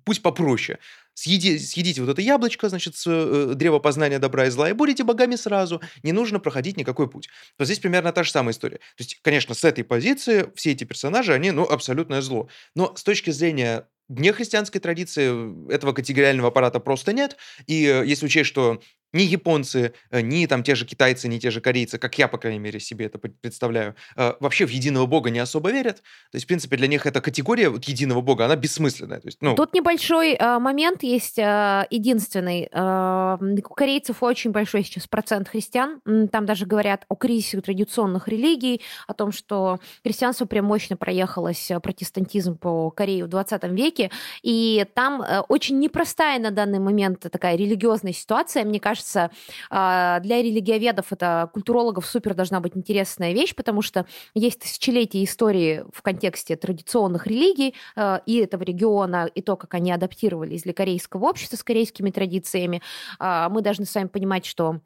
путь 0.04 0.22
попроще. 0.22 0.78
Съеди, 1.14 1.58
съедите 1.58 2.00
вот 2.00 2.10
это 2.10 2.20
яблочко, 2.20 2.68
значит, 2.68 2.96
с 2.96 3.06
э, 3.06 3.54
древа 3.54 3.78
познания 3.78 4.18
добра 4.18 4.46
и 4.46 4.50
зла, 4.50 4.68
и 4.68 4.72
будете 4.72 5.04
богами 5.04 5.36
сразу. 5.36 5.80
Не 6.02 6.12
нужно 6.12 6.40
проходить 6.40 6.76
никакой 6.76 7.08
путь. 7.08 7.28
Вот 7.58 7.66
здесь 7.66 7.78
примерно 7.78 8.12
та 8.12 8.24
же 8.24 8.30
самая 8.30 8.52
история. 8.52 8.78
То 8.78 9.00
есть, 9.00 9.20
конечно, 9.22 9.54
с 9.54 9.64
этой 9.64 9.84
позиции 9.84 10.50
все 10.54 10.72
эти 10.72 10.84
персонажи, 10.84 11.32
они, 11.32 11.52
ну, 11.52 11.64
абсолютное 11.64 12.20
зло. 12.20 12.48
Но 12.74 12.94
с 12.96 13.04
точки 13.04 13.30
зрения 13.30 13.86
нехристианской 14.08 14.80
традиции 14.80 15.72
этого 15.72 15.92
категориального 15.92 16.48
аппарата 16.48 16.80
просто 16.80 17.12
нет. 17.12 17.36
И 17.66 17.86
э, 17.86 18.04
если 18.04 18.26
учесть, 18.26 18.48
что 18.48 18.80
ни 19.14 19.22
японцы, 19.22 19.94
э, 20.10 20.20
ни 20.20 20.46
там 20.46 20.62
те 20.62 20.74
же 20.74 20.84
китайцы, 20.84 21.28
ни 21.28 21.38
те 21.38 21.50
же 21.50 21.60
корейцы, 21.60 21.98
как 21.98 22.18
я, 22.18 22.28
по 22.28 22.38
крайней 22.38 22.58
мере, 22.58 22.80
себе 22.80 23.06
это 23.06 23.18
представляю, 23.18 23.94
э, 24.16 24.34
вообще 24.40 24.66
в 24.66 24.70
единого 24.70 25.06
бога 25.06 25.30
не 25.30 25.38
особо 25.38 25.70
верят. 25.70 25.96
То 26.30 26.36
есть, 26.36 26.44
в 26.44 26.48
принципе, 26.48 26.76
для 26.76 26.88
них 26.88 27.06
эта 27.06 27.20
категория 27.20 27.68
вот, 27.68 27.84
единого 27.84 28.20
бога, 28.20 28.44
она 28.44 28.56
бессмысленная. 28.56 29.20
То 29.20 29.28
есть, 29.28 29.38
ну... 29.40 29.54
Тут 29.54 29.72
небольшой 29.74 30.34
э, 30.34 30.58
момент 30.58 31.02
есть, 31.02 31.38
э, 31.38 31.86
единственный. 31.90 32.68
Э, 32.72 33.38
у 33.40 33.74
корейцев 33.74 34.22
очень 34.22 34.50
большой 34.50 34.82
сейчас 34.84 35.06
процент 35.06 35.48
христиан. 35.48 36.00
Там 36.30 36.46
даже 36.46 36.66
говорят 36.66 37.04
о 37.08 37.14
кризисе 37.14 37.60
традиционных 37.60 38.28
религий, 38.28 38.80
о 39.06 39.14
том, 39.14 39.32
что 39.32 39.78
христианство 40.02 40.44
прям 40.46 40.64
мощно 40.64 40.96
проехалось 40.96 41.70
э, 41.70 41.78
протестантизм 41.80 42.56
по 42.56 42.90
Корее 42.90 43.24
в 43.24 43.28
20 43.28 43.64
веке. 43.64 44.10
И 44.42 44.84
там 44.94 45.24
очень 45.48 45.78
непростая 45.78 46.38
на 46.40 46.50
данный 46.50 46.78
момент 46.78 47.20
такая 47.20 47.56
религиозная 47.56 48.12
ситуация. 48.12 48.64
Мне 48.64 48.80
кажется, 48.80 49.03
кажется, 49.04 49.30
а, 49.70 50.20
для 50.20 50.42
религиоведов, 50.42 51.12
это 51.12 51.50
культурологов 51.52 52.06
супер 52.06 52.34
должна 52.34 52.60
быть 52.60 52.76
интересная 52.76 53.32
вещь, 53.32 53.54
потому 53.54 53.82
что 53.82 54.06
есть 54.34 54.60
тысячелетия 54.60 55.22
истории 55.24 55.84
в 55.92 56.02
контексте 56.02 56.56
традиционных 56.56 57.26
религий 57.26 57.74
а, 57.96 58.22
и 58.26 58.36
этого 58.36 58.62
региона, 58.62 59.28
и 59.34 59.42
то, 59.42 59.56
как 59.56 59.74
они 59.74 59.92
адаптировались 59.92 60.62
для 60.62 60.72
корейского 60.72 61.26
общества 61.26 61.56
с 61.56 61.62
корейскими 61.62 62.10
традициями. 62.10 62.82
А, 63.18 63.48
мы 63.48 63.62
должны 63.62 63.84
с 63.84 63.94
вами 63.94 64.08
понимать, 64.08 64.46
что 64.46 64.80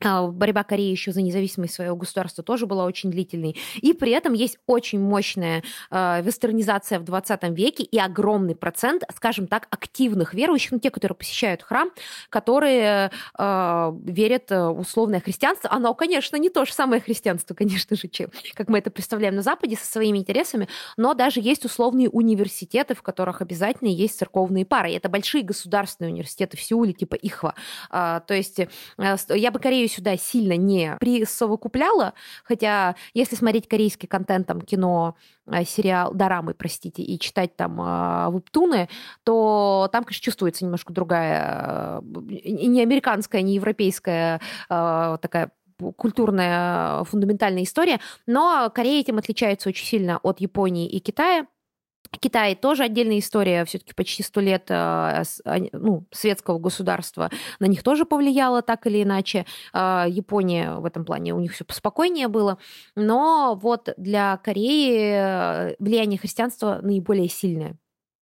борьба 0.00 0.62
Кореи 0.62 0.90
еще 0.90 1.12
за 1.12 1.22
независимость 1.22 1.74
своего 1.74 1.96
государства 1.96 2.44
тоже 2.44 2.66
была 2.66 2.84
очень 2.84 3.10
длительной. 3.10 3.56
И 3.80 3.92
при 3.92 4.12
этом 4.12 4.34
есть 4.34 4.58
очень 4.66 5.00
мощная 5.00 5.62
э, 5.90 6.22
вестернизация 6.22 6.98
в 6.98 7.04
20 7.04 7.42
веке 7.50 7.82
и 7.82 7.98
огромный 7.98 8.54
процент, 8.54 9.04
скажем 9.14 9.46
так, 9.46 9.66
активных 9.70 10.34
верующих, 10.34 10.72
ну, 10.72 10.78
те, 10.78 10.90
которые 10.90 11.16
посещают 11.16 11.62
храм, 11.62 11.90
которые 12.28 13.10
э, 13.38 13.92
верят 14.04 14.50
в 14.50 14.80
условное 14.80 15.20
христианство. 15.20 15.70
Оно, 15.72 15.94
конечно, 15.94 16.36
не 16.36 16.50
то 16.50 16.64
же 16.66 16.72
самое 16.72 17.00
христианство, 17.00 17.54
конечно 17.54 17.96
же, 17.96 18.08
чем, 18.08 18.30
как 18.54 18.68
мы 18.68 18.78
это 18.78 18.90
представляем 18.90 19.34
на 19.36 19.42
Западе 19.42 19.76
со 19.76 19.86
своими 19.86 20.18
интересами, 20.18 20.68
но 20.96 21.14
даже 21.14 21.40
есть 21.40 21.64
условные 21.64 22.10
университеты, 22.10 22.94
в 22.94 23.02
которых 23.02 23.40
обязательно 23.40 23.88
есть 23.88 24.18
церковные 24.18 24.66
пары. 24.66 24.90
И 24.90 24.94
это 24.94 25.08
большие 25.08 25.42
государственные 25.42 26.12
университеты 26.12 26.56
в 26.56 26.60
Сеуле, 26.60 26.92
типа 26.92 27.14
Ихва. 27.14 27.54
Э, 27.90 28.20
то 28.26 28.34
есть 28.34 28.60
э, 28.60 28.68
я 29.30 29.50
бы 29.50 29.58
Корею 29.58 29.85
сюда 29.88 30.16
сильно 30.16 30.56
не 30.56 30.96
присовокупляла, 31.00 32.14
хотя 32.44 32.96
если 33.14 33.36
смотреть 33.36 33.68
корейский 33.68 34.08
контент, 34.08 34.46
там, 34.46 34.60
кино, 34.60 35.16
э, 35.46 35.64
сериал, 35.64 36.12
дорамы, 36.14 36.54
простите, 36.54 37.02
и 37.02 37.18
читать 37.18 37.56
там 37.56 37.80
э, 37.80 38.30
вебтуны, 38.30 38.88
то 39.24 39.88
там, 39.92 40.04
конечно, 40.04 40.24
чувствуется 40.24 40.64
немножко 40.64 40.92
другая, 40.92 42.00
э, 42.00 42.50
не 42.50 42.82
американская, 42.82 43.42
не 43.42 43.54
европейская 43.54 44.40
такая 44.68 45.50
культурная 45.96 47.04
фундаментальная 47.04 47.64
история, 47.64 48.00
но 48.26 48.70
Корея 48.74 49.00
этим 49.00 49.18
отличается 49.18 49.68
очень 49.68 49.86
сильно 49.86 50.18
от 50.22 50.40
Японии 50.40 50.88
и 50.88 51.00
Китая. 51.00 51.46
Китай 52.10 52.54
тоже 52.54 52.84
отдельная 52.84 53.18
история, 53.18 53.64
все-таки 53.64 53.94
почти 53.94 54.22
сто 54.22 54.40
лет 54.40 54.66
э, 54.68 55.22
ну, 55.72 56.06
светского 56.10 56.58
государства 56.58 57.30
на 57.60 57.66
них 57.66 57.82
тоже 57.82 58.04
повлияло 58.04 58.62
так 58.62 58.86
или 58.86 59.02
иначе. 59.02 59.46
Э, 59.72 60.04
Япония 60.08 60.74
в 60.74 60.84
этом 60.84 61.04
плане, 61.04 61.34
у 61.34 61.40
них 61.40 61.52
все 61.52 61.64
поспокойнее 61.64 62.28
было. 62.28 62.58
Но 62.94 63.58
вот 63.60 63.88
для 63.96 64.36
Кореи 64.38 65.70
э, 65.70 65.76
влияние 65.78 66.18
христианства 66.18 66.80
наиболее 66.82 67.28
сильное, 67.28 67.76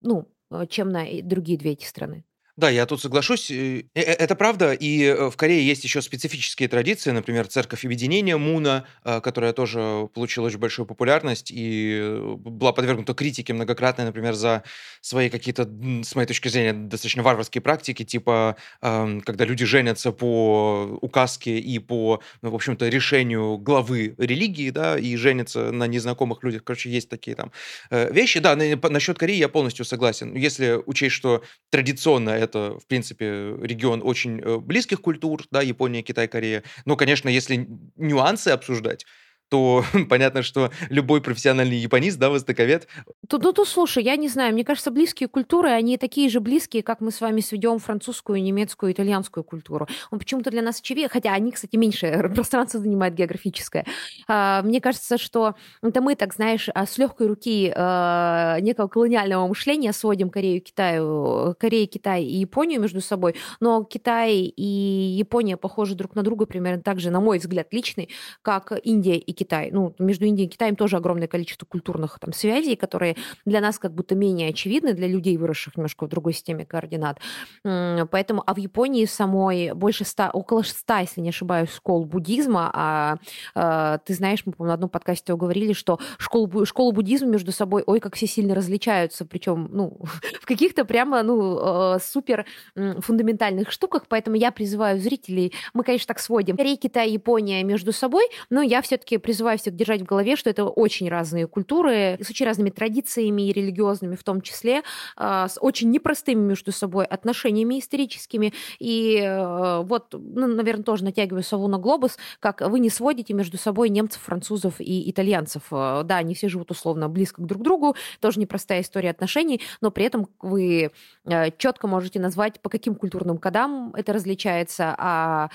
ну, 0.01 0.28
чем 0.69 0.89
на 0.89 1.05
другие 1.24 1.57
две 1.57 1.72
эти 1.72 1.86
страны. 1.86 2.26
Да, 2.57 2.69
я 2.69 2.85
тут 2.85 3.01
соглашусь. 3.01 3.49
Э, 3.51 3.83
э, 3.95 4.01
это 4.01 4.35
правда. 4.35 4.73
И 4.73 5.03
э, 5.03 5.29
в 5.29 5.37
Корее 5.37 5.65
есть 5.65 5.83
еще 5.83 6.01
специфические 6.01 6.67
традиции, 6.67 7.11
например, 7.11 7.47
церковь 7.47 7.85
объединения 7.85 8.37
Муна, 8.37 8.85
которая 9.03 9.53
тоже 9.53 10.09
получила 10.13 10.47
очень 10.47 10.59
большую 10.59 10.85
популярность 10.85 11.51
и 11.53 12.19
была 12.37 12.73
подвергнута 12.73 13.13
критике 13.13 13.53
многократно, 13.53 14.05
например, 14.05 14.33
за 14.33 14.63
свои 15.01 15.29
какие-то, 15.29 15.63
с 16.03 16.15
моей 16.15 16.27
точки 16.27 16.47
зрения, 16.49 16.73
достаточно 16.73 17.23
варварские 17.23 17.61
практики, 17.61 18.03
типа 18.03 18.55
когда 18.81 19.45
люди 19.45 19.65
женятся 19.65 20.11
по 20.11 20.97
указке 21.01 21.57
и 21.59 21.79
по, 21.79 22.21
ну, 22.41 22.51
в 22.51 22.55
общем-то, 22.55 22.87
решению 22.89 23.57
главы 23.57 24.15
религии, 24.17 24.69
да, 24.69 24.97
и 24.97 25.15
женятся 25.15 25.71
на 25.71 25.87
незнакомых 25.87 26.43
людях. 26.43 26.63
Короче, 26.63 26.89
есть 26.89 27.09
такие 27.09 27.35
там 27.35 27.51
вещи. 27.89 28.39
Да, 28.39 28.55
насчет 28.55 29.17
Кореи 29.17 29.37
я 29.37 29.49
полностью 29.49 29.85
согласен. 29.85 30.35
Если 30.35 30.79
учесть, 30.85 31.15
что 31.15 31.43
традиционно 31.69 32.29
это, 32.31 32.50
в 32.55 32.87
принципе, 32.87 33.55
регион 33.61 34.01
очень 34.03 34.39
э, 34.39 34.57
близких 34.57 35.01
культур, 35.01 35.43
да, 35.51 35.61
Япония, 35.61 36.01
Китай, 36.01 36.27
Корея. 36.27 36.63
Но, 36.85 36.95
конечно, 36.95 37.29
если 37.29 37.67
нюансы 37.95 38.49
обсуждать, 38.49 39.05
то 39.51 39.83
понятно, 40.09 40.41
что 40.43 40.71
любой 40.89 41.21
профессиональный 41.21 41.75
японист, 41.75 42.17
да, 42.17 42.29
востоковед. 42.29 42.87
То, 43.27 43.37
ну, 43.37 43.51
то 43.51 43.65
слушай, 43.65 44.01
я 44.01 44.15
не 44.15 44.29
знаю, 44.29 44.53
мне 44.53 44.63
кажется, 44.63 44.91
близкие 44.91 45.27
культуры, 45.27 45.69
они 45.69 45.97
такие 45.97 46.29
же 46.29 46.39
близкие, 46.39 46.83
как 46.83 47.01
мы 47.01 47.11
с 47.11 47.19
вами 47.19 47.41
сведем 47.41 47.77
французскую, 47.77 48.41
немецкую, 48.41 48.93
итальянскую 48.93 49.43
культуру. 49.43 49.87
Он 50.09 50.19
почему-то 50.19 50.51
для 50.51 50.61
нас 50.61 50.79
очевиден, 50.79 51.09
хотя 51.09 51.33
они, 51.33 51.51
кстати, 51.51 51.75
меньше 51.75 52.31
пространства 52.35 52.79
занимают 52.79 53.13
географическое. 53.13 53.85
А, 54.27 54.61
мне 54.61 54.79
кажется, 54.79 55.17
что 55.17 55.55
это 55.83 56.01
мы, 56.01 56.15
так 56.15 56.33
знаешь, 56.33 56.69
а, 56.73 56.85
с 56.85 56.97
легкой 56.97 57.27
руки 57.27 57.73
а, 57.75 58.57
некого 58.61 58.87
колониального 58.87 59.45
мышления 59.47 59.91
сводим 59.91 60.29
Корею, 60.29 60.61
Китаю, 60.61 61.55
Корею, 61.59 61.89
Китай 61.89 62.23
и 62.23 62.37
Японию 62.37 62.79
между 62.79 63.01
собой, 63.01 63.35
но 63.59 63.83
Китай 63.83 64.33
и 64.35 64.63
Япония 64.63 65.57
похожи 65.57 65.93
друг 65.93 66.15
на 66.15 66.23
друга 66.23 66.45
примерно 66.45 66.81
так 66.81 67.01
же, 67.01 67.11
на 67.11 67.19
мой 67.19 67.39
взгляд, 67.39 67.67
личный, 67.73 68.07
как 68.41 68.71
Индия 68.83 69.17
и 69.17 69.33
Китай. 69.33 69.40
Ну, 69.71 69.93
между 69.99 70.25
Индией 70.25 70.47
и 70.47 70.49
Китаем 70.49 70.75
тоже 70.75 70.97
огромное 70.97 71.27
количество 71.27 71.65
культурных 71.65 72.19
там 72.19 72.33
связей, 72.33 72.75
которые 72.75 73.15
для 73.45 73.61
нас 73.61 73.79
как 73.79 73.93
будто 73.93 74.15
менее 74.15 74.49
очевидны, 74.49 74.93
для 74.93 75.07
людей, 75.07 75.37
выросших 75.37 75.75
немножко 75.77 76.05
в 76.05 76.09
другой 76.09 76.33
системе 76.33 76.65
координат. 76.65 77.19
Поэтому, 77.63 78.43
а 78.45 78.53
в 78.53 78.57
Японии 78.57 79.05
самой 79.05 79.73
больше 79.73 80.05
ста, 80.05 80.29
около 80.31 80.63
ста, 80.63 80.99
если 80.99 81.21
не 81.21 81.29
ошибаюсь, 81.29 81.71
школ 81.71 82.05
буддизма, 82.05 82.71
а, 82.73 83.17
а 83.55 83.97
ты 83.99 84.13
знаешь, 84.13 84.43
мы, 84.45 84.53
по 84.53 84.65
на 84.65 84.73
одном 84.73 84.89
подкасте 84.89 85.35
говорили, 85.35 85.73
что 85.73 85.99
школы, 86.17 86.65
школы 86.65 86.91
буддизма 86.91 87.29
между 87.29 87.51
собой, 87.51 87.83
ой, 87.85 87.99
как 87.99 88.15
все 88.15 88.27
сильно 88.27 88.55
различаются, 88.55 89.25
причем, 89.25 89.69
ну, 89.71 89.99
в 90.41 90.45
каких-то 90.45 90.85
прямо, 90.85 91.23
ну, 91.23 91.95
э, 91.95 91.99
супер 91.99 92.45
фундаментальных 92.75 93.71
штуках, 93.71 94.03
поэтому 94.07 94.35
я 94.35 94.51
призываю 94.51 94.99
зрителей, 94.99 95.53
мы, 95.73 95.83
конечно, 95.83 96.07
так 96.07 96.19
сводим. 96.19 96.57
Корея, 96.57 96.77
Китай, 96.77 97.11
Япония 97.11 97.63
между 97.63 97.91
собой, 97.91 98.25
но 98.49 98.61
я 98.61 98.81
все-таки 98.81 99.17
призываю 99.32 99.57
всех 99.57 99.77
держать 99.77 100.01
в 100.01 100.03
голове, 100.03 100.36
что 100.36 100.49
это 100.49 100.65
очень 100.65 101.07
разные 101.07 101.47
культуры, 101.47 102.17
с 102.19 102.29
очень 102.29 102.45
разными 102.45 102.69
традициями 102.69 103.43
и 103.43 103.53
религиозными 103.53 104.17
в 104.17 104.23
том 104.25 104.41
числе, 104.41 104.84
а, 105.15 105.47
с 105.47 105.57
очень 105.61 105.89
непростыми 105.89 106.41
между 106.41 106.73
собой 106.73 107.05
отношениями 107.05 107.79
историческими. 107.79 108.51
И 108.79 109.21
э, 109.23 109.84
вот, 109.84 110.07
ну, 110.11 110.47
наверное, 110.47 110.84
тоже 110.84 111.05
натягиваю 111.05 111.43
сову 111.43 111.69
на 111.69 111.77
глобус, 111.77 112.17
как 112.41 112.59
вы 112.59 112.82
не 112.82 112.89
сводите 112.89 113.34
между 113.34 113.57
собой 113.57 113.88
немцев, 113.88 114.21
французов 114.21 114.82
и 114.82 115.09
итальянцев. 115.09 115.63
Э, 115.71 116.01
да, 116.03 116.17
они 116.17 116.36
все 116.36 116.49
живут 116.49 116.71
условно 116.71 117.07
близко 117.07 117.41
друг 117.41 117.61
к 117.61 117.63
другу, 117.63 117.95
тоже 118.19 118.38
непростая 118.38 118.82
история 118.82 119.11
отношений, 119.11 119.61
но 119.79 119.91
при 119.91 120.03
этом 120.03 120.27
вы 120.41 120.91
э, 121.23 121.51
четко 121.57 121.88
можете 121.88 122.19
назвать, 122.19 122.59
по 122.59 122.69
каким 122.69 122.95
культурным 122.95 123.38
кодам 123.38 123.93
это 123.95 124.11
различается. 124.11 124.93
А 124.97 125.49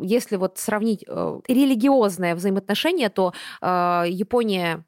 если 0.00 0.34
вот 0.34 0.58
сравнить 0.58 1.04
религиозное 1.06 2.34
взаимоотношение, 2.34 3.11
то 3.12 3.32
э, 3.60 4.04
Япония 4.08 4.84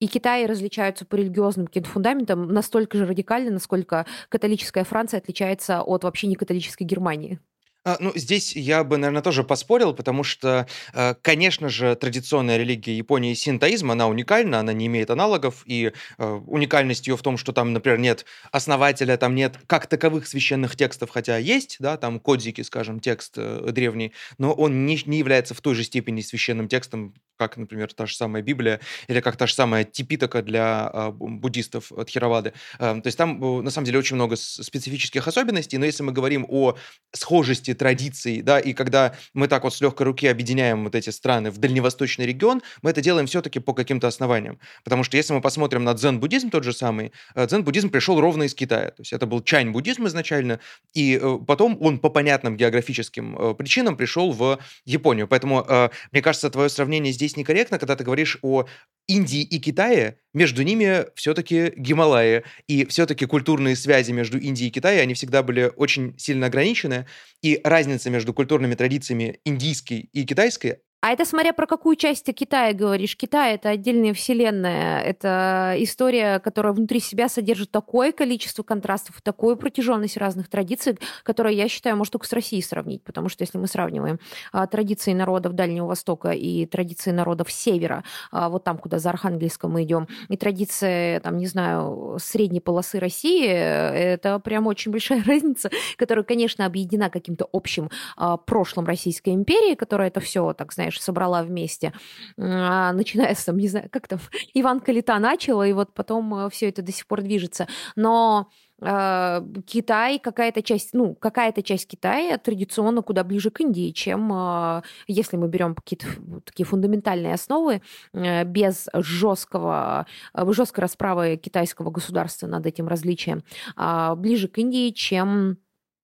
и 0.00 0.06
Китай 0.06 0.46
различаются 0.46 1.04
по 1.04 1.16
религиозным 1.16 1.66
каким-то 1.66 1.90
фундаментам 1.90 2.48
настолько 2.48 2.98
же 2.98 3.06
радикально, 3.06 3.50
насколько 3.50 4.06
католическая 4.28 4.84
Франция 4.84 5.18
отличается 5.18 5.82
от 5.82 6.04
вообще 6.04 6.28
не 6.28 6.36
католической 6.36 6.84
Германии. 6.84 7.40
А, 7.84 7.96
ну, 8.00 8.12
здесь 8.14 8.54
я 8.54 8.84
бы, 8.84 8.98
наверное, 8.98 9.22
тоже 9.22 9.44
поспорил, 9.44 9.94
потому 9.94 10.22
что, 10.22 10.66
э, 10.92 11.14
конечно 11.22 11.68
же, 11.68 11.94
традиционная 11.96 12.58
религия 12.58 12.94
Японии 12.94 13.32
синтоизм, 13.34 13.90
она 13.90 14.08
уникальна, 14.08 14.60
она 14.60 14.72
не 14.72 14.86
имеет 14.86 15.10
аналогов, 15.10 15.62
и 15.64 15.92
уникальность 16.18 17.06
ее 17.06 17.16
в 17.16 17.22
том, 17.22 17.38
что 17.38 17.52
там, 17.52 17.72
например, 17.72 17.98
нет 17.98 18.26
основателя, 18.52 19.16
там 19.16 19.34
нет 19.34 19.56
как 19.66 19.86
таковых 19.86 20.26
священных 20.26 20.76
текстов, 20.76 21.10
хотя 21.10 21.38
есть, 21.38 21.76
да, 21.78 21.96
там 21.96 22.20
кодзики, 22.20 22.60
скажем, 22.60 23.00
текст 23.00 23.34
э, 23.36 23.70
древний, 23.70 24.12
но 24.36 24.52
он 24.52 24.84
не, 24.84 25.00
не 25.06 25.18
является 25.18 25.54
в 25.54 25.60
той 25.60 25.74
же 25.74 25.84
степени 25.84 26.20
священным 26.20 26.68
текстом, 26.68 27.14
как, 27.38 27.56
например, 27.56 27.92
та 27.92 28.06
же 28.06 28.14
самая 28.16 28.42
Библия 28.42 28.80
или 29.06 29.20
как 29.20 29.36
та 29.36 29.46
же 29.46 29.54
самая 29.54 29.84
Типитака 29.84 30.42
для 30.42 30.90
э, 30.92 31.10
буддистов 31.12 31.92
от 31.92 32.10
Хировады. 32.10 32.52
Э, 32.78 33.00
то 33.00 33.06
есть 33.06 33.16
там, 33.16 33.42
э, 33.42 33.62
на 33.62 33.70
самом 33.70 33.86
деле, 33.86 33.98
очень 33.98 34.16
много 34.16 34.36
специфических 34.36 35.26
особенностей, 35.26 35.78
но 35.78 35.86
если 35.86 36.02
мы 36.02 36.12
говорим 36.12 36.44
о 36.48 36.76
схожести 37.12 37.74
традиций, 37.74 38.42
да, 38.42 38.58
и 38.58 38.72
когда 38.72 39.14
мы 39.34 39.48
так 39.48 39.64
вот 39.64 39.74
с 39.74 39.80
легкой 39.80 40.02
руки 40.02 40.26
объединяем 40.26 40.84
вот 40.84 40.94
эти 40.94 41.10
страны 41.10 41.50
в 41.50 41.58
дальневосточный 41.58 42.26
регион, 42.26 42.62
мы 42.82 42.90
это 42.90 43.00
делаем 43.00 43.26
все-таки 43.26 43.60
по 43.60 43.72
каким-то 43.72 44.08
основаниям. 44.08 44.58
Потому 44.84 45.04
что 45.04 45.16
если 45.16 45.32
мы 45.32 45.40
посмотрим 45.40 45.84
на 45.84 45.94
дзен-буддизм 45.94 46.50
тот 46.50 46.64
же 46.64 46.72
самый, 46.72 47.12
э, 47.34 47.46
дзен-буддизм 47.46 47.90
пришел 47.90 48.20
ровно 48.20 48.44
из 48.44 48.54
Китая. 48.54 48.90
То 48.90 49.00
есть 49.00 49.12
это 49.12 49.26
был 49.26 49.42
чань-буддизм 49.42 50.06
изначально, 50.06 50.60
и 50.94 51.18
э, 51.20 51.38
потом 51.46 51.78
он 51.80 51.98
по 51.98 52.10
понятным 52.10 52.56
географическим 52.56 53.36
э, 53.36 53.54
причинам 53.54 53.96
пришел 53.96 54.32
в 54.32 54.58
Японию. 54.84 55.28
Поэтому, 55.28 55.66
мне 56.12 56.22
кажется, 56.22 56.50
твое 56.50 56.68
сравнение 56.68 57.12
здесь 57.12 57.27
некорректно, 57.36 57.78
когда 57.78 57.96
ты 57.96 58.04
говоришь 58.04 58.38
о 58.42 58.66
Индии 59.06 59.42
и 59.42 59.58
Китае, 59.58 60.18
между 60.34 60.62
ними 60.62 61.06
все-таки 61.14 61.72
Гималаи. 61.76 62.44
И 62.66 62.84
все-таки 62.86 63.26
культурные 63.26 63.76
связи 63.76 64.12
между 64.12 64.38
Индией 64.38 64.68
и 64.68 64.72
Китаем, 64.72 65.02
они 65.02 65.14
всегда 65.14 65.42
были 65.42 65.72
очень 65.76 66.18
сильно 66.18 66.46
ограничены. 66.46 67.06
И 67.42 67.60
разница 67.64 68.10
между 68.10 68.34
культурными 68.34 68.74
традициями 68.74 69.40
индийской 69.44 70.08
и 70.12 70.24
китайской, 70.24 70.80
А 71.00 71.12
это 71.12 71.24
смотря 71.24 71.52
про 71.52 71.66
какую 71.66 71.94
часть 71.94 72.24
ты 72.24 72.32
Китая 72.32 72.72
говоришь. 72.72 73.16
Китай— 73.16 73.54
это 73.54 73.68
отдельная 73.68 74.12
вселенная. 74.14 75.00
Это 75.00 75.76
история, 75.78 76.40
которая 76.40 76.72
внутри 76.72 76.98
себя 76.98 77.28
содержит 77.28 77.70
такое 77.70 78.10
количество 78.10 78.64
контрастов, 78.64 79.22
такую 79.22 79.56
протяженность 79.56 80.16
разных 80.16 80.48
традиций, 80.48 80.98
которая, 81.22 81.52
я 81.52 81.68
считаю, 81.68 81.96
может 81.96 82.14
только 82.14 82.26
с 82.26 82.32
Россией 82.32 82.62
сравнить. 82.62 83.04
Потому 83.04 83.28
что 83.28 83.42
если 83.42 83.58
мы 83.58 83.68
сравниваем 83.68 84.18
а, 84.50 84.66
традиции 84.66 85.12
народов 85.12 85.52
Дальнего 85.52 85.86
Востока 85.86 86.30
и 86.30 86.66
традиции 86.66 87.12
народов 87.12 87.52
Севера, 87.52 88.02
а, 88.32 88.48
вот 88.48 88.64
там, 88.64 88.76
куда 88.76 88.98
за 88.98 89.10
Архангельском 89.10 89.70
мы 89.70 89.84
идем, 89.84 90.08
и 90.28 90.36
традиции, 90.36 91.20
там, 91.20 91.36
не 91.36 91.46
знаю, 91.46 92.16
средней 92.20 92.60
полосы 92.60 92.98
России, 92.98 93.46
это 93.46 94.40
прям 94.40 94.66
очень 94.66 94.90
большая 94.90 95.22
разница, 95.26 95.70
которая, 95.96 96.24
конечно, 96.24 96.66
объединена 96.66 97.08
каким-то 97.08 97.48
общим 97.52 97.88
а, 98.16 98.36
прошлым 98.36 98.84
Российской 98.84 99.30
империи, 99.30 99.76
которая 99.76 100.08
это 100.08 100.18
все, 100.18 100.52
так 100.54 100.72
знаешь, 100.72 100.87
знаешь, 100.88 101.00
собрала 101.00 101.42
вместе, 101.42 101.92
а, 102.38 102.92
начиная 102.92 103.34
с, 103.34 103.44
там, 103.44 103.58
не 103.58 103.68
знаю, 103.68 103.88
как 103.90 104.08
там, 104.08 104.18
Иван 104.54 104.80
Калита 104.80 105.18
начала, 105.18 105.66
и 105.66 105.72
вот 105.72 105.94
потом 105.94 106.34
э, 106.34 106.50
все 106.50 106.68
это 106.68 106.82
до 106.82 106.92
сих 106.92 107.06
пор 107.06 107.22
движется. 107.22 107.66
Но 107.96 108.48
э, 108.80 109.42
Китай, 109.66 110.18
какая-то 110.18 110.62
часть, 110.62 110.94
ну, 110.94 111.14
какая-то 111.14 111.62
часть 111.62 111.86
Китая 111.88 112.38
традиционно 112.38 113.02
куда 113.02 113.24
ближе 113.24 113.50
к 113.50 113.60
Индии, 113.60 113.90
чем 113.90 114.32
э, 114.32 114.82
если 115.06 115.36
мы 115.36 115.48
берем 115.48 115.74
какие-то 115.74 116.06
такие 116.44 116.64
фундаментальные 116.64 117.34
основы 117.34 117.82
без 118.12 118.88
жесткого, 118.94 120.06
жесткой 120.34 120.82
расправы 120.82 121.36
китайского 121.36 121.90
государства 121.90 122.46
над 122.46 122.66
этим 122.66 122.88
различием, 122.88 123.42
а, 123.76 124.14
ближе 124.14 124.48
к 124.48 124.58
Индии, 124.58 124.90
чем 124.90 125.58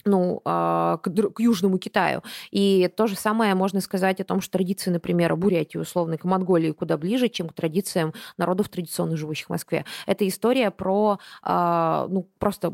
ну, 0.04 0.40
а, 0.44 0.98
к, 0.98 1.10
к 1.10 1.40
Южному 1.40 1.78
Китаю. 1.78 2.22
И 2.50 2.90
то 2.96 3.06
же 3.06 3.16
самое 3.16 3.54
можно 3.54 3.80
сказать 3.80 4.20
о 4.20 4.24
том, 4.24 4.40
что 4.40 4.52
традиции, 4.52 4.90
например, 4.90 5.36
Бурятии, 5.36 5.78
условно, 5.78 6.18
к 6.18 6.24
Монголии 6.24 6.72
куда 6.72 6.96
ближе, 6.96 7.28
чем 7.28 7.48
к 7.48 7.54
традициям 7.54 8.12
народов, 8.36 8.68
традиционно 8.68 9.16
живущих 9.16 9.46
в 9.46 9.50
Москве. 9.50 9.84
Это 10.06 10.26
история 10.26 10.70
про, 10.70 11.18
а, 11.42 12.06
ну, 12.08 12.28
просто 12.38 12.72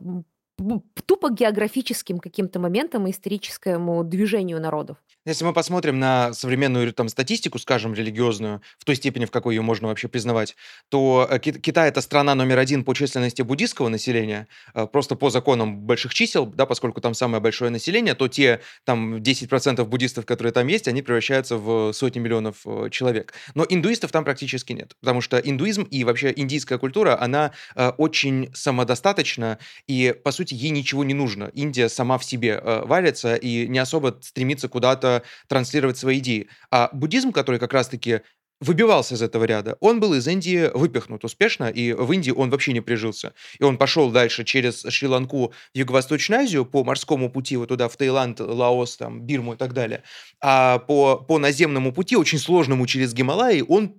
тупо 1.06 1.30
географическим 1.30 2.18
каким-то 2.18 2.58
моментом 2.58 3.06
и 3.06 3.10
историческому 3.10 4.04
движению 4.04 4.60
народов. 4.60 4.98
Если 5.26 5.44
мы 5.44 5.52
посмотрим 5.52 5.98
на 5.98 6.32
современную 6.32 6.90
там, 6.94 7.10
статистику, 7.10 7.58
скажем, 7.58 7.92
религиозную, 7.92 8.62
в 8.78 8.86
той 8.86 8.96
степени, 8.96 9.26
в 9.26 9.30
какой 9.30 9.54
ее 9.54 9.60
можно 9.60 9.88
вообще 9.88 10.08
признавать, 10.08 10.56
то 10.88 11.28
э, 11.30 11.38
Китай 11.38 11.90
это 11.90 12.00
страна 12.00 12.34
номер 12.34 12.58
один 12.58 12.84
по 12.84 12.94
численности 12.94 13.42
буддийского 13.42 13.88
населения, 13.88 14.48
э, 14.72 14.86
просто 14.86 15.16
по 15.16 15.28
законам 15.28 15.76
больших 15.76 16.14
чисел, 16.14 16.46
да, 16.46 16.64
поскольку 16.64 17.02
там 17.02 17.12
самое 17.12 17.42
большое 17.42 17.70
население, 17.70 18.14
то 18.14 18.28
те 18.28 18.62
там 18.84 19.16
10% 19.16 19.84
буддистов, 19.84 20.24
которые 20.24 20.54
там 20.54 20.66
есть, 20.68 20.88
они 20.88 21.02
превращаются 21.02 21.58
в 21.58 21.92
сотни 21.92 22.18
миллионов 22.18 22.62
э, 22.64 22.88
человек. 22.90 23.34
Но 23.54 23.66
индуистов 23.68 24.12
там 24.12 24.24
практически 24.24 24.72
нет, 24.72 24.96
потому 25.00 25.20
что 25.20 25.36
индуизм 25.36 25.82
и 25.82 26.02
вообще 26.02 26.32
индийская 26.34 26.78
культура, 26.78 27.20
она 27.20 27.52
очень 27.98 28.50
самодостаточна, 28.54 29.58
и, 29.86 30.14
по 30.24 30.30
сути, 30.30 30.54
ей 30.54 30.70
ничего 30.70 31.04
не 31.04 31.12
нужно. 31.12 31.50
Индия 31.52 31.90
сама 31.90 32.16
в 32.16 32.24
себе 32.24 32.58
варится 32.60 33.34
и 33.34 33.66
не 33.66 33.78
особо 33.78 34.18
стремится 34.22 34.68
куда-то 34.68 35.09
транслировать 35.48 35.98
свои 35.98 36.18
идеи. 36.18 36.48
А 36.70 36.90
буддизм, 36.92 37.32
который 37.32 37.58
как 37.60 37.72
раз-таки 37.72 38.20
выбивался 38.60 39.14
из 39.14 39.22
этого 39.22 39.44
ряда. 39.44 39.76
Он 39.80 40.00
был 40.00 40.14
из 40.14 40.28
Индии 40.28 40.70
выпихнут 40.74 41.24
успешно, 41.24 41.68
и 41.68 41.92
в 41.92 42.12
Индии 42.12 42.30
он 42.30 42.50
вообще 42.50 42.72
не 42.72 42.80
прижился. 42.80 43.32
И 43.58 43.64
он 43.64 43.78
пошел 43.78 44.10
дальше 44.10 44.44
через 44.44 44.84
Шри-Ланку 44.86 45.52
в 45.74 45.78
Юго-Восточную 45.78 46.42
Азию 46.42 46.66
по 46.66 46.84
морскому 46.84 47.30
пути, 47.30 47.56
вот 47.56 47.68
туда, 47.68 47.88
в 47.88 47.96
Таиланд, 47.96 48.40
Лаос, 48.40 48.96
там, 48.96 49.22
Бирму 49.22 49.54
и 49.54 49.56
так 49.56 49.72
далее. 49.72 50.02
А 50.42 50.78
по, 50.78 51.16
по 51.16 51.38
наземному 51.38 51.92
пути, 51.92 52.16
очень 52.16 52.38
сложному 52.38 52.86
через 52.86 53.14
Гималаи, 53.14 53.64
он 53.66 53.94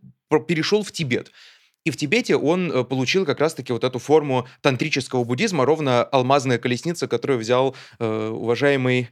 перешел 0.48 0.84
в 0.84 0.92
Тибет. 0.92 1.32
И 1.84 1.90
в 1.90 1.98
Тибете 1.98 2.36
он 2.36 2.72
э, 2.72 2.84
получил 2.84 3.26
как 3.26 3.40
раз-таки 3.40 3.74
вот 3.74 3.84
эту 3.84 3.98
форму 3.98 4.48
тантрического 4.62 5.24
буддизма, 5.24 5.66
ровно 5.66 6.04
алмазная 6.04 6.60
колесница, 6.60 7.08
которую 7.08 7.40
взял 7.40 7.76
э, 7.98 8.30
уважаемый 8.30 9.10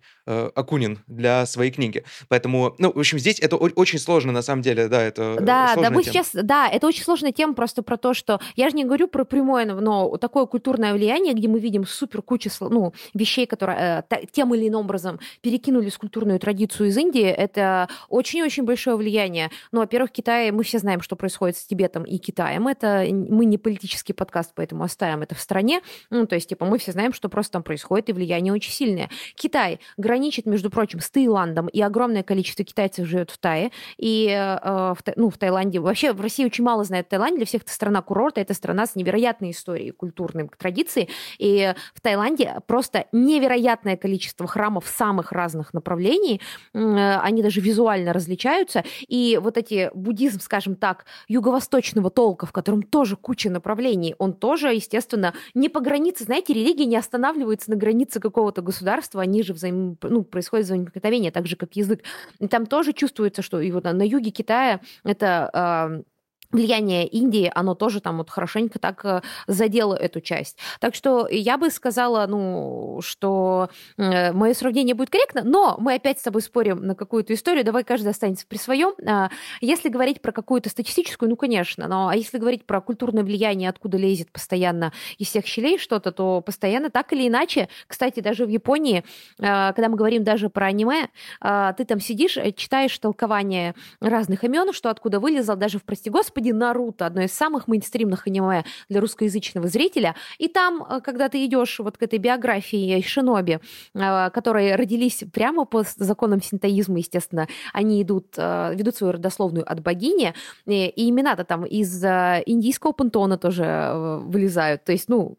Акунин 0.55 0.99
для 1.07 1.45
своей 1.45 1.71
книги. 1.71 2.03
Поэтому, 2.27 2.75
ну, 2.77 2.91
в 2.91 2.99
общем, 2.99 3.19
здесь 3.19 3.39
это 3.39 3.57
очень 3.57 3.99
сложно, 3.99 4.31
на 4.31 4.41
самом 4.41 4.61
деле, 4.61 4.87
да, 4.87 5.01
это 5.01 5.37
Да, 5.39 5.75
да, 5.75 5.89
мы 5.89 6.03
тема. 6.03 6.03
сейчас, 6.03 6.29
да, 6.33 6.67
это 6.67 6.87
очень 6.87 7.03
сложная 7.03 7.31
тема 7.31 7.53
просто 7.53 7.83
про 7.83 7.97
то, 7.97 8.13
что 8.13 8.39
я 8.55 8.69
же 8.69 8.75
не 8.75 8.85
говорю 8.85 9.07
про 9.07 9.25
прямое, 9.25 9.65
но 9.65 10.17
такое 10.17 10.45
культурное 10.45 10.93
влияние, 10.93 11.33
где 11.33 11.47
мы 11.47 11.59
видим 11.59 11.85
супер 11.85 12.21
кучу, 12.21 12.49
ну, 12.61 12.93
вещей, 13.13 13.45
которые 13.45 14.03
э, 14.09 14.25
тем 14.31 14.53
или 14.55 14.67
иным 14.67 14.81
образом 14.81 15.19
перекинули 15.41 15.89
культурную 15.99 16.39
традицию 16.39 16.89
из 16.89 16.97
Индии, 16.97 17.25
это 17.25 17.87
очень-очень 18.09 18.63
большое 18.63 18.95
влияние. 18.95 19.51
Ну, 19.71 19.79
во-первых, 19.81 20.11
Китай, 20.11 20.51
мы 20.51 20.63
все 20.63 20.79
знаем, 20.79 21.01
что 21.01 21.15
происходит 21.15 21.57
с 21.57 21.65
Тибетом 21.65 22.03
и 22.03 22.17
Китаем, 22.17 22.67
это. 22.67 23.05
Мы 23.09 23.45
не 23.45 23.57
политический 23.57 24.13
подкаст, 24.13 24.51
поэтому 24.55 24.83
оставим 24.83 25.21
это 25.21 25.35
в 25.35 25.39
стране. 25.39 25.81
Ну, 26.09 26.25
то 26.25 26.35
есть, 26.35 26.49
типа, 26.49 26.65
мы 26.65 26.77
все 26.77 26.91
знаем, 26.91 27.13
что 27.13 27.29
просто 27.29 27.53
там 27.53 27.63
происходит, 27.63 28.09
и 28.09 28.13
влияние 28.13 28.53
очень 28.53 28.71
сильное. 28.71 29.09
Китай 29.35 29.79
граничит, 30.19 30.45
между 30.45 30.69
прочим, 30.69 30.99
с 30.99 31.09
Таиландом, 31.09 31.67
и 31.69 31.81
огромное 31.81 32.23
количество 32.23 32.65
китайцев 32.65 33.07
живет 33.07 33.31
в 33.31 33.37
Тае. 33.37 33.71
И, 33.97 34.27
э, 34.27 34.93
в, 34.93 34.97
ну, 35.15 35.29
в 35.29 35.37
Таиланде... 35.37 35.79
Вообще, 35.79 36.11
в 36.11 36.19
России 36.19 36.45
очень 36.45 36.65
мало 36.65 36.83
знают 36.83 37.07
Таиланд. 37.07 37.37
Для 37.37 37.45
всех 37.45 37.61
это 37.61 37.71
страна 37.71 38.01
курорта, 38.01 38.41
это 38.41 38.53
страна 38.53 38.85
с 38.85 38.95
невероятной 38.95 39.51
историей, 39.51 39.91
культурной 39.91 40.49
традицией. 40.57 41.09
И 41.37 41.73
в 41.93 42.01
Таиланде 42.01 42.55
просто 42.67 43.05
невероятное 43.13 43.95
количество 43.95 44.45
храмов 44.45 44.87
самых 44.87 45.31
разных 45.31 45.73
направлений. 45.73 46.41
Они 46.73 47.41
даже 47.41 47.61
визуально 47.61 48.11
различаются. 48.11 48.83
И 49.07 49.39
вот 49.41 49.57
эти 49.57 49.89
буддизм, 49.93 50.41
скажем 50.41 50.75
так, 50.75 51.05
юго-восточного 51.29 52.09
толка, 52.09 52.45
в 52.45 52.51
котором 52.51 52.83
тоже 52.83 53.15
куча 53.15 53.49
направлений. 53.49 54.15
Он 54.17 54.33
тоже, 54.33 54.73
естественно, 54.73 55.33
не 55.53 55.69
по 55.69 55.79
границе, 55.79 56.25
знаете, 56.25 56.53
религия 56.53 56.85
не 56.85 56.97
останавливается 56.97 57.69
на 57.71 57.77
границе 57.77 58.19
какого-то 58.19 58.61
государства, 58.61 59.21
они 59.21 59.43
же 59.43 59.53
взаим... 59.53 59.95
ну, 60.03 60.23
происходит 60.23 60.65
взаимопроникновение, 60.65 61.31
так 61.31 61.47
же, 61.47 61.55
как 61.55 61.75
язык. 61.75 62.03
И 62.39 62.47
там 62.47 62.65
тоже 62.65 62.93
чувствуется, 62.93 63.41
что 63.41 63.59
и 63.59 63.71
вот 63.71 63.83
на 63.83 64.03
юге 64.03 64.31
Китая 64.31 64.79
это 65.03 66.03
влияние 66.51 67.07
Индии, 67.07 67.51
оно 67.53 67.75
тоже 67.75 68.01
там 68.01 68.17
вот 68.17 68.29
хорошенько 68.29 68.79
так 68.79 69.05
э, 69.05 69.21
задело 69.47 69.93
эту 69.93 70.19
часть. 70.19 70.57
Так 70.79 70.95
что 70.95 71.27
я 71.29 71.57
бы 71.57 71.69
сказала, 71.69 72.25
ну, 72.27 72.99
что 73.01 73.69
э, 73.97 74.31
мое 74.31 74.53
сравнение 74.53 74.95
будет 74.95 75.11
корректно, 75.11 75.43
но 75.43 75.77
мы 75.79 75.93
опять 75.93 76.19
с 76.19 76.23
тобой 76.23 76.41
спорим 76.41 76.85
на 76.85 76.95
какую-то 76.95 77.33
историю, 77.33 77.63
давай 77.63 77.83
каждый 77.83 78.09
останется 78.09 78.47
при 78.47 78.57
своем. 78.57 78.93
А, 79.07 79.29
если 79.61 79.89
говорить 79.89 80.21
про 80.21 80.31
какую-то 80.31 80.69
статистическую, 80.69 81.29
ну, 81.29 81.35
конечно, 81.35 81.87
но 81.87 82.09
а 82.09 82.15
если 82.15 82.39
говорить 82.39 82.65
про 82.65 82.81
культурное 82.81 83.23
влияние, 83.23 83.69
откуда 83.69 83.97
лезет 83.97 84.31
постоянно 84.31 84.91
из 85.19 85.27
всех 85.27 85.45
щелей 85.45 85.77
что-то, 85.77 86.11
то 86.11 86.41
постоянно 86.41 86.89
так 86.89 87.13
или 87.13 87.27
иначе, 87.27 87.69
кстати, 87.85 88.21
даже 88.21 88.45
в 88.45 88.49
Японии, 88.49 89.03
а, 89.39 89.71
когда 89.73 89.89
мы 89.89 89.97
говорим 89.97 90.23
даже 90.23 90.49
про 90.49 90.67
аниме, 90.67 91.09
а, 91.41 91.73
ты 91.73 91.85
там 91.85 91.99
сидишь, 91.99 92.37
э, 92.37 92.51
читаешь 92.53 92.97
толкование 92.97 93.75
разных 94.01 94.43
имен, 94.43 94.73
что 94.73 94.89
откуда 94.89 95.19
вылезал, 95.19 95.55
даже 95.55 95.77
в 95.77 95.83
«Прости 95.83 96.09
Господи», 96.09 96.38
господи, 96.39 96.51
Наруто, 96.51 97.05
одно 97.05 97.21
из 97.21 97.33
самых 97.33 97.67
мейнстримных 97.67 98.27
аниме 98.27 98.63
для 98.89 99.01
русскоязычного 99.01 99.67
зрителя. 99.67 100.15
И 100.37 100.47
там, 100.47 100.83
э, 100.83 101.01
когда 101.01 101.27
ты 101.27 101.45
идешь 101.45 101.79
вот 101.79 101.97
к 101.97 102.03
этой 102.03 102.19
биографии 102.19 103.01
Шиноби, 103.01 103.59
э, 103.93 104.29
которые 104.31 104.75
родились 104.75 105.23
прямо 105.33 105.65
по 105.65 105.83
законам 105.97 106.41
синтоизма, 106.41 106.99
естественно, 106.99 107.47
они 107.73 108.01
идут, 108.01 108.35
э, 108.37 108.73
ведут 108.75 108.95
свою 108.95 109.13
родословную 109.13 109.69
от 109.69 109.81
богини, 109.81 110.33
и 110.65 111.09
имена-то 111.09 111.43
там 111.43 111.65
из 111.65 112.03
индийского 112.03 112.93
пантеона 112.93 113.37
тоже 113.37 114.19
вылезают. 114.23 114.83
То 114.85 114.91
есть, 114.91 115.09
ну, 115.09 115.37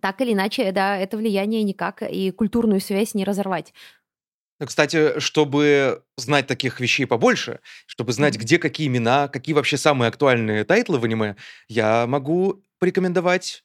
так 0.00 0.20
или 0.20 0.32
иначе, 0.32 0.72
да, 0.72 0.96
это 0.96 1.16
влияние 1.16 1.62
никак 1.62 2.02
и 2.02 2.30
культурную 2.30 2.80
связь 2.80 3.14
не 3.14 3.24
разорвать. 3.24 3.72
Ну, 4.60 4.66
кстати, 4.66 5.18
чтобы 5.20 6.02
знать 6.18 6.46
таких 6.46 6.80
вещей 6.80 7.06
побольше, 7.06 7.60
чтобы 7.86 8.12
знать, 8.12 8.36
где 8.36 8.58
какие 8.58 8.88
имена, 8.88 9.26
какие 9.28 9.54
вообще 9.54 9.78
самые 9.78 10.08
актуальные 10.10 10.64
тайтлы 10.64 10.98
в 10.98 11.04
аниме, 11.04 11.36
я 11.68 12.06
могу 12.06 12.62
порекомендовать 12.78 13.64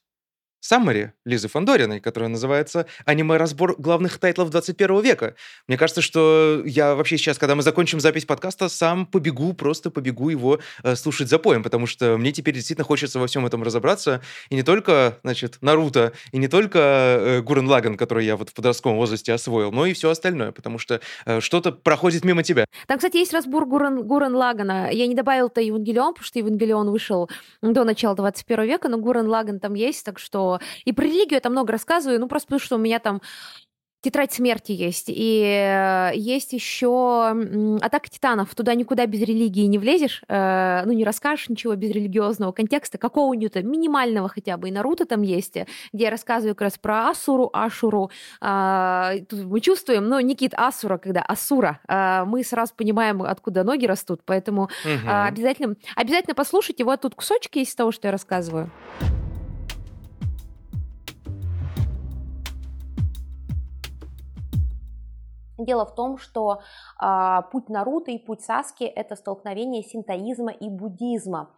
Саммари 0.66 1.12
Лизы 1.24 1.46
Фандориной, 1.46 2.00
которая 2.00 2.28
называется 2.28 2.86
«Аниме-разбор 3.04 3.76
главных 3.78 4.18
тайтлов 4.18 4.50
21 4.50 5.00
века». 5.00 5.36
Мне 5.68 5.78
кажется, 5.78 6.02
что 6.02 6.62
я 6.64 6.96
вообще 6.96 7.16
сейчас, 7.18 7.38
когда 7.38 7.54
мы 7.54 7.62
закончим 7.62 8.00
запись 8.00 8.24
подкаста, 8.24 8.68
сам 8.68 9.06
побегу, 9.06 9.52
просто 9.52 9.90
побегу 9.90 10.28
его 10.28 10.58
э, 10.82 10.96
слушать 10.96 11.28
запоем, 11.28 11.62
потому 11.62 11.86
что 11.86 12.16
мне 12.18 12.32
теперь 12.32 12.54
действительно 12.54 12.84
хочется 12.84 13.20
во 13.20 13.28
всем 13.28 13.46
этом 13.46 13.62
разобраться. 13.62 14.22
И 14.50 14.56
не 14.56 14.64
только, 14.64 15.20
значит, 15.22 15.58
Наруто, 15.60 16.12
и 16.32 16.38
не 16.38 16.48
только 16.48 16.78
э, 16.78 17.42
Гурен 17.42 17.68
Лаган, 17.68 17.96
который 17.96 18.26
я 18.26 18.36
вот 18.36 18.50
в 18.50 18.54
подростковом 18.54 18.96
возрасте 18.96 19.32
освоил, 19.32 19.70
но 19.70 19.86
и 19.86 19.92
все 19.92 20.10
остальное, 20.10 20.50
потому 20.50 20.78
что 20.78 21.00
э, 21.26 21.40
что-то 21.40 21.70
проходит 21.70 22.24
мимо 22.24 22.42
тебя. 22.42 22.64
Там, 22.88 22.98
кстати, 22.98 23.18
есть 23.18 23.32
разбор 23.32 23.66
Гурен, 23.66 24.02
Гурен 24.02 24.34
Лагана. 24.34 24.90
Я 24.90 25.06
не 25.06 25.14
добавил-то 25.14 25.60
Евангелион, 25.60 26.14
потому 26.14 26.26
что 26.26 26.40
Евангелион 26.40 26.90
вышел 26.90 27.30
до 27.62 27.84
начала 27.84 28.16
21 28.16 28.64
века, 28.64 28.88
но 28.88 28.98
Гурен 28.98 29.28
Лаган 29.28 29.60
там 29.60 29.74
есть, 29.74 30.04
так 30.04 30.18
что 30.18 30.55
и 30.84 30.92
про 30.92 31.04
религию 31.04 31.34
я 31.34 31.40
там 31.40 31.52
много 31.52 31.72
рассказываю, 31.72 32.20
ну, 32.20 32.28
просто 32.28 32.48
потому 32.48 32.60
что 32.60 32.76
у 32.76 32.78
меня 32.78 32.98
там 32.98 33.20
Тетрадь 34.06 34.32
смерти 34.32 34.70
есть. 34.70 35.06
И 35.08 36.12
есть 36.14 36.52
еще 36.52 37.34
Атака 37.80 38.08
титанов. 38.08 38.54
Туда 38.54 38.74
никуда 38.76 39.04
без 39.06 39.20
религии 39.22 39.66
не 39.66 39.78
влезешь. 39.78 40.22
Э, 40.28 40.82
ну, 40.84 40.92
не 40.92 41.04
расскажешь 41.04 41.48
ничего 41.48 41.74
без 41.74 41.90
религиозного 41.90 42.52
контекста. 42.52 42.98
Какого-нибудь 42.98 43.56
минимального 43.64 44.28
хотя 44.28 44.58
бы. 44.58 44.68
И 44.68 44.70
Наруто 44.70 45.06
там 45.06 45.22
есть, 45.22 45.56
где 45.92 46.04
я 46.04 46.10
рассказываю 46.10 46.54
как 46.54 46.66
раз 46.66 46.78
про 46.78 47.08
Асуру, 47.08 47.50
Ашуру. 47.52 48.12
А, 48.40 49.14
тут 49.28 49.44
мы 49.46 49.60
чувствуем, 49.60 50.08
ну, 50.08 50.20
Никит 50.20 50.54
Асура, 50.54 50.98
когда 50.98 51.22
Асура. 51.22 51.80
А, 51.88 52.24
мы 52.26 52.44
сразу 52.44 52.74
понимаем, 52.76 53.22
откуда 53.22 53.64
ноги 53.64 53.86
растут. 53.86 54.20
Поэтому 54.24 54.64
угу. 54.84 55.10
обязательно, 55.10 55.74
обязательно 55.96 56.36
послушайте. 56.36 56.84
Вот 56.84 57.00
тут 57.00 57.16
кусочки 57.16 57.58
из 57.58 57.74
того, 57.74 57.90
что 57.90 58.06
я 58.06 58.12
рассказываю. 58.12 58.70
Дело 65.58 65.86
в 65.86 65.94
том, 65.94 66.18
что 66.18 66.60
э, 67.02 67.42
путь 67.50 67.68
Наруто 67.68 68.10
и 68.10 68.18
путь 68.18 68.42
Саски– 68.42 68.84
это 68.84 69.16
столкновение 69.16 69.82
синтоизма 69.82 70.52
и 70.52 70.68
буддизма. 70.68 71.50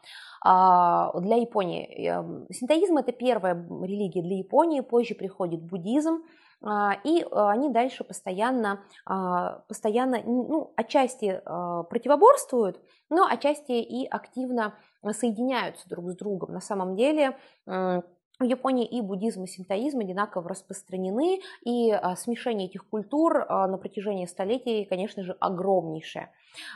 Э, 0.45 1.11
для 1.21 1.37
Японии 1.37 2.09
э, 2.09 2.53
синтоизм– 2.53 2.97
это 2.99 3.13
первая 3.13 3.55
религия 3.55 4.23
для 4.23 4.37
Японии, 4.37 4.81
позже 4.81 5.15
приходит 5.15 5.63
буддизм, 5.63 6.23
э, 6.63 6.69
и 7.03 7.23
э, 7.23 7.27
они 7.31 7.71
дальше 7.71 8.05
постоянно, 8.05 8.81
э, 9.09 9.61
постоянно 9.67 10.23
ну, 10.25 10.73
отчасти 10.77 11.43
э, 11.45 11.85
противоборствуют, 11.91 12.81
но 13.11 13.27
отчасти 13.27 13.73
и 13.73 14.07
активно 14.07 14.75
соединяются 15.11 15.89
друг 15.89 16.11
с 16.11 16.17
другом. 16.17 16.53
На 16.53 16.61
самом 16.61 16.95
деле 16.95 17.37
э, 17.67 18.03
в 18.39 18.45
Японии 18.45 18.87
и 18.87 19.01
буддизм, 19.01 19.45
и 19.45 19.47
синтоизм 19.47 19.99
одинаково 19.99 20.49
распространены, 20.49 21.41
и 21.65 21.91
а, 21.91 22.15
смешение 22.17 22.69
этих 22.69 22.87
культур 22.89 23.45
а, 23.49 23.67
на 23.67 23.79
протяжении 23.79 24.27
столетий, 24.27 24.85
конечно 24.85 25.25
же, 25.25 25.37
огромнейшее. 25.41 26.31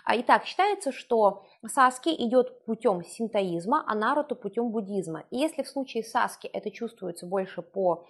А, 0.04 0.18
итак, 0.18 0.44
считается, 0.44 0.92
что 0.92 1.44
Саски 1.66 2.08
идет 2.08 2.64
путем 2.64 3.04
синтоизма, 3.04 3.84
а 3.86 3.94
Наруто 3.94 4.34
путем 4.34 4.70
буддизма. 4.70 5.24
И 5.30 5.38
если 5.38 5.62
в 5.62 5.68
случае 5.68 6.02
Саски 6.02 6.46
это 6.46 6.70
чувствуется 6.70 7.26
больше 7.26 7.62
по 7.62 8.06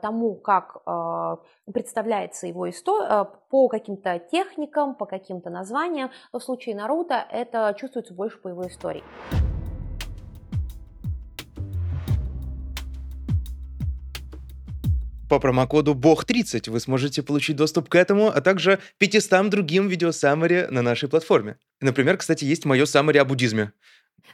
тому, 0.00 0.36
как 0.36 0.82
представляется 1.72 2.46
его 2.46 2.70
история, 2.70 3.24
по 3.50 3.68
каким-то 3.68 4.20
техникам, 4.20 4.94
по 4.94 5.06
каким-то 5.06 5.50
названиям, 5.50 6.10
то 6.30 6.38
в 6.38 6.44
случае 6.44 6.76
Наруто 6.76 7.14
это 7.30 7.74
чувствуется 7.78 8.14
больше 8.14 8.38
по 8.38 8.48
его 8.48 8.66
истории. 8.66 9.02
По 15.32 15.40
промокоду 15.40 15.94
BOG30 15.94 16.70
вы 16.70 16.78
сможете 16.78 17.22
получить 17.22 17.56
доступ 17.56 17.88
к 17.88 17.94
этому, 17.94 18.28
а 18.28 18.42
также 18.42 18.80
500 18.98 19.48
другим 19.48 19.88
видеосаммари 19.88 20.66
на 20.68 20.82
нашей 20.82 21.08
платформе. 21.08 21.56
Например, 21.80 22.18
кстати, 22.18 22.44
есть 22.44 22.66
мое 22.66 22.84
саммари 22.84 23.16
о 23.16 23.24
буддизме. 23.24 23.72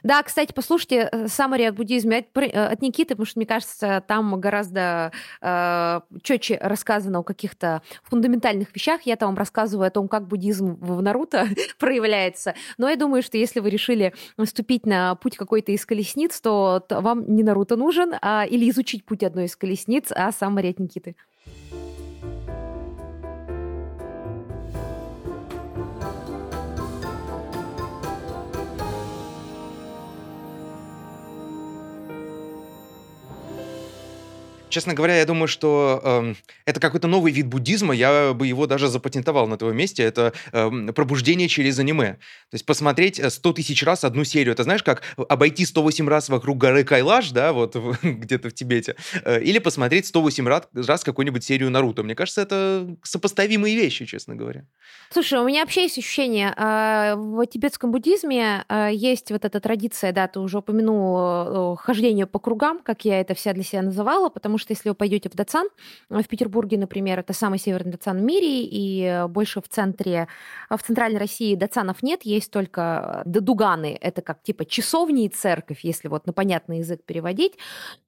Да, 0.03 0.23
кстати, 0.23 0.53
послушайте 0.53 1.09
саммари 1.27 1.65
э, 1.65 1.71
буддизме 1.71 2.19
от, 2.19 2.37
э, 2.37 2.49
от 2.49 2.81
Никиты, 2.81 3.09
потому 3.09 3.25
что, 3.25 3.39
мне 3.39 3.45
кажется, 3.45 4.03
там 4.07 4.39
гораздо 4.39 5.11
э, 5.41 6.01
четче 6.21 6.57
рассказано 6.61 7.19
о 7.19 7.23
каких-то 7.23 7.81
фундаментальных 8.03 8.73
вещах. 8.73 9.01
Я 9.03 9.15
там 9.15 9.35
рассказываю 9.35 9.87
о 9.87 9.91
том, 9.91 10.07
как 10.07 10.27
буддизм 10.27 10.77
в 10.79 11.01
Наруто 11.01 11.47
проявляется. 11.79 12.55
Но 12.77 12.89
я 12.89 12.95
думаю, 12.95 13.23
что 13.23 13.37
если 13.37 13.59
вы 13.59 13.69
решили 13.69 14.13
вступить 14.43 14.85
на 14.85 15.15
путь 15.15 15.35
какой-то 15.35 15.71
из 15.71 15.85
колесниц, 15.85 16.39
то 16.41 16.83
вам 16.89 17.33
не 17.33 17.43
Наруто 17.43 17.75
нужен, 17.75 18.13
а, 18.21 18.45
или 18.45 18.69
изучить 18.69 19.05
путь 19.05 19.23
одной 19.23 19.45
из 19.45 19.55
колесниц, 19.55 20.11
а 20.11 20.31
саммари 20.31 20.69
от 20.69 20.79
Никиты. 20.79 21.15
Честно 34.69 34.93
говоря, 34.93 35.17
я 35.17 35.25
думаю, 35.25 35.47
что 35.47 35.99
э, 36.03 36.33
это 36.65 36.79
какой-то 36.79 37.07
новый 37.07 37.31
вид 37.31 37.47
буддизма, 37.47 37.95
я 37.95 38.33
бы 38.33 38.45
его 38.45 38.67
даже 38.67 38.87
запатентовал 38.87 39.47
на 39.47 39.57
твоем 39.57 39.75
месте. 39.75 40.03
Это 40.03 40.31
э, 40.51 40.91
пробуждение 40.93 41.47
через 41.47 41.79
аниме. 41.79 42.13
То 42.13 42.55
есть 42.55 42.65
посмотреть 42.67 43.19
100 43.27 43.49
э, 43.49 43.53
тысяч 43.53 43.81
раз 43.83 44.03
одну 44.03 44.23
серию. 44.23 44.53
Это 44.53 44.63
знаешь, 44.63 44.83
как 44.83 45.01
обойти 45.17 45.65
108 45.65 46.07
раз 46.07 46.29
вокруг 46.29 46.59
горы 46.59 46.83
Кайлаш, 46.83 47.31
да, 47.31 47.51
вот 47.51 47.75
где-то 48.03 48.49
в 48.49 48.53
Тибете, 48.53 48.95
э, 49.23 49.41
или 49.41 49.57
посмотреть 49.57 50.05
108 50.05 50.47
раз, 50.47 50.63
раз 50.73 51.03
какую-нибудь 51.03 51.43
серию 51.43 51.71
Наруто. 51.71 52.03
Мне 52.03 52.13
кажется, 52.13 52.41
это 52.41 52.95
сопоставимые 53.01 53.75
вещи, 53.75 54.05
честно 54.05 54.35
говоря. 54.35 54.65
Слушай, 55.09 55.39
у 55.39 55.45
меня 55.45 55.61
вообще 55.61 55.83
есть 55.83 55.97
ощущение, 55.97 56.53
э, 56.55 57.15
в 57.15 57.43
тибетском 57.47 57.91
буддизме 57.91 58.65
э, 58.69 58.89
есть 58.93 59.31
вот 59.31 59.45
эта 59.45 59.59
традиция, 59.59 60.11
да, 60.11 60.27
ты 60.27 60.39
уже 60.39 60.59
упомянул 60.59 61.75
хождение 61.77 62.27
по 62.27 62.37
кругам, 62.37 62.79
как 62.79 63.03
я 63.05 63.19
это 63.19 63.33
вся 63.33 63.53
для 63.53 63.63
себя 63.63 63.81
называла, 63.81 64.29
потому 64.29 64.58
что 64.59 64.73
если 64.73 64.89
вы 64.89 64.95
пойдете 64.95 65.29
в 65.29 65.33
Дацан, 65.33 65.67
в 66.09 66.23
Петербурге, 66.23 66.77
например, 66.77 67.19
это 67.19 67.33
самый 67.33 67.59
северный 67.59 67.93
Дацан 67.93 68.19
в 68.19 68.21
мире, 68.21 68.63
и 68.63 69.25
больше 69.27 69.61
в 69.61 69.67
центре, 69.67 70.27
в 70.69 70.81
центральной 70.81 71.19
России 71.19 71.55
Дацанов 71.55 72.03
нет, 72.03 72.23
есть 72.23 72.51
только 72.51 73.23
Дуганы, 73.25 73.97
это 73.99 74.21
как 74.21 74.43
типа 74.43 74.65
часовни 74.65 75.25
и 75.25 75.29
церковь, 75.29 75.79
если 75.83 76.07
вот 76.07 76.27
на 76.27 76.33
понятный 76.33 76.79
язык 76.79 77.03
переводить. 77.05 77.53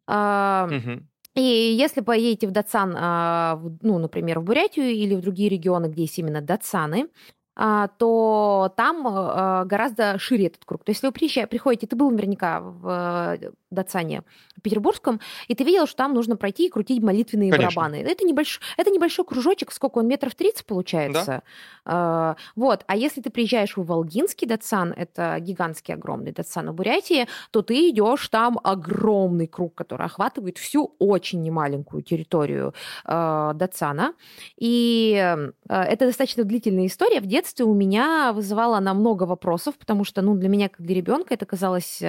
Угу. 0.08 1.06
И 1.36 1.42
если 1.42 2.02
поедете 2.02 2.48
в 2.48 2.52
Дацан, 2.52 2.96
а, 2.98 3.62
ну, 3.82 4.00
например, 4.00 4.40
в 4.40 4.44
Бурятию 4.44 4.88
или 4.88 5.16
в 5.16 5.22
другие 5.22 5.50
регионы, 5.50 5.88
где 5.88 6.02
есть 6.02 6.20
именно 6.20 6.42
Дацаны, 6.42 7.08
а, 7.56 7.88
то 7.88 8.74
там 8.76 9.08
а, 9.08 9.66
гораздо 9.66 10.20
шире 10.20 10.48
этот 10.48 10.66
круг. 10.66 10.84
То 10.84 10.90
есть, 10.90 11.00
если 11.00 11.08
вы 11.08 11.14
приезжаете, 11.14 11.50
приходите, 11.50 11.88
ты 11.88 11.96
был 11.96 12.12
наверняка 12.12 12.60
в 12.60 13.38
Датсане 13.72 14.24
Петербургском, 14.62 15.20
и 15.48 15.56
ты 15.56 15.64
видел, 15.64 15.88
что 15.88 15.98
там 15.98 16.14
нужно 16.14 16.36
пройти 16.36 16.68
и 16.68 16.70
крутить 16.70 17.02
молитвенные 17.02 17.52
Конечно. 17.52 17.82
барабаны. 17.82 18.04
Это, 18.04 18.26
небольш... 18.26 18.60
это 18.78 18.92
небольшой 18.92 19.26
кружочек, 19.26 19.72
сколько 19.72 20.00
он, 20.00 20.08
метров 20.08 20.36
30 20.36 20.66
получается. 20.66 21.42
Да. 21.86 22.36
вот. 22.56 22.84
А 22.88 22.96
если 22.96 23.22
ты 23.22 23.30
приезжаешь 23.30 23.78
в 23.78 23.84
Волгинский 23.84 24.48
Датсан, 24.48 24.94
это 24.96 25.38
гигантский 25.40 25.94
огромный 25.94 26.32
Датсан 26.32 26.70
в 26.70 26.74
Бурятии, 26.74 27.28
то 27.52 27.62
ты 27.62 27.90
идешь 27.90 28.28
там 28.30 28.60
огромный 28.64 29.48
круг, 29.48 29.76
который 29.76 30.06
охватывает 30.06 30.58
всю 30.58 30.96
очень 31.00 31.42
немаленькую 31.42 32.04
территорию 32.04 32.74
э, 33.06 33.52
Датсана. 33.56 34.14
И 34.58 35.16
э, 35.16 35.52
это 35.68 36.06
достаточно 36.06 36.44
длительная 36.44 36.88
история. 36.88 37.22
В 37.22 37.26
детстве 37.26 37.66
у 37.66 37.74
меня 37.74 38.34
вызывала 38.34 38.78
она 38.78 38.94
много 38.94 39.24
вопросов, 39.24 39.76
потому 39.78 40.04
что, 40.04 40.22
ну, 40.22 40.36
для 40.36 40.50
меня, 40.50 40.70
как 40.70 40.82
для 40.82 40.96
ребенка, 40.96 41.34
это 41.34 41.46
казалось 41.46 42.02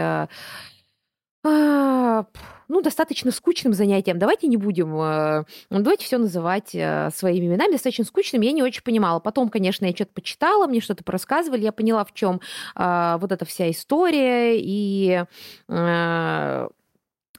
а, 1.45 2.27
ну, 2.69 2.81
достаточно 2.81 3.31
скучным 3.31 3.75
занятием. 3.75 4.19
Давайте 4.19 4.47
не 4.47 4.57
будем, 4.57 4.97
э, 4.99 5.45
давайте 5.71 6.05
все 6.07 6.19
называть 6.19 6.75
э, 6.75 7.11
своими 7.15 7.47
именами. 7.47 7.73
Достаточно 7.73 8.05
скучным 8.05 8.43
я 8.43 8.53
не 8.53 8.63
очень 8.63 8.83
понимала. 8.83 9.21
Потом, 9.21 9.49
конечно, 9.49 9.85
я 9.85 9.93
что-то 9.93 10.13
почитала, 10.15 10.67
мне 10.67 10.81
что-то 10.81 11.05
порассказывали, 11.05 11.63
я 11.63 11.73
поняла, 11.73 12.05
в 12.05 12.15
чем 12.15 12.41
а, 12.75 13.19
вот 13.19 13.33
эта 13.33 13.45
вся 13.45 13.71
история, 13.71 14.59
и 14.59 15.25
э, 15.69 16.69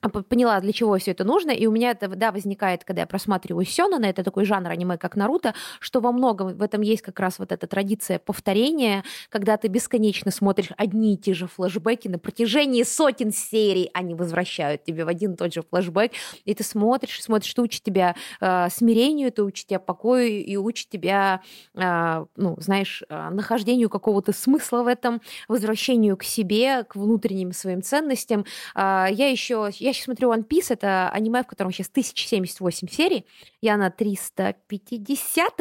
поняла, 0.09 0.59
для 0.59 0.73
чего 0.73 0.97
все 0.97 1.11
это 1.11 1.23
нужно, 1.23 1.51
и 1.51 1.65
у 1.65 1.71
меня 1.71 1.91
это, 1.91 2.07
да, 2.07 2.31
возникает, 2.31 2.83
когда 2.83 3.01
я 3.01 3.07
просматриваю 3.07 3.65
Сёнэна, 3.65 4.05
это 4.05 4.23
такой 4.23 4.45
жанр 4.45 4.69
аниме, 4.69 4.97
как 4.97 5.15
Наруто, 5.15 5.53
что 5.79 6.01
во 6.01 6.11
многом 6.11 6.55
в 6.55 6.61
этом 6.61 6.81
есть 6.81 7.01
как 7.01 7.19
раз 7.19 7.39
вот 7.39 7.51
эта 7.51 7.67
традиция 7.67 8.19
повторения, 8.19 9.03
когда 9.29 9.57
ты 9.57 9.67
бесконечно 9.67 10.31
смотришь 10.31 10.71
одни 10.77 11.13
и 11.13 11.17
те 11.17 11.33
же 11.33 11.47
флешбеки 11.47 12.07
на 12.07 12.19
протяжении 12.19 12.83
сотен 12.83 13.31
серий, 13.31 13.89
они 13.93 14.13
возвращают 14.15 14.83
тебе 14.83 15.05
в 15.05 15.07
один 15.07 15.33
и 15.33 15.35
тот 15.37 15.53
же 15.53 15.63
флешбэк, 15.69 16.11
и 16.45 16.53
ты 16.53 16.63
смотришь, 16.63 17.21
смотришь, 17.23 17.49
что 17.49 17.61
учит 17.61 17.83
тебя 17.83 18.15
э, 18.41 18.69
смирению, 18.69 19.29
это 19.29 19.43
учит 19.43 19.67
тебя 19.67 19.79
покою 19.79 20.43
и 20.43 20.55
учит 20.57 20.89
тебя, 20.89 21.41
э, 21.75 22.25
ну, 22.35 22.55
знаешь, 22.59 23.03
э, 23.07 23.29
нахождению 23.29 23.89
какого-то 23.89 24.33
смысла 24.33 24.83
в 24.83 24.87
этом, 24.87 25.21
возвращению 25.47 26.17
к 26.17 26.23
себе, 26.23 26.83
к 26.83 26.95
внутренним 26.95 27.53
своим 27.53 27.81
ценностям. 27.81 28.45
Э, 28.75 29.07
я 29.09 29.29
еще, 29.29 29.69
я 29.79 29.92
сейчас 29.93 30.05
смотрю 30.05 30.33
One 30.33 30.47
Piece, 30.47 30.67
это 30.69 31.09
аниме, 31.09 31.43
в 31.43 31.47
котором 31.47 31.71
сейчас 31.71 31.87
1078 31.89 32.87
серий, 32.89 33.25
я 33.63 33.77
на 33.77 33.89
350 33.89 35.53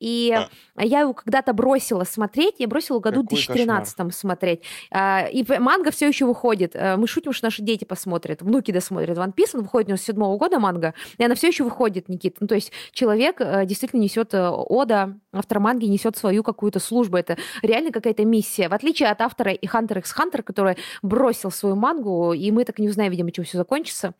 и 0.00 0.32
а. 0.76 0.84
я 0.84 1.00
его 1.00 1.14
когда-то 1.14 1.54
бросила 1.54 2.04
смотреть, 2.04 2.56
я 2.58 2.68
бросила 2.68 3.00
году 3.00 3.22
Какой 3.22 3.38
2013 3.38 3.94
кошмар. 3.94 4.12
смотреть. 4.12 4.62
А, 4.90 5.26
и 5.26 5.44
манга 5.58 5.90
все 5.90 6.08
еще 6.08 6.26
выходит. 6.26 6.72
Э, 6.74 6.96
мы 6.96 7.08
шутим, 7.08 7.32
что 7.32 7.46
наши 7.46 7.62
дети 7.62 7.84
посмотрят, 7.84 8.42
внуки 8.42 8.70
досмотрят 8.70 9.16
One 9.16 9.34
Piece, 9.34 9.50
он 9.54 9.62
выходит 9.62 9.88
у 9.88 9.90
него 9.90 9.96
с 9.96 10.02
седьмого 10.02 10.36
года 10.36 10.58
манга, 10.58 10.92
и 11.16 11.24
она 11.24 11.34
все 11.34 11.48
еще 11.48 11.64
выходит, 11.64 12.10
Никита. 12.10 12.36
Ну, 12.40 12.46
то 12.46 12.54
есть 12.54 12.70
человек 12.92 13.40
э, 13.40 13.64
действительно 13.64 14.00
несет 14.00 14.34
э, 14.34 14.48
Ода, 14.48 15.18
автор 15.32 15.58
манги 15.60 15.86
несет 15.86 16.18
свою 16.18 16.42
какую-то 16.42 16.80
службу. 16.80 17.16
Это 17.16 17.38
реально 17.62 17.92
какая-то 17.92 18.26
миссия. 18.26 18.68
В 18.68 18.74
отличие 18.74 19.08
от 19.08 19.22
автора 19.22 19.52
и 19.52 19.66
Hunter 19.66 19.98
x 20.00 20.14
Hunter, 20.18 20.42
который 20.42 20.76
бросил 21.00 21.50
свою 21.50 21.76
мангу, 21.76 22.34
и 22.34 22.50
мы 22.50 22.66
так 22.66 22.78
не 22.78 22.88
узнаем, 22.88 23.10
видимо, 23.10 23.32
чем 23.32 23.46
все 23.46 23.56
закончится. 23.56 24.12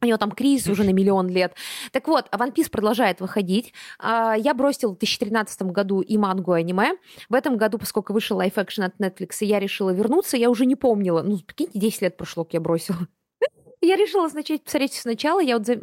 У 0.00 0.06
него 0.06 0.18
там 0.18 0.30
кризис 0.30 0.68
уже 0.68 0.84
на 0.84 0.92
миллион 0.92 1.28
лет. 1.28 1.54
Так 1.92 2.08
вот, 2.08 2.28
One 2.32 2.52
Piece 2.52 2.70
продолжает 2.70 3.20
выходить. 3.20 3.72
А, 3.98 4.34
я 4.36 4.54
бросил 4.54 4.90
в 4.90 4.98
2013 4.98 5.62
году 5.62 6.00
и 6.00 6.16
мангу, 6.16 6.54
и 6.54 6.60
аниме. 6.60 6.92
В 7.28 7.34
этом 7.34 7.56
году, 7.56 7.78
поскольку 7.78 8.12
вышел 8.12 8.38
live-action 8.38 8.82
от 8.82 9.00
Netflix, 9.00 9.36
я 9.40 9.58
решила 9.58 9.90
вернуться. 9.90 10.36
Я 10.36 10.50
уже 10.50 10.66
не 10.66 10.76
помнила. 10.76 11.22
Ну, 11.22 11.38
прикиньте, 11.38 11.78
10 11.78 12.02
лет 12.02 12.16
прошло, 12.16 12.44
как 12.44 12.54
я 12.54 12.60
бросила. 12.60 12.98
Я 13.82 13.96
решила 13.96 14.28
начать 14.28 14.64
посмотреть 14.64 14.94
сначала. 14.94 15.40
Я 15.40 15.58
вот 15.58 15.66
за, 15.66 15.76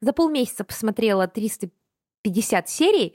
за 0.00 0.12
полмесяца 0.12 0.64
посмотрела 0.64 1.26
350 1.26 2.68
серий. 2.68 3.14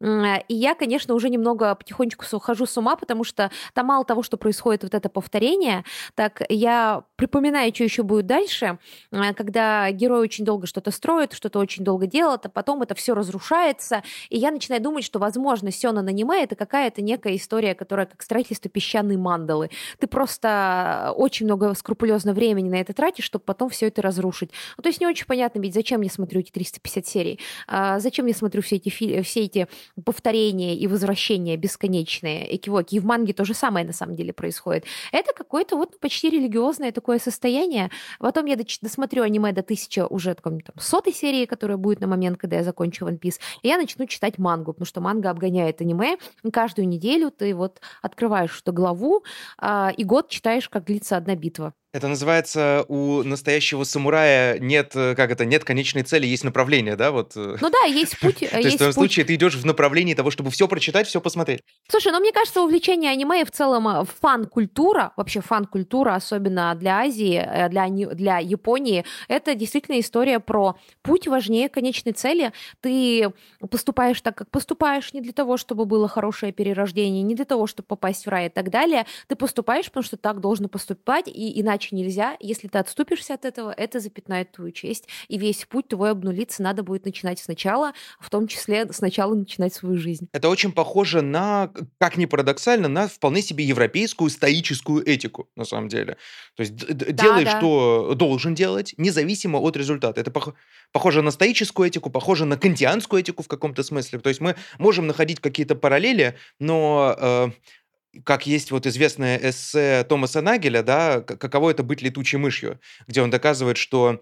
И 0.00 0.54
я, 0.54 0.74
конечно, 0.74 1.14
уже 1.14 1.28
немного 1.28 1.74
потихонечку 1.74 2.24
схожу 2.24 2.64
с 2.64 2.76
ума, 2.78 2.96
потому 2.96 3.22
что 3.22 3.50
там 3.74 3.86
мало 3.86 4.04
того, 4.04 4.22
что 4.22 4.36
происходит 4.36 4.82
вот 4.82 4.94
это 4.94 5.08
повторение, 5.10 5.84
так 6.14 6.42
я 6.48 7.04
припоминаю, 7.16 7.74
что 7.74 7.84
еще 7.84 8.02
будет 8.02 8.26
дальше, 8.26 8.78
э, 9.12 9.34
когда 9.34 9.90
герой 9.90 10.20
очень 10.20 10.44
долго 10.44 10.66
что-то 10.66 10.90
строит, 10.90 11.34
что-то 11.34 11.58
очень 11.58 11.84
долго 11.84 12.06
делает, 12.06 12.46
а 12.46 12.48
потом 12.48 12.82
это 12.82 12.94
все 12.94 13.14
разрушается, 13.14 14.02
и 14.30 14.38
я 14.38 14.50
начинаю 14.50 14.82
думать, 14.82 15.04
что, 15.04 15.18
возможно, 15.18 15.70
Сёна 15.70 16.00
аниме— 16.00 16.42
это 16.44 16.56
какая-то 16.56 17.02
некая 17.02 17.36
история, 17.36 17.74
которая 17.74 18.06
как 18.06 18.22
строительство 18.22 18.70
песчаной 18.70 19.16
мандалы. 19.16 19.70
Ты 19.98 20.06
просто 20.06 21.12
очень 21.16 21.46
много 21.46 21.74
скрупулезно 21.74 22.32
времени 22.32 22.70
на 22.70 22.76
это 22.76 22.94
тратишь, 22.94 23.24
чтобы 23.24 23.44
потом 23.44 23.68
все 23.68 23.88
это 23.88 24.00
разрушить. 24.00 24.50
Ну, 24.78 24.82
то 24.82 24.88
есть 24.88 25.00
не 25.00 25.06
очень 25.06 25.26
понятно, 25.26 25.60
ведь 25.60 25.74
зачем 25.74 26.00
я 26.00 26.10
смотрю 26.10 26.40
эти 26.40 26.50
350 26.50 27.06
серий, 27.06 27.40
а 27.66 27.98
зачем 27.98 28.26
я 28.26 28.34
смотрю 28.34 28.62
все 28.62 28.76
эти, 28.76 28.88
все 28.88 29.40
эти 29.40 29.68
повторения 30.04 30.76
и 30.76 30.86
возвращения 30.86 31.56
бесконечные, 31.56 32.54
экивоки. 32.56 32.96
И 32.96 33.00
в 33.00 33.04
манге 33.04 33.32
то 33.32 33.44
же 33.44 33.54
самое 33.54 33.86
на 33.86 33.92
самом 33.92 34.16
деле 34.16 34.32
происходит. 34.32 34.84
Это 35.12 35.32
какое-то 35.32 35.76
вот 35.76 35.98
почти 36.00 36.30
религиозное 36.30 36.92
такое 36.92 37.18
состояние. 37.18 37.90
Потом 38.18 38.46
я 38.46 38.56
досмотрю 38.56 39.22
аниме 39.22 39.52
до 39.52 39.62
тысячи 39.62 40.00
уже 40.00 40.34
таком, 40.34 40.60
там, 40.60 40.74
сотой 40.78 41.12
серии, 41.12 41.46
которая 41.46 41.76
будет 41.76 42.00
на 42.00 42.06
момент, 42.06 42.38
когда 42.38 42.56
я 42.56 42.64
закончу 42.64 43.06
One 43.06 43.18
Piece, 43.18 43.38
и 43.62 43.68
я 43.68 43.76
начну 43.78 44.06
читать 44.06 44.38
мангу, 44.38 44.72
потому 44.72 44.86
что 44.86 45.00
манга 45.00 45.30
обгоняет 45.30 45.80
аниме. 45.80 46.16
Каждую 46.52 46.88
неделю 46.88 47.30
ты 47.30 47.54
вот 47.54 47.80
открываешь 48.02 48.50
что 48.52 48.72
главу, 48.72 49.24
а, 49.58 49.92
и 49.96 50.04
год 50.04 50.28
читаешь, 50.28 50.68
как 50.68 50.84
длится 50.84 51.16
одна 51.16 51.34
битва. 51.34 51.74
Это 51.92 52.06
называется 52.06 52.84
у 52.86 53.24
настоящего 53.24 53.82
самурая 53.82 54.60
нет, 54.60 54.92
э, 54.94 55.16
как 55.16 55.32
это, 55.32 55.44
нет 55.44 55.64
конечной 55.64 56.04
цели, 56.04 56.24
есть 56.24 56.44
направление, 56.44 56.94
да? 56.94 57.10
Вот. 57.10 57.32
Э. 57.34 57.56
Ну 57.60 57.68
да, 57.68 57.84
есть 57.88 58.16
путь. 58.20 58.38
То 58.38 58.58
есть 58.60 58.74
в 58.74 58.78
твоем 58.78 58.92
случае 58.92 59.26
ты 59.26 59.34
идешь 59.34 59.56
в 59.56 59.66
направлении 59.66 60.14
того, 60.14 60.30
чтобы 60.30 60.50
все 60.50 60.68
прочитать, 60.68 61.08
все 61.08 61.20
посмотреть. 61.20 61.62
Слушай, 61.88 62.12
ну 62.12 62.20
мне 62.20 62.30
кажется, 62.30 62.62
увлечение 62.62 63.10
аниме 63.10 63.42
и 63.42 63.44
в 63.44 63.50
целом 63.50 63.88
э, 63.88 64.04
фан-культура, 64.20 65.12
вообще 65.16 65.40
фан-культура, 65.40 66.14
особенно 66.14 66.76
для 66.76 67.00
Азии, 67.00 67.44
для, 67.68 67.88
для 67.88 68.38
Японии, 68.38 69.04
это 69.26 69.56
действительно 69.56 69.98
история 69.98 70.38
про 70.38 70.76
путь 71.02 71.26
важнее 71.26 71.68
конечной 71.68 72.12
цели. 72.12 72.52
Ты 72.82 73.32
поступаешь 73.68 74.20
так, 74.20 74.36
как 74.36 74.50
поступаешь, 74.50 75.12
не 75.12 75.20
для 75.20 75.32
того, 75.32 75.56
чтобы 75.56 75.86
было 75.86 76.06
хорошее 76.06 76.52
перерождение, 76.52 77.24
не 77.24 77.34
для 77.34 77.44
того, 77.44 77.66
чтобы 77.66 77.88
попасть 77.88 78.26
в 78.26 78.28
рай 78.28 78.46
и 78.46 78.48
так 78.48 78.70
далее. 78.70 79.06
Ты 79.26 79.34
поступаешь, 79.34 79.86
потому 79.86 80.04
что 80.04 80.16
так 80.16 80.38
должно 80.38 80.68
поступать, 80.68 81.26
и 81.26 81.60
иначе 81.60 81.79
иначе 81.80 81.96
нельзя. 81.96 82.36
Если 82.40 82.68
ты 82.68 82.78
отступишься 82.78 83.34
от 83.34 83.44
этого, 83.44 83.72
это 83.72 84.00
запятнает 84.00 84.52
твою 84.52 84.72
честь, 84.72 85.06
и 85.28 85.38
весь 85.38 85.64
путь 85.64 85.88
твой 85.88 86.10
обнулиться 86.10 86.62
надо 86.62 86.82
будет 86.82 87.04
начинать 87.04 87.38
сначала, 87.38 87.92
в 88.20 88.28
том 88.28 88.46
числе 88.46 88.86
сначала 88.92 89.34
начинать 89.34 89.74
свою 89.74 89.96
жизнь. 89.96 90.28
Это 90.32 90.48
очень 90.48 90.72
похоже 90.72 91.22
на, 91.22 91.72
как 91.98 92.16
ни 92.16 92.26
парадоксально, 92.26 92.88
на 92.88 93.08
вполне 93.08 93.42
себе 93.42 93.64
европейскую 93.64 94.30
стоическую 94.30 95.06
этику, 95.06 95.48
на 95.56 95.64
самом 95.64 95.88
деле. 95.88 96.16
То 96.56 96.62
есть 96.62 96.74
да, 96.74 97.12
делай, 97.12 97.44
да. 97.44 97.58
что 97.58 98.14
должен 98.14 98.54
делать, 98.54 98.94
независимо 98.98 99.58
от 99.58 99.76
результата. 99.76 100.20
Это 100.20 100.30
пох- 100.30 100.54
похоже 100.92 101.22
на 101.22 101.30
стоическую 101.30 101.88
этику, 101.88 102.10
похоже 102.10 102.44
на 102.44 102.56
кантианскую 102.56 103.20
этику 103.20 103.42
в 103.42 103.48
каком-то 103.48 103.82
смысле. 103.82 104.18
То 104.18 104.28
есть 104.28 104.40
мы 104.40 104.56
можем 104.78 105.06
находить 105.06 105.40
какие-то 105.40 105.74
параллели, 105.74 106.36
но 106.58 107.16
э, 107.18 107.48
как 108.24 108.46
есть 108.46 108.70
вот 108.70 108.86
известное 108.86 109.38
эссе 109.50 110.04
Томаса 110.08 110.40
Нагеля, 110.42 110.82
да, 110.82 111.20
каково 111.20 111.70
это 111.70 111.82
быть 111.82 112.02
летучей 112.02 112.38
мышью, 112.38 112.80
где 113.06 113.22
он 113.22 113.30
доказывает, 113.30 113.76
что 113.76 114.20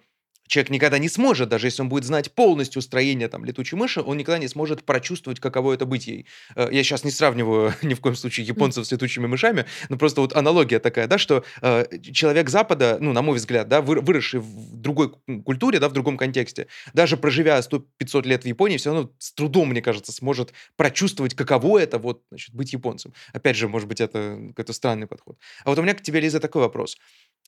человек 0.49 0.71
никогда 0.71 0.99
не 0.99 1.09
сможет, 1.09 1.49
даже 1.49 1.67
если 1.67 1.83
он 1.83 1.89
будет 1.89 2.05
знать 2.05 2.33
полностью 2.33 2.83
строение 2.83 3.29
там 3.29 3.45
летучей 3.45 3.77
мыши, 3.79 4.01
он 4.01 4.17
никогда 4.17 4.39
не 4.39 4.49
сможет 4.49 4.83
прочувствовать, 4.83 5.39
каково 5.41 5.75
это 5.75 5.87
быть 5.87 6.07
ей. 6.07 6.27
Э, 6.57 6.69
я 6.73 6.83
сейчас 6.83 7.05
не 7.05 7.11
сравниваю 7.11 7.75
ни 7.83 7.95
в 7.95 8.01
коем 8.01 8.17
случае 8.17 8.47
японцев 8.47 8.87
с 8.87 8.93
летучими 8.93 9.27
мышами, 9.27 9.67
но 9.89 9.97
просто 9.97 10.21
вот 10.21 10.35
аналогия 10.35 10.79
такая, 10.79 11.07
да, 11.07 11.19
что 11.19 11.45
э, 11.63 11.87
человек 12.13 12.49
Запада, 12.49 12.99
ну, 13.01 13.13
на 13.13 13.23
мой 13.23 13.37
взгляд, 13.37 13.69
да, 13.69 13.81
выросший 13.83 14.41
в 14.41 14.75
другой 14.77 15.13
культуре, 15.45 15.79
да, 15.79 15.89
в 15.89 15.93
другом 15.93 16.17
контексте, 16.17 16.67
даже 16.95 17.17
проживя 17.17 17.59
100-500 17.59 18.27
лет 18.27 18.45
в 18.45 18.47
Японии, 18.47 18.79
все 18.79 18.93
равно 18.93 19.11
с 19.19 19.33
трудом, 19.33 19.69
мне 19.69 19.83
кажется, 19.83 20.13
сможет 20.13 20.53
прочувствовать, 20.77 21.35
каково 21.35 21.79
это 21.79 21.99
вот, 21.99 22.23
значит, 22.31 22.55
быть 22.55 22.73
японцем. 22.73 23.13
Опять 23.33 23.57
же, 23.57 23.69
может 23.69 23.89
быть, 23.89 24.01
это 24.01 24.39
какой-то 24.49 24.73
странный 24.73 25.07
подход. 25.07 25.39
А 25.65 25.71
вот 25.71 25.79
у 25.79 25.83
меня 25.83 25.95
к 25.95 26.03
тебе, 26.03 26.21
Лиза, 26.21 26.41
такой 26.41 26.63
вопрос. 26.63 26.97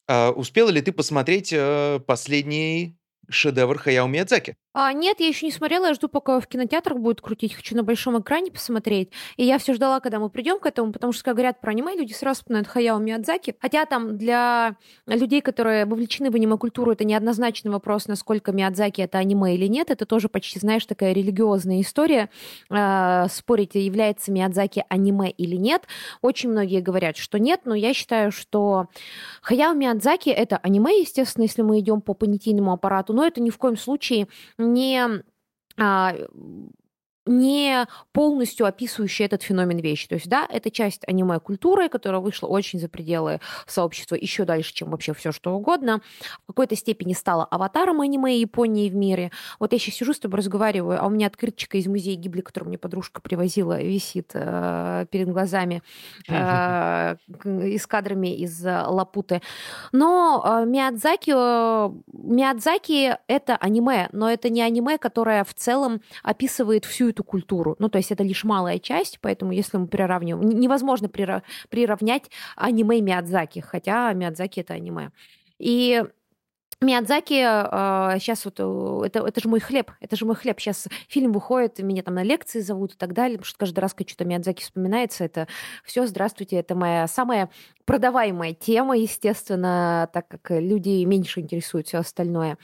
А, 0.08 0.30
успела 0.32 0.70
ли 0.70 0.82
ты 0.82 0.92
посмотреть 0.92 1.52
э, 1.52 2.00
последний 2.06 2.96
шедевр 3.30 3.78
Хаяо 3.78 4.06
Миядзаки? 4.06 4.56
А, 4.72 4.92
нет, 4.92 5.18
я 5.18 5.26
еще 5.26 5.46
не 5.46 5.52
смотрела, 5.52 5.86
я 5.86 5.94
жду, 5.94 6.08
пока 6.08 6.38
в 6.38 6.46
кинотеатрах 6.46 6.98
будет 6.98 7.20
крутить. 7.20 7.54
Хочу 7.54 7.74
на 7.74 7.82
большом 7.82 8.20
экране 8.20 8.52
посмотреть. 8.52 9.10
И 9.36 9.44
я 9.44 9.58
все 9.58 9.74
ждала, 9.74 9.98
когда 9.98 10.20
мы 10.20 10.30
придем 10.30 10.60
к 10.60 10.66
этому, 10.66 10.92
потому 10.92 11.12
что, 11.12 11.24
когда 11.24 11.34
говорят 11.34 11.60
про 11.60 11.72
аниме, 11.72 11.96
люди 11.96 12.12
сразу 12.12 12.40
вспоминают 12.40 12.68
Хаяо 12.68 12.98
Миядзаки. 12.98 13.56
Хотя 13.60 13.84
там 13.84 14.16
для 14.16 14.76
людей, 15.06 15.40
которые 15.40 15.86
вовлечены 15.86 16.30
в 16.30 16.36
аниме-культуру, 16.36 16.92
это 16.92 17.02
неоднозначный 17.02 17.72
вопрос, 17.72 18.06
насколько 18.06 18.52
Миядзаки 18.52 19.00
это 19.00 19.18
аниме 19.18 19.56
или 19.56 19.66
нет. 19.66 19.90
Это 19.90 20.06
тоже 20.06 20.28
почти, 20.28 20.60
знаешь, 20.60 20.86
такая 20.86 21.12
религиозная 21.14 21.80
история. 21.80 22.30
Э, 22.70 23.26
спорить, 23.28 23.74
является 23.74 24.30
Миядзаки 24.30 24.84
аниме 24.88 25.30
или 25.30 25.56
нет. 25.56 25.82
Очень 26.22 26.50
многие 26.50 26.80
говорят, 26.80 27.16
что 27.16 27.40
нет, 27.40 27.62
но 27.64 27.74
я 27.74 27.92
считаю, 27.92 28.30
что 28.30 28.86
Хаяо 29.42 29.74
Миядзаки 29.74 30.30
это 30.30 30.58
аниме, 30.58 31.00
естественно, 31.00 31.42
если 31.42 31.62
мы 31.62 31.80
идем 31.80 32.02
по 32.02 32.14
понятийному 32.14 32.72
аппарату, 32.72 33.14
но 33.20 33.26
это 33.26 33.42
ни 33.42 33.50
в 33.50 33.58
коем 33.58 33.76
случае 33.76 34.28
не 34.56 35.22
а, 35.76 36.16
не 37.30 37.86
полностью 38.12 38.66
описывающая 38.66 39.26
этот 39.26 39.42
феномен 39.42 39.78
вещи. 39.78 40.08
То 40.08 40.16
есть, 40.16 40.28
да, 40.28 40.46
это 40.48 40.70
часть 40.70 41.06
аниме-культуры, 41.06 41.88
которая 41.88 42.20
вышла 42.20 42.46
очень 42.48 42.78
за 42.78 42.88
пределы 42.88 43.40
сообщества, 43.66 44.16
еще 44.16 44.44
дальше, 44.44 44.74
чем 44.74 44.90
вообще 44.90 45.14
все 45.14 45.32
что 45.32 45.54
угодно. 45.54 46.02
В 46.44 46.48
какой-то 46.48 46.76
степени 46.76 47.12
стала 47.12 47.44
аватаром 47.44 48.00
аниме 48.00 48.38
Японии 48.38 48.90
в 48.90 48.94
мире. 48.94 49.30
Вот 49.58 49.72
я 49.72 49.78
сейчас 49.78 49.96
сижу 49.96 50.12
с 50.12 50.18
тобой 50.18 50.38
разговариваю, 50.38 51.02
а 51.02 51.06
у 51.06 51.10
меня 51.10 51.26
открыточка 51.26 51.78
из 51.78 51.86
музея 51.86 52.16
Гибли, 52.16 52.40
которую 52.40 52.68
мне 52.68 52.78
подружка 52.78 53.20
привозила, 53.20 53.80
висит 53.80 54.30
э, 54.34 55.06
перед 55.10 55.28
глазами 55.28 55.82
э, 56.28 57.16
и 57.44 57.78
с 57.78 57.86
кадрами 57.86 58.34
из 58.34 58.64
э, 58.64 58.84
Лапуты. 58.86 59.40
Но 59.92 60.42
э, 60.44 60.66
Миядзаки, 60.66 61.32
э, 61.34 61.90
Миядзаки— 62.12 63.16
это 63.26 63.56
аниме, 63.56 64.08
но 64.12 64.30
это 64.30 64.48
не 64.48 64.62
аниме, 64.62 64.98
которое 64.98 65.44
в 65.44 65.54
целом 65.54 66.00
описывает 66.22 66.84
всю 66.84 67.10
эту 67.10 67.19
культуру. 67.24 67.76
Ну, 67.78 67.88
то 67.88 67.98
есть 67.98 68.10
это 68.12 68.22
лишь 68.22 68.44
малая 68.44 68.78
часть, 68.78 69.18
поэтому 69.20 69.52
если 69.52 69.76
мы 69.78 69.86
приравниваем... 69.86 70.48
Невозможно 70.48 71.08
приравнять 71.08 72.30
аниме 72.56 73.00
Миядзаки, 73.00 73.60
хотя 73.60 74.12
Миядзаки— 74.12 74.60
это 74.60 74.74
аниме. 74.74 75.10
И 75.58 76.02
Миядзаки, 76.82 77.34
э, 77.34 78.18
сейчас 78.20 78.42
вот, 78.46 78.54
э, 78.58 79.06
это, 79.06 79.26
это 79.26 79.38
же 79.42 79.50
мой 79.50 79.60
хлеб, 79.60 79.90
это 80.00 80.16
же 80.16 80.24
мой 80.24 80.34
хлеб. 80.34 80.58
Сейчас 80.58 80.88
фильм 81.08 81.32
выходит, 81.32 81.78
меня 81.80 82.02
там 82.02 82.14
на 82.14 82.22
лекции 82.22 82.60
зовут 82.60 82.94
и 82.94 82.96
так 82.96 83.12
далее, 83.12 83.36
потому 83.36 83.50
что 83.50 83.58
каждый 83.58 83.80
раз, 83.80 83.92
когда 83.92 84.08
что-то 84.08 84.24
Миядзаки 84.24 84.62
вспоминается, 84.62 85.24
это 85.24 85.46
все, 85.84 86.06
здравствуйте, 86.06 86.56
это 86.56 86.74
моя 86.74 87.06
самая 87.06 87.50
продаваемая 87.84 88.54
тема, 88.54 88.96
естественно, 88.96 90.08
так 90.14 90.26
как 90.28 90.50
люди 90.58 91.04
меньше 91.04 91.40
интересуют 91.40 91.86
все 91.86 91.98
остальное. 91.98 92.56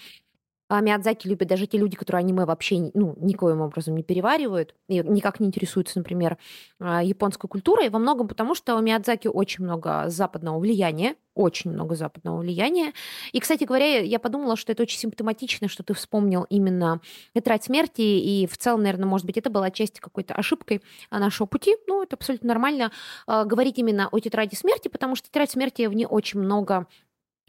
А 0.69 0.81
Миядзаки 0.81 1.29
любят 1.29 1.49
даже 1.49 1.67
те 1.67 1.79
люди, 1.79 1.97
которые 1.97 2.21
аниме 2.21 2.45
вообще 2.45 2.91
ну, 2.95 3.15
никоим 3.19 3.61
образом 3.61 3.95
не 3.97 4.03
переваривают 4.03 4.75
и 4.89 4.99
никак 4.99 5.39
не 5.39 5.47
интересуются, 5.47 5.99
например, 5.99 6.39
а, 6.81 7.03
японской 7.03 7.47
культурой. 7.47 7.89
Во 7.89 7.99
многом 7.99 8.27
потому, 8.27 8.55
что 8.55 8.75
у 8.77 8.81
Миядзаки 8.81 9.29
очень 9.29 9.65
много 9.65 10.09
западного 10.09 10.59
влияния, 10.59 11.15
очень 11.35 11.71
много 11.71 11.95
западного 11.95 12.39
влияния. 12.39 12.93
И, 13.33 13.41
кстати 13.41 13.65
говоря, 13.65 14.01
я 14.01 14.19
подумала, 14.19 14.57
что 14.57 14.73
это 14.73 14.83
очень 14.83 14.99
симптоматично, 14.99 15.69
что 15.69 15.83
ты 15.83 15.95
вспомнил 15.95 16.47
именно 16.49 17.01
«Тетрадь 17.35 17.65
смерти», 17.65 18.01
и 18.01 18.47
в 18.47 18.57
целом, 18.57 18.83
наверное, 18.83 19.07
может 19.07 19.27
быть, 19.27 19.37
это 19.37 19.51
была 19.51 19.71
часть 19.71 20.01
какой-то 20.01 20.35
ошибкой 20.35 20.83
нашего 21.11 21.47
пути. 21.47 21.77
Ну, 21.87 22.03
это 22.03 22.17
абсолютно 22.17 22.49
нормально 22.49 22.91
э, 23.29 23.45
говорить 23.45 23.79
именно 23.79 24.09
о 24.11 24.19
«Тетради 24.19 24.55
смерти», 24.55 24.89
потому 24.89 25.15
что 25.15 25.29
«Тетрадь 25.29 25.51
смерти» 25.51 25.87
в 25.87 25.93
ней 25.93 26.07
очень 26.07 26.41
много 26.41 26.87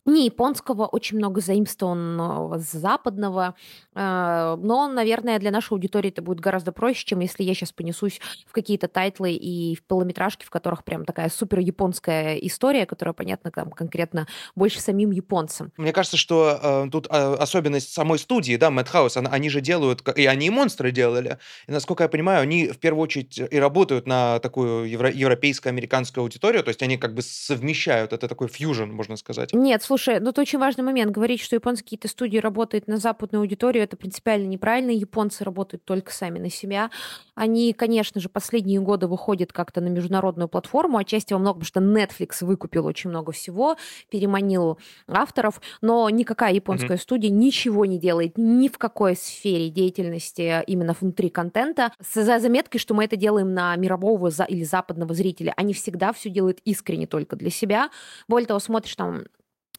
не 0.08 0.26
японского, 0.26 0.86
очень 0.86 1.18
много 1.18 1.41
заимствованного 1.41 2.60
западного, 2.60 3.55
э, 3.93 4.58
но, 4.60 4.88
наверное, 4.88 5.39
для 5.39 5.51
нашей 5.51 5.74
аудитории 5.74 6.10
это 6.10 6.22
будет 6.22 6.39
гораздо 6.39 6.72
проще, 6.72 7.05
чем 7.05 7.20
если 7.20 7.43
я 7.43 7.53
сейчас 7.53 7.72
понесусь 7.72 8.20
в 8.47 8.53
какие-то 8.53 8.88
тайтлы 8.88 9.34
и 9.34 9.76
в 9.76 9.84
полнометражки, 9.84 10.45
в 10.45 10.49
которых 10.49 10.84
прям 10.84 11.05
такая 11.05 11.30
супер 11.30 11.60
японская 11.60 12.38
история, 12.38 12.86
которая 12.86 13.14
понятна 13.14 13.51
там 13.51 13.72
конкретно 13.72 14.28
больше 14.55 14.80
самим 14.80 15.12
японцам. 15.12 15.72
Мне 15.78 15.93
кажется, 15.93 16.18
что 16.18 16.60
э, 16.62 16.89
тут 16.91 17.08
э, 17.10 17.34
особенность 17.36 17.93
самой 17.93 18.20
студии, 18.20 18.55
да, 18.55 18.70
Madhouse, 18.70 19.18
они 19.18 19.49
же 19.49 19.62
делают, 19.62 20.08
и 20.18 20.26
они 20.26 20.47
и 20.47 20.49
Монстра 20.50 20.91
делали. 20.91 21.38
И, 21.68 21.72
насколько 21.72 22.03
я 22.03 22.10
понимаю, 22.10 22.41
они 22.41 22.68
в 22.68 22.78
первую 22.78 23.03
очередь 23.03 23.39
и 23.39 23.60
работают 23.60 24.08
на 24.08 24.39
такую 24.39 24.89
евро- 24.89 25.12
европейскую, 25.12 25.72
американскую 25.72 26.24
аудиторию, 26.24 26.64
то 26.64 26.70
есть 26.70 26.82
они 26.82 26.97
как 26.97 27.14
бы 27.14 27.22
совмещают, 27.22 28.14
это 28.14 28.28
такой 28.28 28.47
фьюжн, 28.47 28.86
можно 28.86 29.18
сказать. 29.18 29.53
Нет, 29.53 29.84
слушай, 29.84 29.97
Слушай, 29.98 30.20
ну 30.20 30.30
это 30.30 30.41
очень 30.41 30.60
важный 30.60 30.84
момент. 30.84 31.12
Говорить, 31.12 31.41
что 31.41 31.56
японские 31.56 31.86
какие-то 31.86 32.08
студии 32.08 32.38
работают 32.38 32.88
на 32.88 32.98
западную 32.98 33.41
аудиторию, 33.41 33.84
это 33.84 33.98
принципиально 33.98 34.45
неправильно. 34.45 34.91
Японцы 34.91 35.43
работают 35.43 35.86
только 35.86 36.12
сами 36.12 36.38
на 36.38 36.52
себя. 36.52 36.91
Они, 37.34 37.74
конечно 37.74 38.22
же, 38.22 38.30
последние 38.30 38.80
годы 38.80 39.08
выходят 39.08 39.52
как-то 39.52 39.82
на 39.82 39.88
международную 39.88 40.50
платформу, 40.50 41.00
отчасти 41.00 41.34
во 41.34 41.39
многом, 41.39 41.62
потому 41.62 41.66
что 41.66 41.80
Netflix 41.80 42.45
выкупил 42.45 42.86
очень 42.86 43.10
много 43.10 43.32
всего, 43.32 43.76
переманил 44.12 44.78
авторов, 45.08 45.62
но 45.82 46.08
никакая 46.12 46.54
японская 46.54 46.98
mm-hmm. 46.98 47.02
студия 47.02 47.32
ничего 47.32 47.86
не 47.86 47.98
делает 47.98 48.34
ни 48.38 48.68
в 48.68 48.78
какой 48.78 49.16
сфере 49.16 49.72
деятельности 49.72 50.64
именно 50.68 50.95
внутри 51.00 51.30
контента, 51.30 51.91
за 52.14 52.38
заметкой, 52.38 52.80
что 52.80 52.93
мы 52.93 53.06
это 53.06 53.16
делаем 53.16 53.56
на 53.56 53.76
мирового 53.78 54.30
или 54.48 54.64
западного 54.64 55.16
зрителя. 55.16 55.56
Они 55.58 55.74
всегда 55.74 56.14
все 56.14 56.30
делают 56.30 56.60
искренне 56.66 57.08
только 57.08 57.36
для 57.36 57.50
себя. 57.50 57.89
Более 58.28 58.45
того, 58.45 58.60
смотришь 58.60 58.95
там 58.95 59.24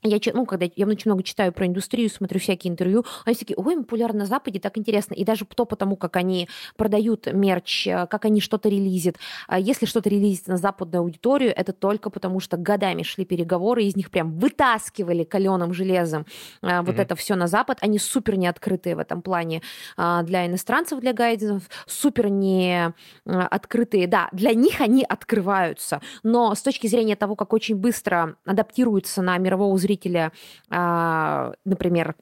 я, 0.03 0.19
ну, 0.33 0.47
когда 0.47 0.67
я 0.77 0.87
очень 0.87 1.11
много 1.11 1.23
читаю 1.23 1.53
про 1.53 1.67
индустрию, 1.67 2.09
смотрю 2.09 2.39
всякие 2.39 2.73
интервью, 2.73 3.05
они 3.25 3.35
такие, 3.35 3.57
ой, 3.57 3.77
популярно 3.77 4.21
на 4.21 4.27
Западе, 4.27 4.61
так 4.61 4.79
интересно. 4.79 5.15
И 5.15 5.25
даже 5.25 5.45
то 5.45 5.65
потому, 5.65 5.97
как 5.97 6.17
они 6.17 6.49
продают 6.77 7.33
мерч, 7.33 7.87
э, 7.87 8.07
как 8.07 8.25
они 8.25 8.41
что-то 8.41 8.69
релизят. 8.69 9.17
А 9.49 9.59
если 9.59 9.87
что-то 9.87 10.09
релизит 10.09 10.47
на 10.47 10.57
западную 10.57 11.03
аудиторию, 11.03 11.53
это 11.55 11.73
только 11.73 12.11
потому, 12.11 12.39
что 12.41 12.57
годами 12.57 13.03
шли 13.03 13.25
переговоры, 13.25 13.85
из 13.85 13.97
них 13.97 14.11
прям 14.11 14.39
вытаскивали 14.39 15.25
каленым 15.25 15.73
железом 15.73 16.27
mm-hmm. 16.63 16.83
вот 16.83 16.99
это 16.99 17.17
все 17.17 17.35
на 17.35 17.49
Запад. 17.49 17.79
Они 17.81 17.99
супер 17.99 18.37
не 18.37 18.47
открытые 18.47 18.95
в 18.95 18.99
этом 19.01 19.21
плане 19.23 19.63
а, 19.97 20.23
для 20.23 20.47
иностранцев, 20.47 21.01
для 21.01 21.13
гайдеров, 21.13 21.63
супер 21.87 22.29
не 22.29 22.93
открытые. 23.25 24.07
Да, 24.07 24.29
для 24.33 24.55
них 24.55 24.81
они 24.81 25.05
открываются, 25.05 26.01
но 26.23 26.55
с 26.55 26.63
точки 26.63 26.87
зрения 26.87 27.17
того, 27.17 27.35
как 27.35 27.53
очень 27.53 27.77
быстро 27.77 28.37
адаптируются 28.45 29.23
на 29.23 29.37
мирового 29.39 29.77
зрителя, 29.77 29.88
зрителя, 29.89 30.33
а, 30.71 31.53
например, 31.65 32.15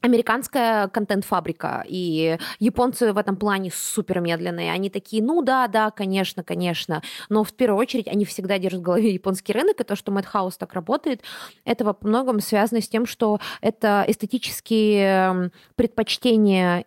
американская 0.00 0.88
контент-фабрика, 0.88 1.84
и 1.86 2.36
японцы 2.58 3.12
в 3.12 3.18
этом 3.18 3.36
плане 3.36 3.70
супер 3.72 4.20
медленные. 4.20 4.72
Они 4.72 4.90
такие, 4.90 5.22
ну 5.22 5.42
да, 5.42 5.68
да, 5.68 5.90
конечно, 5.92 6.42
конечно. 6.42 7.02
Но 7.28 7.44
в 7.44 7.52
первую 7.52 7.78
очередь 7.78 8.08
они 8.08 8.24
всегда 8.24 8.58
держат 8.58 8.80
в 8.80 8.82
голове 8.82 9.14
японский 9.14 9.52
рынок, 9.52 9.80
и 9.80 9.84
то, 9.84 9.94
что 9.94 10.10
Madhouse 10.10 10.54
так 10.58 10.72
работает, 10.72 11.22
это 11.64 11.84
во 11.84 11.96
многом 12.00 12.40
связано 12.40 12.80
с 12.80 12.88
тем, 12.88 13.06
что 13.06 13.38
это 13.60 14.04
эстетические 14.08 15.52
предпочтения 15.76 16.84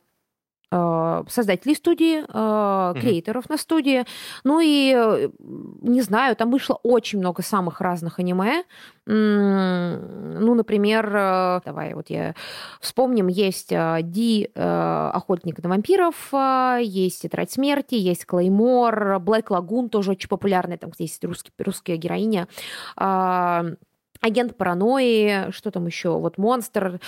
создателей 1.29 1.75
студии, 1.75 2.23
э, 2.27 2.93
креаторов 2.99 3.49
на 3.49 3.57
студии. 3.57 4.05
Ну 4.43 4.59
и, 4.59 4.93
э, 4.95 5.29
не 5.81 6.01
знаю, 6.01 6.35
там 6.35 6.51
вышло 6.51 6.79
очень 6.83 7.19
много 7.19 7.41
самых 7.41 7.81
разных 7.81 8.19
аниме. 8.19 8.63
Ну, 9.07 10.55
например, 10.55 11.11
давай 11.63 11.93
вот 11.93 12.09
я 12.09 12.33
вспомним, 12.81 13.27
есть 13.27 13.69
Ди, 13.69 14.49
Охотник 14.55 15.61
на 15.61 15.69
вампиров, 15.69 16.33
есть 16.81 17.21
Тетрадь 17.21 17.51
смерти, 17.51 17.93
есть 17.95 18.25
Клеймор, 18.25 19.19
Блэк 19.19 19.45
Лагун 19.49 19.89
тоже 19.89 20.11
очень 20.11 20.27
популярный, 20.27 20.77
там, 20.77 20.89
где 20.89 21.03
есть 21.03 21.23
русский, 21.23 21.51
русская 21.59 21.97
героиня. 21.97 22.47
Агент 22.95 24.57
паранойи, 24.57 25.51
что 25.51 25.69
там 25.69 25.85
еще? 25.85 26.17
Вот 26.17 26.39
Монстр. 26.39 26.99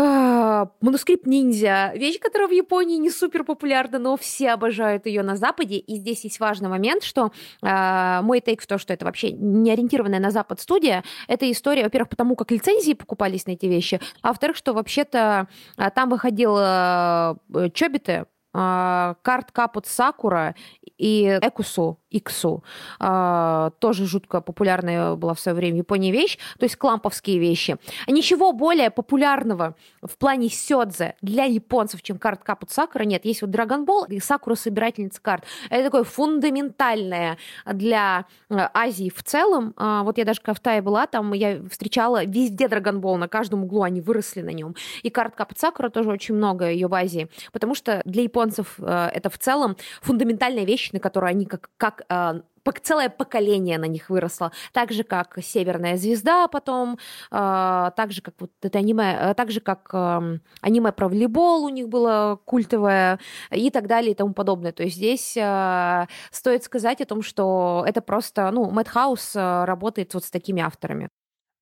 А, 0.00 0.70
манускрипт 0.80 1.26
ниндзя. 1.26 1.92
Вещь, 1.96 2.20
которая 2.20 2.46
в 2.46 2.52
Японии 2.52 2.98
не 2.98 3.10
супер 3.10 3.42
популярна, 3.42 3.98
но 3.98 4.16
все 4.16 4.50
обожают 4.50 5.06
ее 5.06 5.24
на 5.24 5.34
Западе. 5.34 5.76
И 5.76 5.96
здесь 5.96 6.22
есть 6.22 6.38
важный 6.38 6.68
момент, 6.68 7.02
что 7.02 7.32
э, 7.62 8.20
мой 8.22 8.40
тейк 8.40 8.62
в 8.62 8.66
то, 8.68 8.78
что 8.78 8.92
это 8.92 9.04
вообще 9.04 9.32
не 9.32 9.72
ориентированная 9.72 10.20
на 10.20 10.30
Запад 10.30 10.60
студия. 10.60 11.02
Это 11.26 11.50
история, 11.50 11.82
во-первых, 11.82 12.10
потому 12.10 12.36
как 12.36 12.52
лицензии 12.52 12.92
покупались 12.92 13.46
на 13.46 13.52
эти 13.52 13.66
вещи, 13.66 14.00
а 14.22 14.28
во-вторых, 14.28 14.56
что 14.56 14.72
вообще-то 14.72 15.48
э, 15.76 15.90
там 15.90 16.10
выходил 16.10 16.56
э, 16.60 17.34
Чобиты, 17.74 18.26
э, 18.54 19.14
Карт 19.22 19.50
Капут 19.50 19.88
Сакура 19.88 20.54
и 20.96 21.24
Экусу, 21.42 21.98
Иксу. 22.10 22.62
А, 22.98 23.70
тоже 23.78 24.06
жутко 24.06 24.40
популярная 24.40 25.14
была 25.14 25.34
в 25.34 25.40
свое 25.40 25.54
время 25.54 25.76
в 25.76 25.78
Японии 25.78 26.10
вещь, 26.10 26.38
то 26.58 26.64
есть 26.64 26.76
кламповские 26.76 27.38
вещи. 27.38 27.76
Ничего 28.06 28.52
более 28.52 28.90
популярного 28.90 29.74
в 30.02 30.16
плане 30.16 30.48
сёдзе 30.48 31.14
для 31.22 31.44
японцев, 31.44 32.02
чем 32.02 32.18
карт 32.18 32.42
Капут 32.42 32.70
Сакура, 32.70 33.02
нет. 33.02 33.24
Есть 33.24 33.42
вот 33.42 33.50
Ball 33.50 34.06
и 34.08 34.20
Сакура 34.20 34.54
собирательница 34.54 35.20
карт. 35.20 35.44
Это 35.70 35.84
такое 35.84 36.04
фундаментальное 36.04 37.38
для 37.66 38.24
э, 38.48 38.56
Азии 38.72 39.10
в 39.14 39.22
целом. 39.22 39.74
А, 39.76 40.02
вот 40.02 40.18
я 40.18 40.24
даже 40.24 40.40
в 40.44 40.60
Тае 40.60 40.82
была, 40.82 41.06
там 41.06 41.32
я 41.32 41.60
встречала 41.70 42.24
везде 42.24 42.66
Ball, 42.66 43.16
на 43.16 43.28
каждом 43.28 43.64
углу 43.64 43.82
они 43.82 44.00
выросли 44.00 44.42
на 44.42 44.50
нем. 44.50 44.74
И 45.02 45.10
карт 45.10 45.34
Капут 45.34 45.58
Сакура 45.58 45.90
тоже 45.90 46.10
очень 46.10 46.34
много 46.34 46.70
ее 46.70 46.88
в 46.88 46.94
Азии, 46.94 47.28
потому 47.52 47.74
что 47.74 48.02
для 48.04 48.22
японцев 48.22 48.74
э, 48.78 49.10
это 49.12 49.30
в 49.30 49.38
целом 49.38 49.76
фундаментальная 50.00 50.64
вещь, 50.64 50.92
на 50.92 51.00
которую 51.00 51.30
они 51.30 51.46
как, 51.46 51.70
как 51.76 51.97
э, 52.08 52.40
целое 52.82 53.08
поколение 53.08 53.78
на 53.78 53.86
них 53.86 54.10
выросло. 54.10 54.52
Так 54.72 54.92
же, 54.92 55.02
как 55.02 55.38
«Северная 55.42 55.96
звезда» 55.96 56.48
потом, 56.48 56.98
э, 57.30 57.90
так 57.96 58.12
же, 58.12 58.22
как 58.22 58.34
вот 58.38 58.50
это 58.62 58.78
аниме, 58.78 59.16
э, 59.20 59.34
так 59.34 59.50
же, 59.50 59.60
как 59.60 59.88
э, 59.92 60.38
аниме 60.60 60.92
про 60.92 61.08
волейбол 61.08 61.64
у 61.64 61.68
них 61.68 61.88
было 61.88 62.38
культовое 62.44 63.18
и 63.50 63.70
так 63.70 63.86
далее 63.86 64.12
и 64.12 64.14
тому 64.14 64.34
подобное. 64.34 64.72
То 64.72 64.82
есть 64.82 64.96
здесь 64.96 65.36
э, 65.36 66.06
стоит 66.30 66.64
сказать 66.64 67.00
о 67.00 67.06
том, 67.06 67.22
что 67.22 67.84
это 67.86 68.00
просто, 68.00 68.50
ну, 68.50 68.70
Мэтхаус 68.70 69.34
работает 69.34 70.14
вот 70.14 70.24
с 70.24 70.30
такими 70.30 70.62
авторами. 70.62 71.08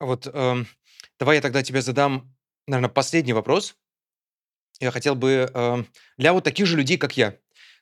Вот 0.00 0.26
э, 0.26 0.64
давай 1.18 1.36
я 1.36 1.42
тогда 1.42 1.62
тебе 1.62 1.82
задам, 1.82 2.34
наверное, 2.66 2.90
последний 2.90 3.32
вопрос. 3.32 3.76
Я 4.80 4.90
хотел 4.90 5.14
бы 5.14 5.50
э, 5.52 5.84
для 6.18 6.32
вот 6.32 6.44
таких 6.44 6.66
же 6.66 6.76
людей, 6.76 6.98
как 6.98 7.16
я, 7.16 7.36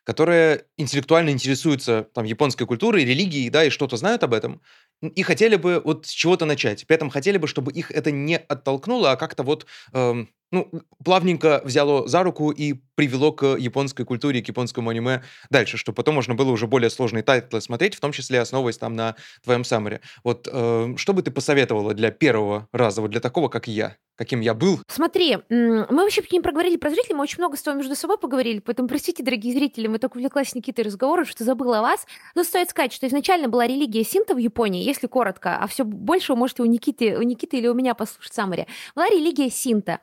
которые 0.05 0.67
интеллектуально 0.77 1.31
интересуются 1.31 2.09
там 2.15 2.25
японской 2.25 2.67
культурой, 2.67 3.05
религией, 3.05 3.51
да, 3.51 3.65
и 3.65 3.71
что-то 3.71 3.97
знают 3.97 4.23
об 4.23 4.35
этом, 4.35 4.61
и 5.03 5.23
хотели 5.23 5.57
бы 5.57 5.81
вот 5.85 6.07
с 6.07 6.11
чего-то 6.11 6.45
начать. 6.47 6.87
При 6.87 6.95
этом 6.97 7.11
хотели 7.11 7.39
бы, 7.39 7.47
чтобы 7.47 7.73
их 7.73 7.91
это 7.91 8.11
не 8.11 8.37
оттолкнуло, 8.37 9.13
а 9.13 9.17
как-то 9.17 9.43
вот 9.43 9.67
эм, 9.93 10.31
ну, 10.55 10.71
плавненько 11.05 11.61
взяло 11.65 12.09
за 12.09 12.23
руку 12.23 12.51
и 12.51 12.75
привело 12.95 13.33
к 13.33 13.57
японской 13.57 14.05
культуре, 14.05 14.43
к 14.43 14.49
японскому 14.49 14.91
аниме 14.91 15.23
дальше, 15.51 15.77
чтобы 15.77 15.97
потом 15.97 16.15
можно 16.15 16.35
было 16.35 16.51
уже 16.51 16.67
более 16.67 16.91
сложные 16.91 17.23
тайтлы 17.23 17.61
смотреть, 17.61 17.95
в 17.95 18.01
том 18.01 18.13
числе 18.13 18.41
основываясь 18.41 18.79
там 18.79 18.95
на 18.95 19.17
твоем 19.43 19.65
саммари. 19.65 20.01
Вот 20.23 20.49
э, 20.51 20.95
что 20.97 21.13
бы 21.13 21.23
ты 21.23 21.31
посоветовала 21.31 21.95
для 21.95 22.11
первого 22.11 22.69
раза, 22.73 23.01
вот 23.01 23.11
для 23.11 23.21
такого, 23.21 23.49
как 23.49 23.67
я? 23.67 23.97
каким 24.17 24.41
я 24.41 24.55
был. 24.55 24.81
Смотри, 24.89 25.39
мы 25.49 25.87
вообще 25.89 26.23
не 26.31 26.41
проговорили 26.41 26.77
про 26.77 26.91
зрителей, 26.91 27.17
мы 27.17 27.23
очень 27.23 27.39
много 27.39 27.57
с 27.57 27.63
тобой 27.63 27.79
между 27.79 27.97
собой 27.97 28.19
поговорили, 28.19 28.61
поэтому 28.61 28.89
простите, 28.89 29.23
дорогие 29.23 29.53
зрители, 29.53 29.87
мы 29.87 29.99
только 29.99 30.17
увлеклась 30.17 30.55
Никитой 30.55 30.85
разговором, 30.85 31.25
что 31.25 31.45
забыла 31.45 31.81
о 31.81 31.83
вас. 31.83 32.07
Но 32.35 32.45
стоит 32.45 32.71
сказать, 32.71 32.93
что 32.93 33.07
изначально 33.07 33.49
была 33.49 33.67
религия 33.67 34.05
синто 34.05 34.35
в 34.35 34.39
Японии, 34.39 34.85
если 34.85 35.07
коротко, 35.07 35.59
а 35.59 35.67
все 35.67 35.85
больше 35.85 36.33
вы 36.33 36.39
можете 36.39 36.63
у 36.63 36.67
Никиты, 36.67 37.17
у 37.19 37.23
Никиты 37.23 37.59
или 37.59 37.67
у 37.67 37.75
меня 37.75 37.95
послушать 37.95 38.35
саммари. 38.35 38.67
Была 38.95 39.09
религия 39.09 39.51
синта 39.51 40.01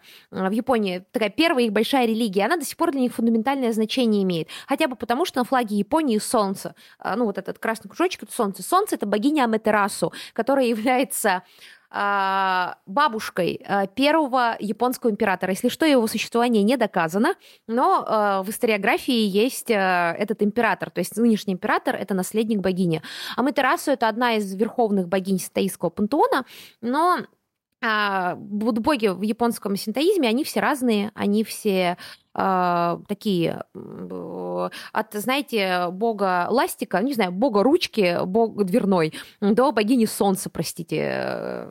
в 0.50 0.54
Японии, 0.54 1.06
такая 1.12 1.30
первая 1.30 1.66
их 1.66 1.72
большая 1.72 2.06
религия, 2.06 2.46
она 2.46 2.58
до 2.58 2.66
сих 2.66 2.78
пор 2.78 2.92
для 2.92 3.02
них 3.02 3.14
фундаментальное 3.14 3.72
значение 3.74 4.24
имеет. 4.24 4.48
Хотя 4.68 4.88
бы 4.88 4.96
потому, 4.96 5.26
что 5.26 5.40
на 5.40 5.44
флаге 5.46 5.76
Японии 5.78 6.18
солнце. 6.18 6.76
А, 7.00 7.16
ну, 7.16 7.26
вот 7.26 7.38
этот 7.38 7.60
красный 7.60 7.90
кружочек, 7.90 8.24
это 8.24 8.34
солнце. 8.34 8.64
Солнце— 8.64 8.96
это 8.98 9.06
богиня 9.06 9.44
Аметерасу, 9.44 10.14
которая 10.34 10.66
является 10.66 11.44
а, 11.94 12.78
бабушкой 12.86 13.62
а, 13.66 13.86
первого 13.88 14.56
японского 14.60 15.10
императора. 15.10 15.52
Если 15.52 15.68
что, 15.68 15.86
его 15.86 16.08
существование 16.08 16.64
не 16.64 16.78
доказано, 16.78 17.36
но 17.68 18.42
в 18.46 18.50
историографии 18.50 19.26
есть 19.28 19.70
этот 19.70 20.42
император, 20.42 20.90
то 20.90 21.00
есть 21.00 21.18
нынешний 21.18 21.54
император— 21.54 21.96
это 21.98 22.14
наследник 22.14 22.60
богини. 22.60 23.02
Аматерасу— 23.36 23.92
это 23.94 24.08
одна 24.08 24.36
из 24.36 24.54
верховных 24.56 25.08
богинь 25.08 25.40
Сатаистского 25.40 25.90
пантеона, 25.90 26.46
но 26.82 27.20
а, 27.84 28.36
в 28.36 29.22
японском 29.24 29.76
синтоизме, 29.76 30.30
они 30.30 30.44
все 30.44 30.60
разные, 30.60 31.12
они 31.16 31.44
все 31.44 31.98
э, 32.36 32.98
такие 33.08 33.64
от, 34.94 35.14
знаете, 35.14 35.88
бога 35.92 36.48
ластика, 36.50 37.00
не 37.02 37.14
знаю, 37.14 37.32
бога 37.32 37.64
ручки, 37.64 38.24
бог 38.26 38.64
дверной, 38.64 39.14
до 39.42 39.72
богини 39.72 40.06
солнца, 40.06 40.50
простите, 40.50 41.68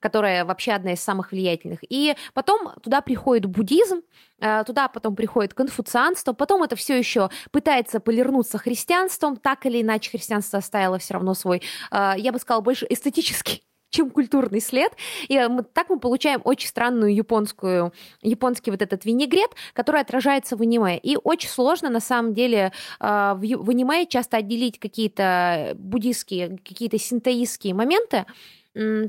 которая 0.00 0.44
вообще 0.44 0.72
одна 0.72 0.92
из 0.92 1.00
самых 1.00 1.32
влиятельных. 1.32 1.80
И 1.88 2.14
потом 2.34 2.72
туда 2.82 3.00
приходит 3.00 3.46
буддизм, 3.46 4.02
э, 4.40 4.64
туда 4.64 4.88
потом 4.88 5.16
приходит 5.16 5.54
конфуцианство, 5.54 6.34
потом 6.34 6.62
это 6.62 6.76
все 6.76 6.98
еще 6.98 7.30
пытается 7.50 8.00
полирнуться 8.00 8.58
христианством, 8.58 9.36
так 9.36 9.64
или 9.64 9.80
иначе 9.80 10.10
христианство 10.10 10.58
оставило 10.58 10.98
все 10.98 11.14
равно 11.14 11.32
свой, 11.32 11.62
э, 11.90 12.12
я 12.18 12.32
бы 12.32 12.38
сказала, 12.38 12.60
больше 12.60 12.86
эстетический 12.88 13.67
чем 13.90 14.10
культурный 14.10 14.60
след. 14.60 14.92
И 15.28 15.36
э, 15.36 15.48
мы, 15.48 15.62
так 15.62 15.90
мы 15.90 15.98
получаем 15.98 16.40
очень 16.44 16.68
странную 16.68 17.14
японскую, 17.14 17.92
японский 18.22 18.70
вот 18.70 18.82
этот 18.82 19.04
винегрет, 19.04 19.50
который 19.72 20.00
отражается 20.00 20.56
в 20.56 20.62
аниме. 20.62 20.98
И 20.98 21.16
очень 21.22 21.48
сложно, 21.48 21.90
на 21.90 22.00
самом 22.00 22.34
деле, 22.34 22.72
э, 23.00 23.04
в, 23.04 23.70
аниме 23.70 24.06
часто 24.06 24.38
отделить 24.38 24.78
какие-то 24.78 25.72
буддийские, 25.76 26.58
какие-то 26.58 26.98
синтоистские 26.98 27.74
моменты, 27.74 28.26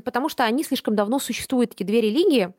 потому 0.04 0.28
что 0.28 0.44
они 0.44 0.64
слишком 0.64 0.96
давно 0.96 1.18
существуют, 1.18 1.72
эти 1.74 1.82
две 1.84 2.00
религии, 2.00 2.52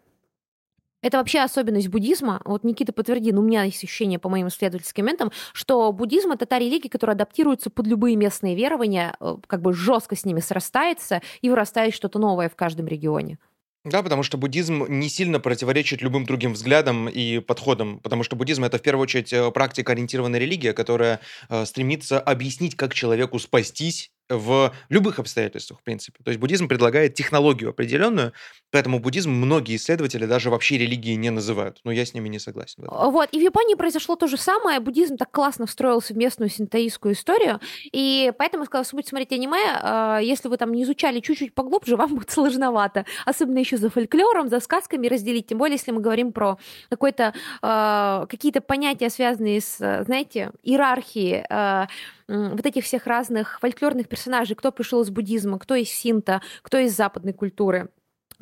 это 1.02 1.18
вообще 1.18 1.40
особенность 1.40 1.90
буддизма. 1.90 2.42
Вот 2.46 2.64
Никита 2.64 2.94
подтвердил, 2.94 3.40
у 3.40 3.44
меня 3.44 3.64
есть 3.64 3.84
ощущение 3.84 4.20
по 4.20 4.30
моим 4.30 4.48
исследовательским 4.48 5.06
моментам, 5.06 5.32
что 5.54 5.92
буддизм— 5.92 6.32
это 6.34 6.46
та 6.46 6.60
религия, 6.60 6.90
которая 6.90 7.16
адаптируется 7.16 7.70
под 7.70 7.88
любые 7.88 8.16
местные 8.16 8.56
верования, 8.56 9.16
э, 9.20 9.38
как 9.48 9.62
бы 9.62 9.74
жестко 9.74 10.16
с 10.16 10.26
ними 10.26 10.40
срастается 10.40 11.22
и 11.42 11.50
вырастает 11.50 11.94
что-то 11.94 12.20
новое 12.20 12.50
в 12.50 12.56
каждом 12.56 12.88
регионе. 12.88 13.38
Да, 13.84 14.04
потому 14.04 14.22
что 14.22 14.38
буддизм 14.38 14.86
не 14.88 15.10
сильно 15.10 15.40
противоречит 15.40 16.04
любым 16.04 16.26
другим 16.26 16.54
взглядам 16.54 17.10
и 17.10 17.40
подходам, 17.40 18.00
потому 18.00 18.22
что 18.22 18.36
буддизм 18.36 18.64
это 18.64 18.78
в 18.78 18.84
первую 18.84 19.04
очередь 19.04 19.34
э, 19.34 19.50
практика 19.50 19.94
ориентированная 19.94 20.40
религия, 20.40 20.74
которая 20.74 21.20
э, 21.50 21.66
стремится 21.66 22.20
объяснить, 22.20 22.76
как 22.76 22.94
человеку 22.94 23.40
спастись 23.40 24.12
в 24.32 24.74
любых 24.90 25.20
обстоятельствах, 25.20 25.80
в 25.80 25.84
принципе. 25.84 26.24
То 26.24 26.30
есть 26.32 26.40
буддизм 26.40 26.68
предлагает 26.68 27.14
технологию 27.14 27.70
определенную, 27.70 28.34
поэтому 28.72 29.00
буддизм 29.00 29.32
многие 29.32 29.76
исследователи 29.76 30.26
даже 30.26 30.50
вообще 30.50 30.78
религии 30.78 31.14
не 31.16 31.30
называют. 31.30 31.80
Но 31.84 31.92
я 31.92 32.06
с 32.06 32.14
ними 32.14 32.30
не 32.30 32.40
согласен. 32.40 32.84
Вот, 32.88 33.30
и 33.32 33.40
в 33.40 33.42
Японии 33.42 33.76
произошло 33.76 34.16
то 34.16 34.28
же 34.28 34.38
самое. 34.38 34.80
Буддизм 34.80 35.18
так 35.18 35.32
классно 35.32 35.66
встроился 35.66 36.14
в 36.14 36.18
местную 36.18 36.50
синтоистскую 36.50 37.14
историю, 37.14 37.60
и 37.92 38.32
поэтому, 38.38 38.66
когда 38.66 38.80
вы 38.80 38.86
будете 38.92 39.10
смотреть 39.10 39.32
аниме, 39.34 39.80
а, 39.82 40.20
если 40.20 40.48
вы 40.48 40.58
там 40.58 40.72
не 40.72 40.84
изучали 40.84 41.20
чуть-чуть 41.20 41.54
поглубже, 41.54 41.96
вам 41.98 42.16
будет 42.16 42.32
сложновато. 42.32 43.06
Особенно 43.26 43.60
еще 43.60 43.78
за 43.78 43.90
фольклором, 43.90 44.50
за 44.50 44.60
сказками 44.60 45.08
разделить. 45.08 45.48
Тем 45.48 45.58
более, 45.58 45.76
если 45.76 45.92
мы 45.92 46.02
говорим 46.02 46.32
про 46.32 46.58
какой-то, 46.90 47.34
а, 47.62 48.26
какие-то 48.28 48.62
понятия, 48.62 49.10
связанные 49.10 49.62
с, 49.62 49.78
знаете, 50.06 50.52
иерархией, 50.64 51.46
а, 51.50 51.88
вот 52.32 52.66
этих 52.66 52.86
всех 52.86 53.08
разных 53.08 53.60
фольклорных 53.60 54.08
персонажей, 54.08 54.21
кто 54.56 54.72
пришел 54.72 55.02
из 55.02 55.10
буддизма, 55.10 55.60
кто 55.60 55.76
из 55.76 55.90
синта, 55.90 56.42
кто 56.62 56.78
из 56.78 56.96
западной 56.96 57.34
культуры. 57.34 57.90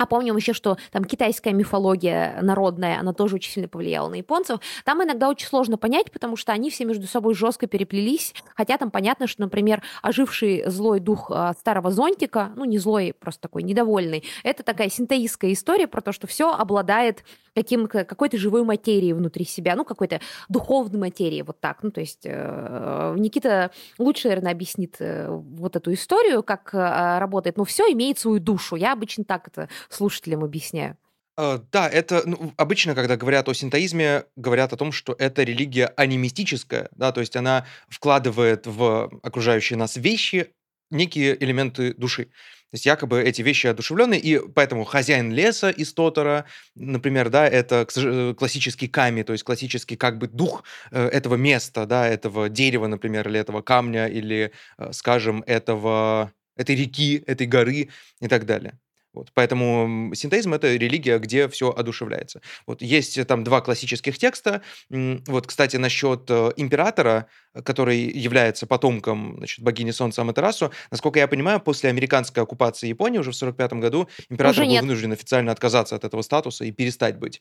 А 0.00 0.06
помним 0.06 0.34
еще, 0.34 0.54
что 0.54 0.78
там 0.92 1.04
китайская 1.04 1.52
мифология 1.52 2.38
народная, 2.40 2.98
она 2.98 3.12
тоже 3.12 3.34
очень 3.34 3.52
сильно 3.52 3.68
повлияла 3.68 4.08
на 4.08 4.14
японцев. 4.14 4.58
Там 4.86 5.04
иногда 5.04 5.28
очень 5.28 5.46
сложно 5.46 5.76
понять, 5.76 6.10
потому 6.10 6.36
что 6.36 6.52
они 6.52 6.70
все 6.70 6.86
между 6.86 7.06
собой 7.06 7.34
жестко 7.34 7.66
переплелись. 7.66 8.32
Хотя 8.56 8.78
там 8.78 8.90
понятно, 8.90 9.26
что, 9.26 9.42
например, 9.42 9.82
оживший 10.00 10.64
злой 10.64 11.00
дух 11.00 11.30
а, 11.30 11.52
старого 11.52 11.90
зонтика, 11.90 12.50
ну 12.56 12.64
не 12.64 12.78
злой, 12.78 13.12
просто 13.12 13.42
такой 13.42 13.62
недовольный, 13.62 14.24
это 14.42 14.62
такая 14.62 14.88
синтеистская 14.88 15.52
история 15.52 15.86
про 15.86 16.00
то, 16.00 16.12
что 16.12 16.26
все 16.26 16.50
обладает 16.50 17.22
каким, 17.54 17.86
какой-то 17.86 18.38
живой 18.38 18.64
материей 18.64 19.12
внутри 19.12 19.44
себя, 19.44 19.76
ну 19.76 19.84
какой-то 19.84 20.20
духовной 20.48 20.98
материи, 20.98 21.42
вот 21.42 21.60
так. 21.60 21.82
Ну 21.82 21.90
то 21.90 22.00
есть 22.00 22.22
э, 22.24 23.14
Никита 23.18 23.70
лучше, 23.98 24.28
наверное, 24.28 24.52
объяснит 24.52 24.96
э, 25.00 25.28
вот 25.28 25.76
эту 25.76 25.92
историю, 25.92 26.42
как 26.42 26.70
э, 26.72 27.18
работает. 27.18 27.56
Но 27.56 27.64
все 27.64 27.84
имеет 27.92 28.18
свою 28.18 28.40
душу. 28.40 28.76
Я 28.76 28.92
обычно 28.92 29.24
так 29.24 29.48
это 29.48 29.68
слушателям 29.94 30.44
объясняю? 30.44 30.96
Э, 31.40 31.58
да, 31.72 31.88
это 31.88 32.22
ну, 32.26 32.52
обычно, 32.56 32.94
когда 32.94 33.16
говорят 33.16 33.48
о 33.48 33.54
синтоизме, 33.54 34.24
говорят 34.36 34.72
о 34.72 34.76
том, 34.76 34.92
что 34.92 35.14
это 35.18 35.42
религия 35.42 35.86
анимистическая, 35.96 36.88
да, 36.92 37.12
то 37.12 37.20
есть 37.20 37.34
она 37.36 37.66
вкладывает 37.88 38.66
в 38.66 39.10
окружающие 39.22 39.78
нас 39.78 39.96
вещи 39.96 40.50
некие 40.90 41.42
элементы 41.42 41.94
души. 41.94 42.24
То 42.24 42.74
есть 42.74 42.86
якобы 42.86 43.22
эти 43.22 43.42
вещи 43.42 43.66
одушевленные, 43.66 44.20
и 44.20 44.38
поэтому 44.38 44.84
хозяин 44.84 45.32
леса 45.32 45.70
из 45.70 45.92
Тотора, 45.92 46.44
например, 46.76 47.30
да, 47.30 47.48
это 47.48 47.86
э, 47.96 48.34
классический 48.36 48.86
ками, 48.86 49.22
то 49.22 49.32
есть 49.32 49.44
классический 49.44 49.96
как 49.96 50.18
бы 50.18 50.28
дух 50.28 50.64
э, 50.90 51.06
этого 51.08 51.36
места, 51.36 51.86
да, 51.86 52.06
этого 52.06 52.48
дерева, 52.48 52.86
например, 52.86 53.26
или 53.28 53.40
этого 53.40 53.62
камня, 53.62 54.06
или, 54.06 54.52
скажем, 54.92 55.42
этого, 55.46 56.32
этой 56.56 56.76
реки, 56.76 57.24
этой 57.26 57.46
горы 57.46 57.88
и 58.20 58.28
так 58.28 58.44
далее. 58.44 58.78
Вот, 59.12 59.30
поэтому 59.34 60.14
синтеизм— 60.14 60.54
это 60.54 60.74
религия, 60.74 61.18
где 61.18 61.48
все 61.48 61.70
одушевляется. 61.70 62.40
Вот, 62.66 62.80
есть 62.80 63.18
э, 63.18 63.24
там 63.24 63.42
два 63.42 63.60
классических 63.60 64.16
текста. 64.18 64.62
Вот, 64.88 65.46
кстати, 65.46 65.76
насчет 65.76 66.30
э, 66.30 66.52
императора, 66.56 67.26
который 67.64 67.98
является 67.98 68.66
потомком 68.66 69.34
значит, 69.38 69.64
богини 69.64 69.90
Солнца 69.90 70.22
Аматерасу, 70.22 70.70
насколько 70.90 71.18
я 71.18 71.26
понимаю, 71.26 71.60
после 71.60 71.90
американской 71.90 72.42
оккупации 72.42 72.86
Японии 72.88 73.18
уже 73.18 73.32
в 73.32 73.36
1945 73.42 73.80
году 73.80 74.08
император 74.28 74.64
был 74.64 74.80
вынужден 74.80 75.12
официально 75.12 75.50
отказаться 75.50 75.96
от 75.96 76.04
этого 76.04 76.22
статуса 76.22 76.64
и 76.64 76.70
перестать 76.70 77.18
быть 77.18 77.40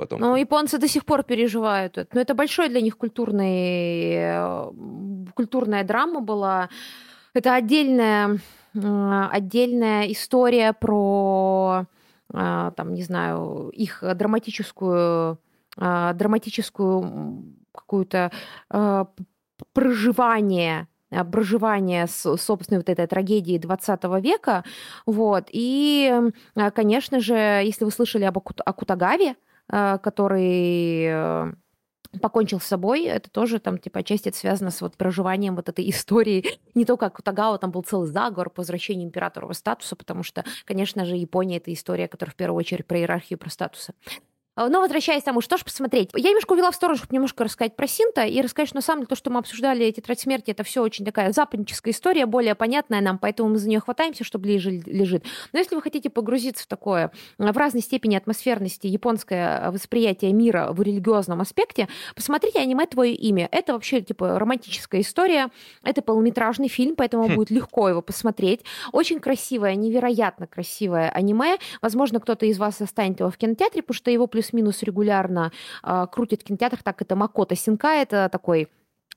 потом. 0.00 0.20
Ну, 0.20 0.36
японцы 0.36 0.78
до 0.78 0.88
сих 0.88 1.04
пор 1.04 1.22
переживают 1.22 1.98
это. 1.98 2.08
Но 2.14 2.20
это 2.20 2.34
большой 2.34 2.68
для 2.70 2.80
них 2.80 2.96
культурный, 2.96 4.14
э, 4.14 4.70
культурная 5.34 5.84
драма 5.84 6.20
была. 6.20 6.70
Это 7.34 7.54
отдельная 7.54 8.40
отдельная 8.74 10.10
история 10.12 10.72
про, 10.72 11.86
а, 12.32 12.70
там, 12.72 12.94
не 12.94 13.02
знаю, 13.02 13.70
их 13.72 14.02
драматическую, 14.14 15.38
а, 15.76 16.12
драматическую 16.12 17.44
какую-то 17.72 18.30
а, 18.68 19.06
проживание 19.72 20.86
проживание 21.32 22.06
собственной 22.06 22.78
вот 22.78 22.88
этой 22.88 23.04
трагедии 23.08 23.58
20 23.58 24.20
века. 24.20 24.62
Вот. 25.06 25.48
И, 25.50 26.30
конечно 26.72 27.18
же, 27.18 27.34
если 27.34 27.84
вы 27.84 27.90
слышали 27.90 28.22
об 28.22 28.38
Акутагаве, 28.38 29.34
который 29.66 31.52
покончил 32.20 32.60
с 32.60 32.64
собой, 32.64 33.04
это 33.04 33.30
тоже 33.30 33.60
там, 33.60 33.78
типа, 33.78 34.00
отчасти 34.00 34.28
это 34.28 34.38
связано 34.38 34.70
с 34.70 34.80
вот 34.80 34.96
проживанием 34.96 35.56
вот 35.56 35.68
этой 35.68 35.88
истории. 35.90 36.44
Не 36.74 36.84
только 36.84 37.06
как 37.06 37.20
у 37.20 37.22
Тагао 37.22 37.58
там 37.58 37.70
был 37.70 37.82
целый 37.82 38.08
заговор 38.08 38.50
по 38.50 38.60
возвращению 38.62 39.06
императорового 39.06 39.52
статуса, 39.54 39.96
потому 39.96 40.22
что, 40.22 40.44
конечно 40.64 41.04
же, 41.04 41.16
Япония— 41.16 41.56
это 41.58 41.72
история, 41.72 42.08
которая 42.08 42.32
в 42.32 42.36
первую 42.36 42.58
очередь 42.58 42.86
про 42.86 42.98
иерархию, 42.98 43.38
про 43.38 43.50
статусы. 43.50 43.94
А, 44.60 44.68
но 44.68 44.80
возвращаясь 44.80 45.22
к 45.22 45.24
тому, 45.24 45.40
что 45.40 45.56
же 45.56 45.64
посмотреть. 45.64 46.10
Я 46.14 46.28
немножко 46.28 46.52
увела 46.52 46.70
в 46.70 46.74
сторону, 46.74 46.98
чтобы 46.98 47.14
немножко 47.14 47.44
рассказать 47.44 47.76
про 47.76 47.86
Синта 47.86 48.24
и 48.24 48.42
рассказать, 48.42 48.68
что 48.68 48.76
на 48.76 48.82
самом 48.82 49.00
деле 49.00 49.08
то, 49.08 49.16
что 49.16 49.30
мы 49.30 49.38
обсуждали 49.38 49.90
«Тетрадь 49.90 50.20
смерти», 50.20 50.50
это 50.50 50.64
все 50.64 50.82
очень 50.82 51.06
такая 51.06 51.32
западническая 51.32 51.94
история, 51.94 52.26
более 52.26 52.54
понятная 52.54 53.00
нам, 53.00 53.16
поэтому 53.16 53.48
мы 53.48 53.56
за 53.56 53.70
нее 53.70 53.80
хватаемся, 53.80 54.22
что 54.22 54.38
ближе 54.38 54.70
лежит. 54.70 55.24
Но 55.54 55.58
если 55.58 55.74
вы 55.74 55.80
хотите 55.80 56.10
погрузиться 56.10 56.64
в 56.64 56.66
такое, 56.66 57.10
в 57.38 57.56
разной 57.56 57.80
степени 57.80 58.16
атмосферности 58.16 58.86
японское 58.86 59.70
восприятие 59.70 60.34
мира 60.34 60.68
в 60.72 60.82
религиозном 60.82 61.40
аспекте, 61.40 61.88
посмотрите 62.14 62.58
аниме 62.58 62.84
«Твое 62.86 63.14
имя». 63.14 63.48
Это 63.50 63.72
вообще 63.72 64.02
типа 64.02 64.38
романтическая 64.38 65.00
история, 65.00 65.48
это 65.84 66.02
полнометражный 66.02 66.68
фильм, 66.68 66.96
поэтому 66.96 67.28
хм. 67.28 67.34
будет 67.34 67.50
легко 67.50 67.88
его 67.88 68.02
посмотреть. 68.02 68.60
Очень 68.92 69.20
красивое, 69.20 69.74
невероятно 69.74 70.46
красивое 70.46 71.08
аниме. 71.08 71.56
Возможно, 71.80 72.20
кто-то 72.20 72.44
из 72.44 72.58
вас 72.58 72.78
останет 72.82 73.20
его 73.20 73.30
в 73.30 73.38
кинотеатре, 73.38 73.80
потому 73.80 73.96
что 73.96 74.10
его 74.10 74.26
плюс 74.26 74.49
плюс-минус 74.50 74.82
регулярно 74.82 75.52
э, 75.82 76.06
крутит 76.10 76.42
в 76.42 76.44
кинотеатрах, 76.44 76.82
так 76.82 77.00
это 77.02 77.16
Макото 77.16 77.56
Синка, 77.56 77.88
это 77.88 78.28
такой 78.30 78.68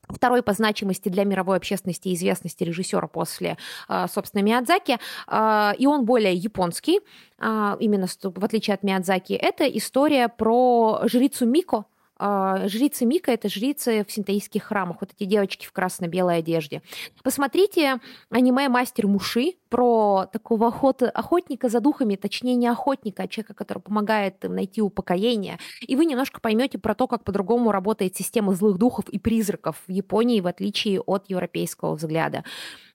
Второй 0.09 0.43
по 0.43 0.51
значимости 0.51 1.07
для 1.07 1.23
мировой 1.23 1.55
общественности 1.55 2.09
и 2.09 2.13
известности 2.13 2.65
режиссера 2.65 3.07
после, 3.07 3.57
а, 3.87 4.09
собственно, 4.09 4.41
Миядзаки. 4.41 4.97
А, 5.27 5.73
и 5.79 5.87
он 5.87 6.03
более 6.03 6.33
японский, 6.33 6.99
именно 7.39 8.07
в 8.21 8.43
отличие 8.43 8.73
от 8.73 8.83
Миядзаки. 8.83 9.31
Это 9.31 9.65
история 9.65 10.27
про 10.27 11.03
жрицу 11.05 11.45
Мико, 11.45 11.77
А, 11.77 11.85
жрицы 12.19 13.05
Мика— 13.05 13.31
это 13.33 13.49
жрицы 13.49 14.05
в 14.07 14.11
синтаистских 14.11 14.63
храмах, 14.63 14.97
вот 15.01 15.11
эти 15.15 15.27
девочки 15.27 15.65
в 15.65 15.71
красно-белой 15.71 16.37
одежде. 16.37 16.81
Посмотрите 17.23 17.99
аниме 18.29 18.69
«Мастер 18.69 19.07
Муши», 19.07 19.53
про 19.73 20.27
такого 20.31 20.67
охоты, 20.67 21.07
охотника 21.07 21.67
за 21.67 21.79
духами, 21.79 22.15
точнее 22.15 22.53
не 22.53 22.67
охотника, 22.67 23.23
а 23.23 23.27
человека, 23.27 23.55
который 23.55 23.79
помогает 23.79 24.45
им 24.45 24.53
найти 24.53 24.83
упокоение. 24.83 25.57
И 25.81 25.95
вы 25.95 26.05
немножко 26.05 26.39
поймете 26.39 26.77
про 26.77 26.93
то, 26.93 27.07
как 27.07 27.23
по-другому 27.23 27.71
работает 27.71 28.15
система 28.15 28.53
злых 28.53 28.77
духов 28.77 29.09
и 29.09 29.17
призраков 29.17 29.81
в 29.87 29.91
Японии, 29.91 30.41
в 30.41 30.45
отличие 30.45 31.01
от 31.01 31.27
европейского 31.27 31.95
взгляда. 31.95 32.43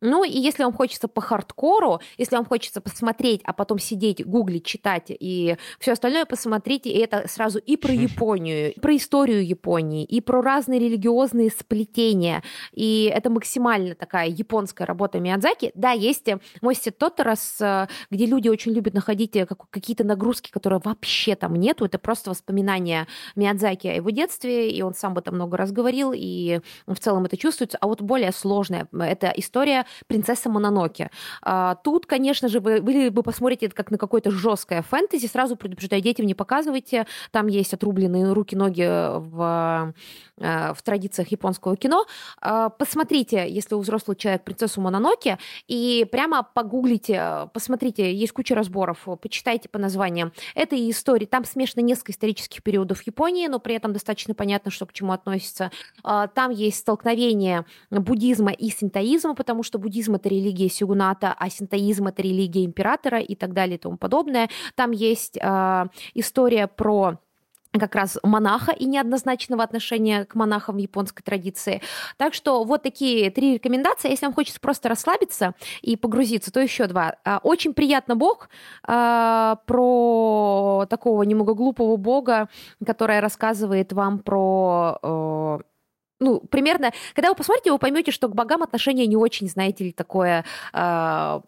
Ну 0.01 0.23
и 0.23 0.39
если 0.39 0.63
вам 0.63 0.73
хочется 0.73 1.09
по 1.09 1.21
хардкору, 1.21 2.01
если 2.17 2.37
вам 2.37 2.45
хочется 2.45 2.81
посмотреть, 2.81 3.41
а 3.43 3.53
потом 3.53 3.81
сидеть, 3.81 4.25
гуглить, 4.25 4.65
читать 4.65 5.07
и 5.09 5.57
все 5.81 5.91
остальное, 5.91 6.27
посмотрите, 6.27 6.91
и 6.91 6.99
это 6.99 7.27
сразу 7.27 7.59
и 7.59 7.77
про 7.77 7.93
Японию, 7.93 8.73
и 8.73 8.79
про 8.79 8.95
историю 8.95 9.08
Японии, 9.17 10.05
и 10.05 10.21
про 10.21 10.43
разные 10.43 10.79
религиозные 10.81 11.51
сплетения. 11.51 12.43
И 12.73 13.11
это 13.15 13.31
максимально 13.31 13.95
такая 13.95 14.29
японская 14.29 14.87
работа 14.87 15.21
Миядзаки. 15.21 15.73
Да, 15.75 15.93
есть 15.93 16.27
Мости 16.61 16.91
Тоторос, 16.91 17.61
э, 17.61 17.87
где 18.11 18.27
люди 18.27 18.49
очень 18.49 18.73
любят 18.73 18.95
находить 18.95 19.37
э, 19.37 19.47
какие-то 19.71 20.05
нагрузки, 20.05 20.51
которые 20.51 20.81
вообще 20.85 21.35
там 21.35 21.55
нету. 21.57 21.85
Это 21.85 21.99
просто 21.99 22.31
воспоминания 22.31 23.07
Миядзаки 23.37 23.87
о 23.89 23.95
его 23.95 24.11
детстве, 24.11 24.71
и 24.71 24.83
он 24.83 24.95
сам 24.95 25.13
об 25.13 25.19
этом 25.19 25.35
много 25.37 25.57
раз 25.57 25.73
говорил, 25.73 26.13
и 26.15 26.61
в 26.87 26.97
целом 26.97 27.25
это 27.25 27.37
чувствуется. 27.37 27.79
А 27.81 27.87
вот 27.87 28.03
более 28.03 28.33
сложная– 28.33 28.89
это 28.93 29.33
история 29.37 29.87
принцессы 30.07 30.49
Мононоки. 30.49 31.11
А, 31.43 31.77
тут, 31.77 32.07
конечно 32.07 32.49
же, 32.49 32.61
вы, 32.61 32.81
вы, 32.81 33.11
вы 33.11 33.23
посмотрите 33.23 33.67
это 33.67 33.75
как 33.75 33.91
на 33.91 33.99
какое-то 33.99 34.31
жесткое 34.31 34.83
фэнтези, 34.83 35.27
сразу 35.27 35.57
предупреждаю, 35.57 36.03
детям 36.03 36.27
не 36.27 36.35
показывайте, 36.35 37.07
там 37.31 37.47
есть 37.47 37.75
отрубленные 37.75 38.33
руки-ноги 38.33 38.83
в, 39.19 39.95
э, 40.39 40.75
в 40.75 40.83
традициях 40.83 41.29
японского 41.29 41.77
кино. 41.77 42.07
А, 42.41 42.69
посмотрите, 42.69 43.49
если 43.49 43.75
у 43.75 43.81
взрослый 43.81 44.17
человек, 44.17 44.45
принцессу 44.45 44.81
Мононоки, 44.81 45.39
и 45.67 46.07
прямо 46.11 46.43
погуглите, 46.43 47.19
э, 47.21 47.47
посмотрите, 47.53 48.15
есть 48.15 48.33
куча 48.33 48.55
разборов, 48.55 49.07
почитайте 49.21 49.69
по 49.69 49.79
названиям. 49.79 50.33
Это 50.55 50.77
и 50.77 50.91
истории, 50.91 51.27
там 51.27 51.45
смешано 51.45 51.83
несколько 51.83 52.13
исторических 52.13 52.63
периодов 52.63 53.03
Японии, 53.03 53.47
но 53.49 53.59
при 53.59 53.75
этом 53.75 53.93
достаточно 53.93 54.35
понятно, 54.35 54.71
что 54.71 54.87
к 54.87 54.93
чему 54.93 55.13
относится. 55.13 55.71
Там 56.03 56.51
есть 56.51 56.79
столкновение 56.79 57.65
буддизма 57.91 58.53
и 58.53 58.71
синтоизма, 58.71 59.35
потому 59.35 59.63
что 59.63 59.79
буддизм 59.79 60.15
это 60.15 60.29
религия 60.29 60.69
сюгуната, 60.69 61.35
а 61.37 61.51
синтоизм 61.51 62.07
это 62.07 62.23
религия 62.23 62.65
императора 62.65 63.21
и 63.21 63.35
так 63.35 63.53
далее 63.53 63.77
и 63.77 63.79
тому 63.79 63.97
подобное. 63.97 64.49
Там 64.75 64.91
есть 64.91 65.39
история 66.15 66.67
про 66.67 67.19
как 67.73 67.95
раз 67.95 68.19
монаха 68.23 68.73
и 68.73 68.87
неоднозначного 68.87 69.63
отношения 69.63 70.25
к 70.25 70.35
монахам 70.35 70.77
в 70.77 70.79
японской 70.79 71.23
традиции. 71.23 71.83
Так 72.17 72.35
что 72.35 72.65
вот 72.65 72.83
такие 72.83 73.31
три 73.31 73.55
рекомендации. 73.55 74.11
Если 74.11 74.27
вам 74.27 74.35
хочется 74.35 74.61
просто 74.61 74.89
расслабиться 74.89 75.55
и 75.83 75.97
погрузиться, 75.97 76.53
то 76.53 76.61
еще 76.61 76.87
два. 76.87 77.17
А, 77.25 77.41
очень 77.43 77.75
приятно 77.75 78.17
Бог 78.17 78.49
а, 78.85 79.57
про 79.67 80.87
такого 80.89 81.23
немного 81.25 81.55
глупого 81.55 81.97
Бога, 81.97 82.49
который 82.85 83.21
рассказывает 83.21 83.93
вам 83.93 84.21
про 84.21 84.99
э, 85.03 85.59
ну, 86.21 86.41
примерно, 86.41 86.93
когда 87.15 87.29
вы 87.29 87.35
посмотрите, 87.35 87.71
вы 87.71 87.79
поймете, 87.79 88.11
что 88.11 88.29
к 88.29 88.35
богам 88.35 88.63
отношение 88.63 89.07
не 89.07 89.17
очень, 89.17 89.49
знаете 89.49 89.85
ли, 89.85 89.93
такое 89.93 90.45
э, 90.73 91.41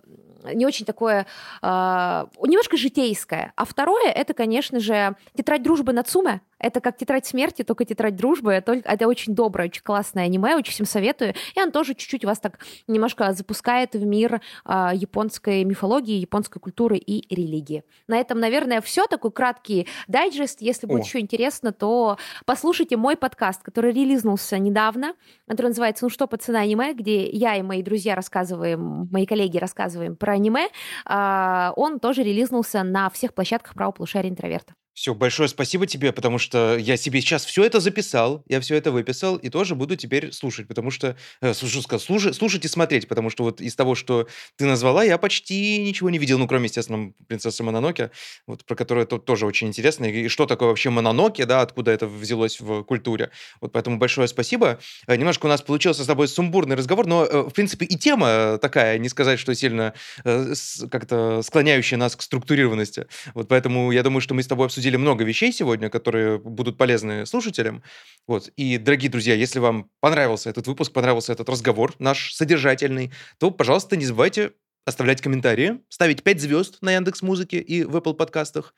не 0.45 0.66
очень 0.66 0.86
такое, 0.86 1.26
э, 1.62 1.66
немножко 1.66 2.76
житейское. 2.76 3.53
А 3.57 3.64
второе, 3.64 4.11
это, 4.11 4.34
конечно 4.34 4.80
же, 4.80 5.16
тетрадь 5.36 5.62
дружбы 5.62 5.93
Нацуме, 5.93 6.41
это 6.61 6.81
как 6.81 6.97
тетрадь 6.97 7.27
смерти, 7.27 7.63
только 7.63 7.85
тетрадь 7.85 8.17
дружбы. 8.17 8.53
Это, 8.53 8.73
это 8.73 9.09
очень 9.09 9.35
доброе, 9.35 9.69
очень 9.69 9.83
классное 9.83 10.25
аниме, 10.25 10.57
очень 10.57 10.73
всем 10.73 10.87
советую. 10.87 11.35
И 11.57 11.61
он 11.61 11.73
тоже 11.73 11.95
чуть-чуть 11.95 12.25
вас 12.25 12.39
так 12.39 12.59
немножко 12.87 13.33
запускает 13.33 13.95
в 13.95 14.05
мир 14.05 14.41
э, 14.67 14.91
японской 14.95 15.65
мифологии, 15.65 16.19
японской 16.19 16.61
культуры 16.61 16.99
и 16.99 17.35
религии. 17.35 17.83
На 18.07 18.21
этом, 18.21 18.39
наверное, 18.39 18.81
все. 18.81 19.07
Такой 19.07 19.33
краткий 19.33 19.89
дайджест. 20.07 20.61
Если 20.61 20.87
будет 20.87 21.03
О. 21.03 21.05
еще 21.05 21.21
интересно, 21.21 21.73
то 21.73 22.19
послушайте 22.45 22.97
мой 22.97 23.17
подкаст, 23.17 23.63
который 23.63 23.93
релизнулся 23.93 24.59
недавно, 24.59 25.15
который 25.49 25.69
называется 25.69 26.05
«Ну 26.05 26.11
что, 26.11 26.27
пацаны, 26.27 26.59
аниме», 26.59 26.93
где 26.93 27.29
я 27.31 27.57
и 27.57 27.63
мои 27.63 27.83
друзья 27.83 28.15
рассказываем, 28.15 29.09
мои 29.11 29.27
коллеги 29.27 29.59
рассказываем 29.59 30.17
про 30.17 30.35
аниме. 30.35 30.69
Э, 31.09 31.73
он 31.77 32.01
тоже 32.01 32.23
релизнулся 32.23 32.83
на 32.83 33.09
всех 33.09 33.35
площадках 33.35 33.75
правополушария 33.75 34.31
интроверта. 34.31 34.75
Все, 34.93 35.14
большое 35.14 35.49
спасибо 35.49 35.86
тебе, 35.86 36.12
потому 36.12 36.38
что 36.38 36.76
я 36.76 36.97
себе 36.97 37.20
сейчас 37.20 37.45
все 37.47 37.64
это 37.64 37.80
записал, 37.80 38.45
я 38.49 38.61
все 38.61 38.74
это 38.74 38.91
выписал 38.91 39.36
и 39.36 39.49
тоже 39.49 39.74
буду 39.74 39.97
теперь 39.97 40.32
слушать, 40.32 40.68
потому 40.68 40.91
что 40.91 41.16
э, 41.41 41.55
слушать, 41.55 42.03
слушать, 42.03 42.34
слушать 42.34 42.64
и 42.64 42.68
смотреть, 42.68 43.09
потому 43.09 43.30
что 43.30 43.45
вот 43.45 43.61
из 43.61 43.74
того, 43.76 43.95
что 43.95 44.28
ты 44.57 44.66
назвала, 44.66 45.03
я 45.03 45.16
почти 45.16 45.78
ничего 45.78 46.11
не 46.11 46.18
видел, 46.18 46.38
ну 46.38 46.47
кроме, 46.47 46.64
естественно, 46.64 47.12
принцессы 47.28 47.62
Мононоки, 47.62 48.11
вот 48.47 48.64
про 48.66 48.74
которую 48.74 49.07
тут 49.07 49.24
тоже 49.24 49.47
очень 49.47 49.68
интересно, 49.68 50.05
и 50.05 50.28
что 50.28 50.45
такое 50.45 50.68
вообще 50.68 50.91
Мононоки, 50.91 51.45
да, 51.45 51.62
откуда 51.62 51.93
это 51.93 52.07
взялось 52.07 52.61
в 52.61 52.82
культуре. 52.82 53.30
Вот 53.62 53.72
поэтому 53.72 53.97
большое 53.97 54.28
спасибо. 54.28 54.80
Э, 55.07 55.16
немножко 55.16 55.47
у 55.47 55.49
нас 55.49 55.62
получился 55.62 56.05
с 56.05 56.07
тобой 56.07 56.28
сумбурный 56.28 56.76
разговор, 56.76 57.07
но, 57.07 57.24
э, 57.24 57.43
в 57.43 57.51
принципе, 57.53 57.86
и 57.86 57.97
тема 57.97 58.59
такая, 58.61 58.99
не 58.99 59.09
сказать, 59.09 59.38
что 59.38 59.55
сильно 59.55 59.95
э, 60.24 60.53
как-то 60.91 61.41
склоняющая 61.43 61.97
нас 61.97 62.16
к 62.16 62.22
структурированности. 62.22 63.07
Вот 63.34 63.49
поэтому 63.49 63.93
я 63.93 64.03
думаю, 64.03 64.20
что 64.20 64.34
мы 64.34 64.43
с 64.43 64.47
тобой 64.47 64.66
обсудили 64.66 64.80
обсудили 64.81 64.97
много 64.97 65.24
вещей 65.24 65.53
сегодня, 65.53 65.91
которые 65.91 66.39
будут 66.39 66.78
полезны 66.78 67.26
слушателям. 67.26 67.83
Вот. 68.26 68.49
И, 68.57 68.78
дорогие 68.78 69.11
друзья, 69.11 69.35
если 69.35 69.59
вам 69.59 69.91
понравился 70.01 70.49
этот 70.49 70.66
выпуск, 70.66 70.95
понравился 70.95 71.35
этот 71.35 71.51
разговор 71.51 71.95
наш 71.99 72.33
содержательный, 72.33 73.12
то, 73.39 73.51
пожалуйста, 73.51 73.97
не 73.97 74.07
забывайте 74.07 74.53
оставлять 74.87 75.20
комментарии, 75.20 75.81
ставить 75.91 76.22
5 76.22 76.41
звезд 76.41 76.78
на 76.81 76.93
Яндекс 76.93 77.20
Музыке 77.20 77.59
и 77.59 77.85
в 77.85 77.95
Apple 77.95 78.14
подкастах. 78.14 78.74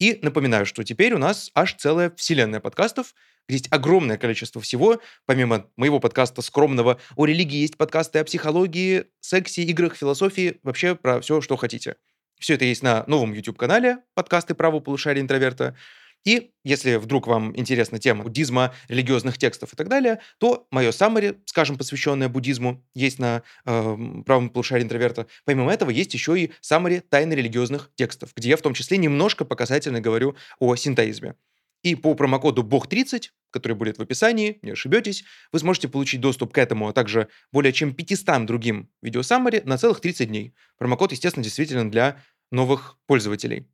И 0.00 0.18
напоминаю, 0.22 0.64
что 0.64 0.84
теперь 0.84 1.12
у 1.12 1.18
нас 1.18 1.50
аж 1.54 1.74
целая 1.74 2.10
вселенная 2.16 2.60
подкастов, 2.60 3.14
где 3.46 3.58
есть 3.58 3.70
огромное 3.70 4.16
количество 4.16 4.62
всего. 4.62 5.00
Помимо 5.26 5.66
моего 5.76 6.00
подкаста 6.00 6.40
скромного 6.40 6.98
о 7.14 7.26
религии, 7.26 7.58
есть 7.58 7.76
подкасты 7.76 8.20
о 8.20 8.24
психологии, 8.24 9.04
сексе, 9.20 9.64
играх, 9.64 9.96
философии, 9.96 10.60
вообще 10.62 10.94
про 10.94 11.20
все, 11.20 11.42
что 11.42 11.56
хотите. 11.56 11.96
Все 12.42 12.54
это 12.54 12.64
есть 12.64 12.82
на 12.82 13.04
новом 13.06 13.34
YouTube-канале 13.34 13.98
подкасты 14.14 14.56
«Право 14.56 14.80
полушария 14.80 15.22
интроверта». 15.22 15.76
И 16.24 16.50
если 16.64 16.96
вдруг 16.96 17.28
вам 17.28 17.56
интересна 17.56 18.00
тема 18.00 18.24
буддизма, 18.24 18.74
религиозных 18.88 19.38
текстов 19.38 19.72
и 19.72 19.76
так 19.76 19.88
далее, 19.88 20.18
то 20.38 20.66
мое 20.72 20.90
саммари, 20.90 21.36
скажем, 21.46 21.78
посвященное 21.78 22.28
буддизму, 22.28 22.84
есть 22.94 23.20
на 23.20 23.44
э, 23.64 23.96
правом 24.26 24.50
полушарии 24.50 24.82
интроверта. 24.82 25.28
Помимо 25.44 25.72
этого 25.72 25.90
есть 25.90 26.14
еще 26.14 26.36
и 26.36 26.50
саммари 26.60 26.98
тайны 26.98 27.34
религиозных 27.34 27.90
текстов, 27.94 28.30
где 28.36 28.50
я 28.50 28.56
в 28.56 28.62
том 28.62 28.74
числе 28.74 28.98
немножко 28.98 29.44
показательно 29.44 30.00
говорю 30.00 30.34
о 30.58 30.74
синтоизме. 30.74 31.36
И 31.82 31.94
по 31.94 32.14
промокоду 32.14 32.62
BOG30, 32.62 33.30
который 33.50 33.74
будет 33.74 33.98
в 33.98 34.02
описании, 34.02 34.58
не 34.62 34.70
ошибетесь, 34.70 35.24
вы 35.52 35.58
сможете 35.58 35.88
получить 35.88 36.20
доступ 36.20 36.52
к 36.52 36.58
этому, 36.58 36.88
а 36.88 36.92
также 36.92 37.28
более 37.50 37.72
чем 37.72 37.92
500 37.94 38.46
другим 38.46 38.88
видеосаммари 39.02 39.62
на 39.64 39.78
целых 39.78 40.00
30 40.00 40.28
дней. 40.28 40.54
Промокод, 40.78 41.12
естественно, 41.12 41.42
действительно 41.42 41.90
для 41.90 42.22
новых 42.50 42.98
пользователей. 43.06 43.68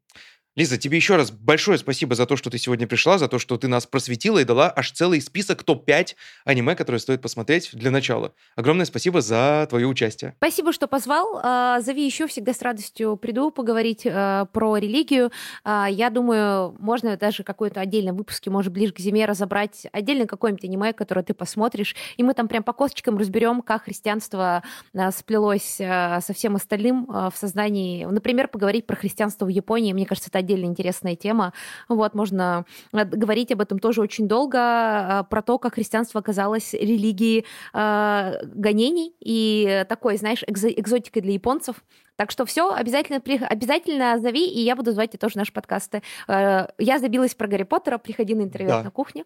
Лиза, 0.59 0.77
тебе 0.77 0.97
еще 0.97 1.15
раз 1.15 1.31
большое 1.31 1.79
спасибо 1.79 2.17
за 2.17 2.27
то, 2.27 2.37
что 2.37 2.51
ты 2.51 2.59
сегодня 2.59 2.89
пришла, 2.89 3.17
за 3.17 3.29
то, 3.29 3.39
что 3.39 3.57
ты 3.59 3.69
нас 3.69 3.87
просветила 3.87 4.41
и 4.41 4.45
дала 4.45 4.73
аж 4.75 4.91
целый 4.91 5.21
список 5.21 5.63
топ-5 5.63 6.17
аниме, 6.45 6.75
которые 6.75 6.99
стоит 6.99 7.23
посмотреть 7.23 7.71
для 7.75 7.93
начала. 7.93 8.35
Огромное 8.57 8.85
спасибо 8.85 9.21
за 9.21 9.69
твое 9.71 9.87
участие. 9.87 10.35
Спасибо, 10.39 10.73
что 10.73 10.89
позвал. 10.89 11.39
А, 11.45 11.81
зови 11.81 12.05
еще, 12.05 12.27
всегда 12.27 12.53
с 12.53 12.61
радостью 12.61 13.17
приду 13.17 13.53
поговорить 13.53 14.05
а, 14.05 14.47
про 14.47 14.79
религию. 14.79 15.31
А, 15.63 15.87
я 15.89 16.11
думаю, 16.11 16.75
можно 16.81 17.17
даже 17.17 17.45
какой-то 17.45 17.79
отдельный 17.81 18.11
выпуск, 18.11 18.45
может, 18.49 18.73
ближе 18.73 18.93
к 18.93 18.99
зиме 18.99 19.27
разобрать 19.27 19.87
отдельно 19.93 20.27
какое-нибудь 20.27 20.65
аниме, 20.65 20.93
которое 20.93 21.23
ты 21.23 21.35
посмотришь, 21.35 21.95
и 22.17 22.25
мы 22.25 22.35
там 22.35 22.49
прям 22.49 22.65
по 22.65 22.73
косточкам 22.73 23.17
разберем, 23.17 23.63
как 23.63 23.85
христианство 23.85 24.65
сплелось 25.13 25.77
со 25.77 26.33
всем 26.35 26.57
остальным 26.57 27.07
в 27.07 27.35
сознании. 27.37 28.05
Например, 28.07 28.49
поговорить 28.49 28.89
про 28.89 28.97
христианство 28.97 29.45
в 29.45 29.51
Японии. 29.51 29.93
Мне 29.93 30.05
кажется, 30.05 30.31
это 30.31 30.48
отдельно 30.49 30.67
интересная 30.67 31.17
тема. 31.17 31.53
Вот, 31.89 32.15
можно 32.15 32.65
э, 32.93 33.05
говорить 33.05 33.53
об 33.53 33.61
этом 33.61 33.79
тоже 33.79 34.01
очень 34.01 34.27
долго, 34.27 34.59
э, 34.59 35.25
про 35.29 35.43
то, 35.43 35.59
как 35.59 35.75
христианство 35.75 36.21
оказалось 36.21 36.73
религией 36.73 37.45
э, 37.75 38.33
гонений 38.47 39.15
и 39.21 39.85
такой, 39.89 40.17
знаешь, 40.17 40.43
экзотикой 40.47 41.23
для 41.23 41.33
японцев. 41.35 41.77
Так 42.17 42.31
что 42.31 42.45
все, 42.47 42.73
обязательно, 42.73 43.23
обязательно 43.47 44.19
зови, 44.19 44.47
и 44.49 44.61
я 44.61 44.75
буду 44.75 44.93
звать 44.93 45.15
и 45.15 45.19
тоже 45.19 45.39
наши 45.39 45.53
подкасты. 45.53 46.03
Я 46.27 46.99
забилась 46.99 47.37
про 47.37 47.47
Гарри 47.47 47.63
Поттера, 47.63 47.99
приходи 47.99 48.35
на 48.35 48.43
интервью 48.43 48.71
да. 48.71 48.83
на 48.83 48.91
кухне. 48.91 49.25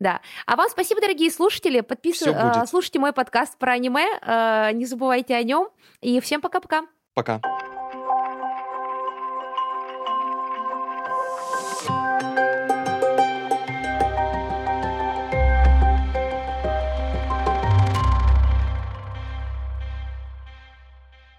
Да. 0.00 0.22
А 0.46 0.56
вам 0.56 0.70
спасибо, 0.70 1.02
дорогие 1.02 1.30
слушатели. 1.30 1.82
Подписывайтесь, 1.82 2.70
слушайте 2.70 2.98
мой 3.00 3.12
подкаст 3.12 3.58
про 3.58 3.72
аниме. 3.72 4.06
Не 4.72 4.86
забывайте 4.86 5.34
о 5.34 5.42
нем. 5.42 5.68
И 6.00 6.20
всем 6.20 6.40
пока-пока. 6.40 6.86
Пока. 7.14 7.34
-пока. 7.34 7.40
пока. 7.42 7.71